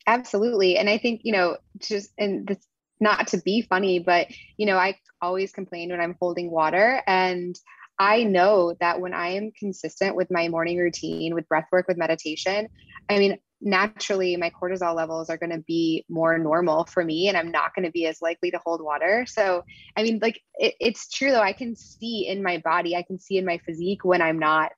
Absolutely. 0.08 0.78
And 0.78 0.89
I 0.89 0.97
think, 0.97 1.22
you 1.24 1.32
know, 1.32 1.58
just 1.80 2.12
and 2.18 2.47
this 2.47 2.66
not 2.99 3.28
to 3.28 3.38
be 3.39 3.62
funny, 3.64 3.99
but 3.99 4.28
you 4.58 4.66
know, 4.66 4.78
I 4.78 4.97
always 5.22 5.52
complain 5.52 5.89
when 5.89 5.99
I'm 6.02 6.16
holding 6.20 6.52
water 6.52 7.02
and 7.08 7.56
I 7.99 8.24
know 8.24 8.76
that 8.80 8.99
when 8.99 9.14
I 9.14 9.30
am 9.30 9.52
consistent 9.52 10.16
with 10.16 10.32
my 10.32 10.47
morning 10.47 10.78
routine, 10.78 11.36
with 11.36 11.47
breath 11.47 11.68
work, 11.72 11.88
with 11.88 11.97
meditation, 11.97 12.68
I 13.10 13.20
mean, 13.20 13.38
naturally 13.62 14.36
my 14.38 14.49
cortisol 14.49 14.95
levels 14.95 15.30
are 15.30 15.38
going 15.38 15.52
to 15.52 15.60
be 15.60 16.04
more 16.10 16.38
normal 16.39 16.84
for 16.86 17.04
me 17.04 17.28
and 17.28 17.38
i'm 17.38 17.52
not 17.52 17.76
going 17.76 17.86
to 17.86 17.91
be 17.91 18.08
as 18.08 18.20
likely 18.22 18.49
to 18.49 18.60
hold 18.66 18.82
water 18.84 19.24
so 19.28 19.64
i 19.95 20.02
mean 20.02 20.18
like 20.22 20.41
it, 20.56 20.74
it's 20.80 21.08
true 21.10 21.30
though 21.30 21.41
i 21.41 21.54
can 21.54 21.76
see 21.76 22.26
in 22.28 22.41
my 22.41 22.58
body 22.58 22.95
i 22.95 23.04
can 23.04 23.20
see 23.20 23.38
in 23.38 23.45
my 23.45 23.60
physique 23.60 24.04
when 24.04 24.22
i'm 24.22 24.39
not 24.39 24.72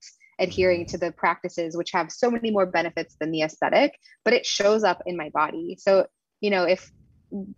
adhering 0.43 0.85
to 0.85 0.97
the 0.97 1.11
practices 1.11 1.75
which 1.75 1.91
have 1.91 2.11
so 2.11 2.29
many 2.29 2.51
more 2.51 2.65
benefits 2.65 3.15
than 3.19 3.31
the 3.31 3.41
aesthetic 3.41 3.97
but 4.23 4.33
it 4.33 4.45
shows 4.45 4.83
up 4.83 5.01
in 5.05 5.17
my 5.17 5.29
body 5.29 5.77
so 5.79 6.05
you 6.41 6.49
know 6.49 6.63
if 6.63 6.91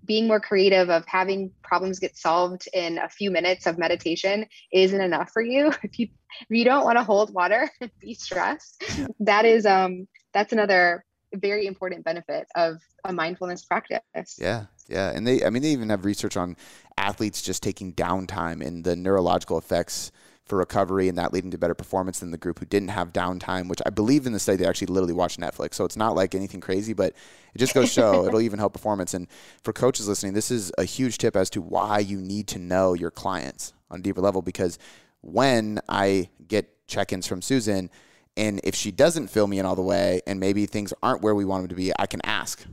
being 0.05 0.25
more 0.25 0.39
creative 0.39 0.89
of 0.89 1.03
having 1.05 1.51
problems 1.61 1.99
get 1.99 2.15
solved 2.17 2.69
in 2.73 2.97
a 2.97 3.09
few 3.09 3.29
minutes 3.29 3.65
of 3.65 3.77
meditation 3.77 4.45
isn't 4.71 5.01
enough 5.01 5.29
for 5.31 5.41
you 5.41 5.67
if 5.83 5.99
you 5.99 6.07
if 6.41 6.57
you 6.57 6.63
don't 6.63 6.85
want 6.85 6.97
to 6.97 7.03
hold 7.03 7.33
water 7.33 7.69
and 7.81 7.91
be 7.99 8.13
stressed 8.13 8.83
that 9.19 9.45
is 9.45 9.65
um 9.65 10.07
that's 10.33 10.53
another 10.53 11.03
very 11.33 11.65
important 11.67 12.03
benefit 12.03 12.47
of 12.55 12.77
a 13.03 13.13
mindfulness 13.13 13.63
practice. 13.65 14.01
Yeah, 14.37 14.65
yeah, 14.87 15.11
and 15.11 15.25
they, 15.25 15.43
I 15.43 15.49
mean, 15.49 15.63
they 15.63 15.69
even 15.69 15.89
have 15.89 16.05
research 16.05 16.37
on 16.37 16.55
athletes 16.97 17.41
just 17.41 17.61
taking 17.61 17.93
downtime 17.93 18.65
and 18.65 18.83
the 18.83 18.95
neurological 18.95 19.57
effects 19.57 20.11
for 20.45 20.57
recovery 20.57 21.09
and 21.09 21.17
that 21.17 21.33
leading 21.33 21.51
to 21.51 21.57
better 21.57 21.73
performance 21.73 22.19
than 22.19 22.31
the 22.31 22.37
group 22.37 22.59
who 22.59 22.65
didn't 22.65 22.89
have 22.89 23.11
downtime, 23.11 23.67
which 23.67 23.81
I 23.85 23.89
believe 23.89 24.27
in 24.27 24.33
the 24.33 24.39
study 24.39 24.57
they 24.57 24.67
actually 24.67 24.87
literally 24.87 25.13
watched 25.13 25.39
Netflix. 25.39 25.73
So 25.73 25.85
it's 25.85 25.97
not 25.97 26.15
like 26.15 26.35
anything 26.35 26.61
crazy, 26.61 26.93
but 26.93 27.13
it 27.53 27.57
just 27.57 27.73
goes 27.73 27.91
show 27.91 28.25
it'll 28.25 28.41
even 28.41 28.59
help 28.59 28.73
performance. 28.73 29.13
And 29.13 29.27
for 29.63 29.73
coaches 29.73 30.07
listening, 30.07 30.33
this 30.33 30.51
is 30.51 30.71
a 30.77 30.83
huge 30.83 31.17
tip 31.17 31.35
as 31.35 31.49
to 31.51 31.61
why 31.61 31.99
you 31.99 32.19
need 32.21 32.47
to 32.49 32.59
know 32.59 32.93
your 32.93 33.11
clients 33.11 33.73
on 33.89 33.99
a 33.99 34.03
deeper 34.03 34.21
level 34.21 34.41
because 34.41 34.77
when 35.21 35.79
I 35.89 36.29
get 36.47 36.87
check-ins 36.87 37.25
from 37.25 37.41
Susan, 37.41 37.89
and 38.37 38.59
if 38.63 38.75
she 38.75 38.91
doesn't 38.91 39.29
fill 39.29 39.47
me 39.47 39.59
in 39.59 39.65
all 39.65 39.75
the 39.75 39.81
way 39.81 40.21
and 40.27 40.39
maybe 40.39 40.65
things 40.65 40.93
aren't 41.01 41.21
where 41.21 41.33
we 41.33 41.45
want 41.45 41.63
them 41.63 41.69
to 41.69 41.75
be, 41.75 41.91
I 41.97 42.05
can 42.05 42.21
ask, 42.23 42.63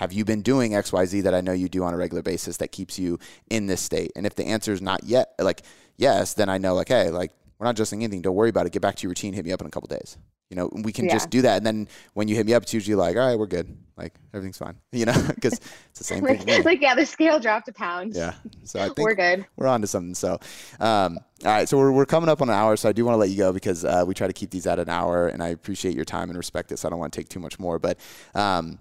have 0.00 0.14
you 0.14 0.24
been 0.24 0.40
doing 0.40 0.72
XYZ 0.72 1.24
that 1.24 1.34
I 1.34 1.42
know 1.42 1.52
you 1.52 1.68
do 1.68 1.84
on 1.84 1.92
a 1.92 1.96
regular 1.98 2.22
basis 2.22 2.56
that 2.56 2.72
keeps 2.72 2.98
you 2.98 3.18
in 3.50 3.66
this 3.66 3.82
state? 3.82 4.12
And 4.16 4.24
if 4.24 4.34
the 4.34 4.46
answer 4.46 4.72
is 4.72 4.80
not 4.80 5.04
yet, 5.04 5.34
like 5.38 5.60
yes, 5.98 6.32
then 6.32 6.48
I 6.48 6.56
know 6.56 6.74
like, 6.74 6.88
hey, 6.88 7.10
like 7.10 7.32
we're 7.58 7.66
not 7.66 7.72
adjusting 7.72 8.02
anything. 8.02 8.22
Don't 8.22 8.34
worry 8.34 8.48
about 8.48 8.64
it. 8.64 8.72
Get 8.72 8.80
back 8.80 8.96
to 8.96 9.02
your 9.02 9.10
routine. 9.10 9.34
Hit 9.34 9.44
me 9.44 9.52
up 9.52 9.60
in 9.60 9.66
a 9.66 9.70
couple 9.70 9.88
days. 9.88 10.16
You 10.48 10.56
know, 10.56 10.70
we 10.72 10.90
can 10.90 11.04
yeah. 11.04 11.12
just 11.12 11.28
do 11.28 11.42
that. 11.42 11.58
And 11.58 11.66
then 11.66 11.86
when 12.14 12.28
you 12.28 12.34
hit 12.34 12.46
me 12.46 12.54
up, 12.54 12.62
it's 12.62 12.72
usually 12.72 12.94
like, 12.94 13.14
all 13.16 13.26
right, 13.26 13.38
we're 13.38 13.46
good. 13.46 13.76
Like 13.98 14.14
everything's 14.32 14.56
fine. 14.56 14.76
You 14.92 15.04
know, 15.04 15.22
because 15.34 15.60
it's 15.90 15.98
the 15.98 16.04
same 16.04 16.24
like, 16.24 16.44
thing. 16.44 16.64
like, 16.64 16.80
yeah, 16.80 16.94
the 16.94 17.04
scale 17.04 17.38
dropped 17.38 17.68
a 17.68 17.72
pound. 17.74 18.14
Yeah. 18.14 18.32
So 18.64 18.80
I 18.80 18.84
think 18.94 19.00
we're 19.00 19.14
good. 19.14 19.44
We're 19.56 19.66
on 19.66 19.82
to 19.82 19.86
something. 19.86 20.14
So, 20.14 20.40
um, 20.80 21.18
all 21.44 21.52
right. 21.52 21.68
So 21.68 21.76
we're, 21.76 21.92
we're 21.92 22.06
coming 22.06 22.30
up 22.30 22.40
on 22.40 22.48
an 22.48 22.54
hour. 22.54 22.74
So 22.76 22.88
I 22.88 22.92
do 22.92 23.04
want 23.04 23.16
to 23.16 23.18
let 23.18 23.28
you 23.28 23.36
go 23.36 23.52
because 23.52 23.84
uh, 23.84 24.04
we 24.06 24.14
try 24.14 24.28
to 24.28 24.32
keep 24.32 24.50
these 24.50 24.66
at 24.66 24.78
an 24.78 24.88
hour 24.88 25.28
and 25.28 25.42
I 25.42 25.48
appreciate 25.48 25.94
your 25.94 26.06
time 26.06 26.30
and 26.30 26.38
respect 26.38 26.70
this. 26.70 26.86
I 26.86 26.88
don't 26.88 26.98
want 26.98 27.12
to 27.12 27.20
take 27.20 27.28
too 27.28 27.40
much 27.40 27.58
more, 27.58 27.78
but, 27.78 28.00
um, 28.34 28.78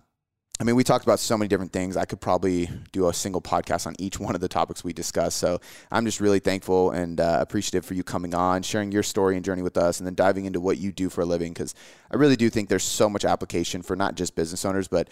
I 0.61 0.65
mean, 0.65 0.75
we 0.75 0.83
talked 0.83 1.05
about 1.05 1.19
so 1.19 1.37
many 1.37 1.47
different 1.47 1.71
things. 1.71 1.95
I 1.95 2.03
could 2.03 2.19
probably 2.19 2.69
do 2.91 3.07
a 3.07 3.13
single 3.13 3.41
podcast 3.41 3.87
on 3.87 3.95
each 3.97 4.19
one 4.19 4.35
of 4.35 4.41
the 4.41 4.49
topics 4.49 4.83
we 4.83 4.91
discussed. 4.91 5.37
So 5.37 5.61
I'm 5.89 6.03
just 6.03 6.19
really 6.19 6.39
thankful 6.39 6.91
and 6.91 7.21
uh, 7.21 7.37
appreciative 7.39 7.85
for 7.85 7.93
you 7.93 8.03
coming 8.03 8.35
on, 8.35 8.63
sharing 8.63 8.91
your 8.91 9.03
story 9.03 9.37
and 9.37 9.45
journey 9.45 9.61
with 9.61 9.77
us, 9.77 10.01
and 10.01 10.07
then 10.07 10.15
diving 10.15 10.43
into 10.43 10.59
what 10.59 10.77
you 10.77 10.91
do 10.91 11.07
for 11.07 11.21
a 11.21 11.25
living. 11.25 11.53
Because 11.53 11.75
I 12.11 12.17
really 12.17 12.35
do 12.35 12.49
think 12.49 12.67
there's 12.67 12.83
so 12.83 13.09
much 13.09 13.23
application 13.23 13.81
for 13.81 13.95
not 13.95 14.15
just 14.15 14.35
business 14.35 14.65
owners, 14.65 14.89
but 14.89 15.07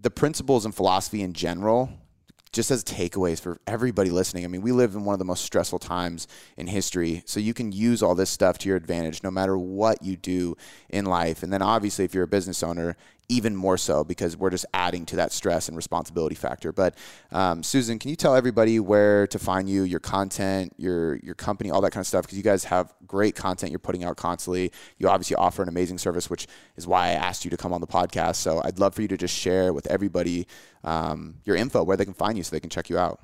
the 0.00 0.10
principles 0.10 0.64
and 0.64 0.74
philosophy 0.74 1.20
in 1.20 1.34
general 1.34 1.90
just 2.52 2.70
as 2.70 2.82
takeaways 2.82 3.38
for 3.38 3.60
everybody 3.66 4.08
listening. 4.08 4.42
I 4.44 4.48
mean, 4.48 4.62
we 4.62 4.72
live 4.72 4.94
in 4.94 5.04
one 5.04 5.12
of 5.12 5.18
the 5.18 5.26
most 5.26 5.44
stressful 5.44 5.78
times 5.78 6.26
in 6.56 6.68
history. 6.68 7.22
So 7.26 7.38
you 7.38 7.52
can 7.52 7.70
use 7.70 8.02
all 8.02 8.14
this 8.14 8.30
stuff 8.30 8.56
to 8.58 8.68
your 8.68 8.78
advantage 8.78 9.22
no 9.22 9.30
matter 9.30 9.58
what 9.58 10.02
you 10.02 10.16
do 10.16 10.56
in 10.88 11.04
life. 11.04 11.42
And 11.42 11.52
then 11.52 11.60
obviously, 11.60 12.06
if 12.06 12.14
you're 12.14 12.24
a 12.24 12.28
business 12.28 12.62
owner, 12.62 12.96
even 13.28 13.56
more 13.56 13.76
so 13.76 14.04
because 14.04 14.36
we're 14.36 14.50
just 14.50 14.66
adding 14.72 15.04
to 15.06 15.16
that 15.16 15.32
stress 15.32 15.68
and 15.68 15.76
responsibility 15.76 16.34
factor. 16.34 16.72
But 16.72 16.96
um, 17.32 17.62
Susan, 17.62 17.98
can 17.98 18.10
you 18.10 18.16
tell 18.16 18.34
everybody 18.34 18.78
where 18.80 19.26
to 19.28 19.38
find 19.38 19.68
you, 19.68 19.82
your 19.82 20.00
content, 20.00 20.72
your 20.76 21.16
your 21.16 21.34
company, 21.34 21.70
all 21.70 21.80
that 21.80 21.90
kind 21.90 22.02
of 22.02 22.06
stuff? 22.06 22.22
Because 22.24 22.38
you 22.38 22.44
guys 22.44 22.64
have 22.64 22.94
great 23.06 23.34
content 23.34 23.72
you're 23.72 23.78
putting 23.78 24.04
out 24.04 24.16
constantly. 24.16 24.72
You 24.98 25.08
obviously 25.08 25.36
offer 25.36 25.62
an 25.62 25.68
amazing 25.68 25.98
service, 25.98 26.30
which 26.30 26.46
is 26.76 26.86
why 26.86 27.08
I 27.08 27.12
asked 27.12 27.44
you 27.44 27.50
to 27.50 27.56
come 27.56 27.72
on 27.72 27.80
the 27.80 27.86
podcast. 27.86 28.36
So 28.36 28.60
I'd 28.64 28.78
love 28.78 28.94
for 28.94 29.02
you 29.02 29.08
to 29.08 29.16
just 29.16 29.34
share 29.34 29.72
with 29.72 29.86
everybody 29.86 30.46
um, 30.84 31.36
your 31.44 31.56
info, 31.56 31.82
where 31.82 31.96
they 31.96 32.04
can 32.04 32.14
find 32.14 32.36
you, 32.36 32.44
so 32.44 32.54
they 32.54 32.60
can 32.60 32.70
check 32.70 32.88
you 32.90 32.98
out. 32.98 33.20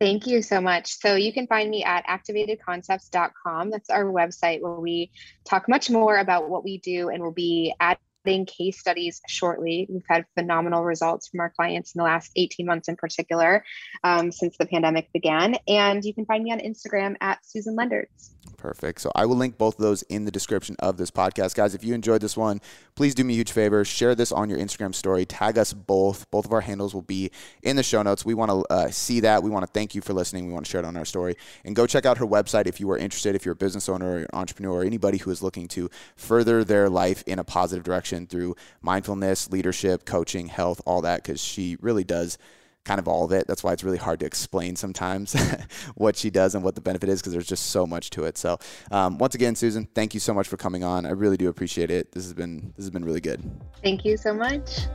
Thank 0.00 0.26
you 0.26 0.42
so 0.42 0.60
much. 0.60 0.98
So 0.98 1.14
you 1.14 1.32
can 1.32 1.46
find 1.46 1.70
me 1.70 1.84
at 1.84 2.04
activatedconcepts.com. 2.06 3.70
That's 3.70 3.90
our 3.90 4.04
website 4.04 4.60
where 4.60 4.74
we 4.74 5.10
talk 5.44 5.68
much 5.68 5.88
more 5.88 6.18
about 6.18 6.50
what 6.50 6.64
we 6.64 6.78
do 6.78 7.10
and 7.10 7.22
we'll 7.22 7.32
be 7.32 7.72
adding 7.80 8.03
case 8.46 8.78
studies 8.78 9.20
shortly. 9.28 9.86
We've 9.90 10.04
had 10.08 10.24
phenomenal 10.34 10.84
results 10.84 11.28
from 11.28 11.40
our 11.40 11.50
clients 11.50 11.94
in 11.94 11.98
the 11.98 12.04
last 12.04 12.32
18 12.36 12.66
months 12.66 12.88
in 12.88 12.96
particular 12.96 13.64
um, 14.02 14.32
since 14.32 14.56
the 14.58 14.66
pandemic 14.66 15.12
began. 15.12 15.56
And 15.68 16.04
you 16.04 16.14
can 16.14 16.26
find 16.26 16.42
me 16.42 16.52
on 16.52 16.60
Instagram 16.60 17.16
at 17.20 17.38
Susan 17.44 17.76
Lenderts. 17.76 18.33
Perfect. 18.64 19.02
So 19.02 19.12
I 19.14 19.26
will 19.26 19.36
link 19.36 19.58
both 19.58 19.74
of 19.74 19.82
those 19.82 20.00
in 20.04 20.24
the 20.24 20.30
description 20.30 20.74
of 20.78 20.96
this 20.96 21.10
podcast. 21.10 21.54
Guys, 21.54 21.74
if 21.74 21.84
you 21.84 21.92
enjoyed 21.92 22.22
this 22.22 22.34
one, 22.34 22.62
please 22.94 23.14
do 23.14 23.22
me 23.22 23.34
a 23.34 23.36
huge 23.36 23.52
favor. 23.52 23.84
Share 23.84 24.14
this 24.14 24.32
on 24.32 24.48
your 24.48 24.58
Instagram 24.58 24.94
story. 24.94 25.26
Tag 25.26 25.58
us 25.58 25.74
both. 25.74 26.30
Both 26.30 26.46
of 26.46 26.52
our 26.54 26.62
handles 26.62 26.94
will 26.94 27.02
be 27.02 27.30
in 27.62 27.76
the 27.76 27.82
show 27.82 28.00
notes. 28.00 28.24
We 28.24 28.32
want 28.32 28.50
to 28.50 28.64
uh, 28.72 28.88
see 28.88 29.20
that. 29.20 29.42
We 29.42 29.50
want 29.50 29.66
to 29.66 29.70
thank 29.70 29.94
you 29.94 30.00
for 30.00 30.14
listening. 30.14 30.46
We 30.46 30.54
want 30.54 30.64
to 30.64 30.70
share 30.70 30.80
it 30.80 30.86
on 30.86 30.96
our 30.96 31.04
story. 31.04 31.36
And 31.66 31.76
go 31.76 31.86
check 31.86 32.06
out 32.06 32.16
her 32.16 32.26
website 32.26 32.66
if 32.66 32.80
you 32.80 32.90
are 32.90 32.96
interested, 32.96 33.34
if 33.34 33.44
you're 33.44 33.52
a 33.52 33.54
business 33.54 33.86
owner 33.86 34.12
or 34.12 34.18
an 34.20 34.28
entrepreneur 34.32 34.80
or 34.80 34.82
anybody 34.82 35.18
who 35.18 35.30
is 35.30 35.42
looking 35.42 35.68
to 35.68 35.90
further 36.16 36.64
their 36.64 36.88
life 36.88 37.22
in 37.26 37.38
a 37.38 37.44
positive 37.44 37.84
direction 37.84 38.26
through 38.26 38.56
mindfulness, 38.80 39.50
leadership, 39.52 40.06
coaching, 40.06 40.46
health, 40.46 40.80
all 40.86 41.02
that, 41.02 41.22
because 41.22 41.38
she 41.38 41.76
really 41.82 42.02
does 42.02 42.38
kind 42.84 43.00
of 43.00 43.08
all 43.08 43.24
of 43.24 43.32
it. 43.32 43.46
That's 43.46 43.64
why 43.64 43.72
it's 43.72 43.84
really 43.84 43.98
hard 43.98 44.20
to 44.20 44.26
explain 44.26 44.76
sometimes 44.76 45.34
what 45.94 46.16
she 46.16 46.30
does 46.30 46.54
and 46.54 46.62
what 46.62 46.74
the 46.74 46.80
benefit 46.80 47.08
is 47.08 47.20
because 47.20 47.32
there's 47.32 47.46
just 47.46 47.66
so 47.66 47.86
much 47.86 48.10
to 48.10 48.24
it. 48.24 48.38
So 48.38 48.58
um, 48.90 49.18
once 49.18 49.34
again, 49.34 49.56
Susan, 49.56 49.88
thank 49.94 50.14
you 50.14 50.20
so 50.20 50.34
much 50.34 50.48
for 50.48 50.56
coming 50.56 50.84
on. 50.84 51.06
I 51.06 51.10
really 51.10 51.36
do 51.36 51.48
appreciate 51.48 51.90
it. 51.90 52.12
This 52.12 52.24
has 52.24 52.34
been 52.34 52.72
this 52.76 52.84
has 52.84 52.90
been 52.90 53.04
really 53.04 53.20
good. 53.20 53.42
Thank 53.82 54.04
you 54.04 54.16
so 54.16 54.34
much. 54.34 54.86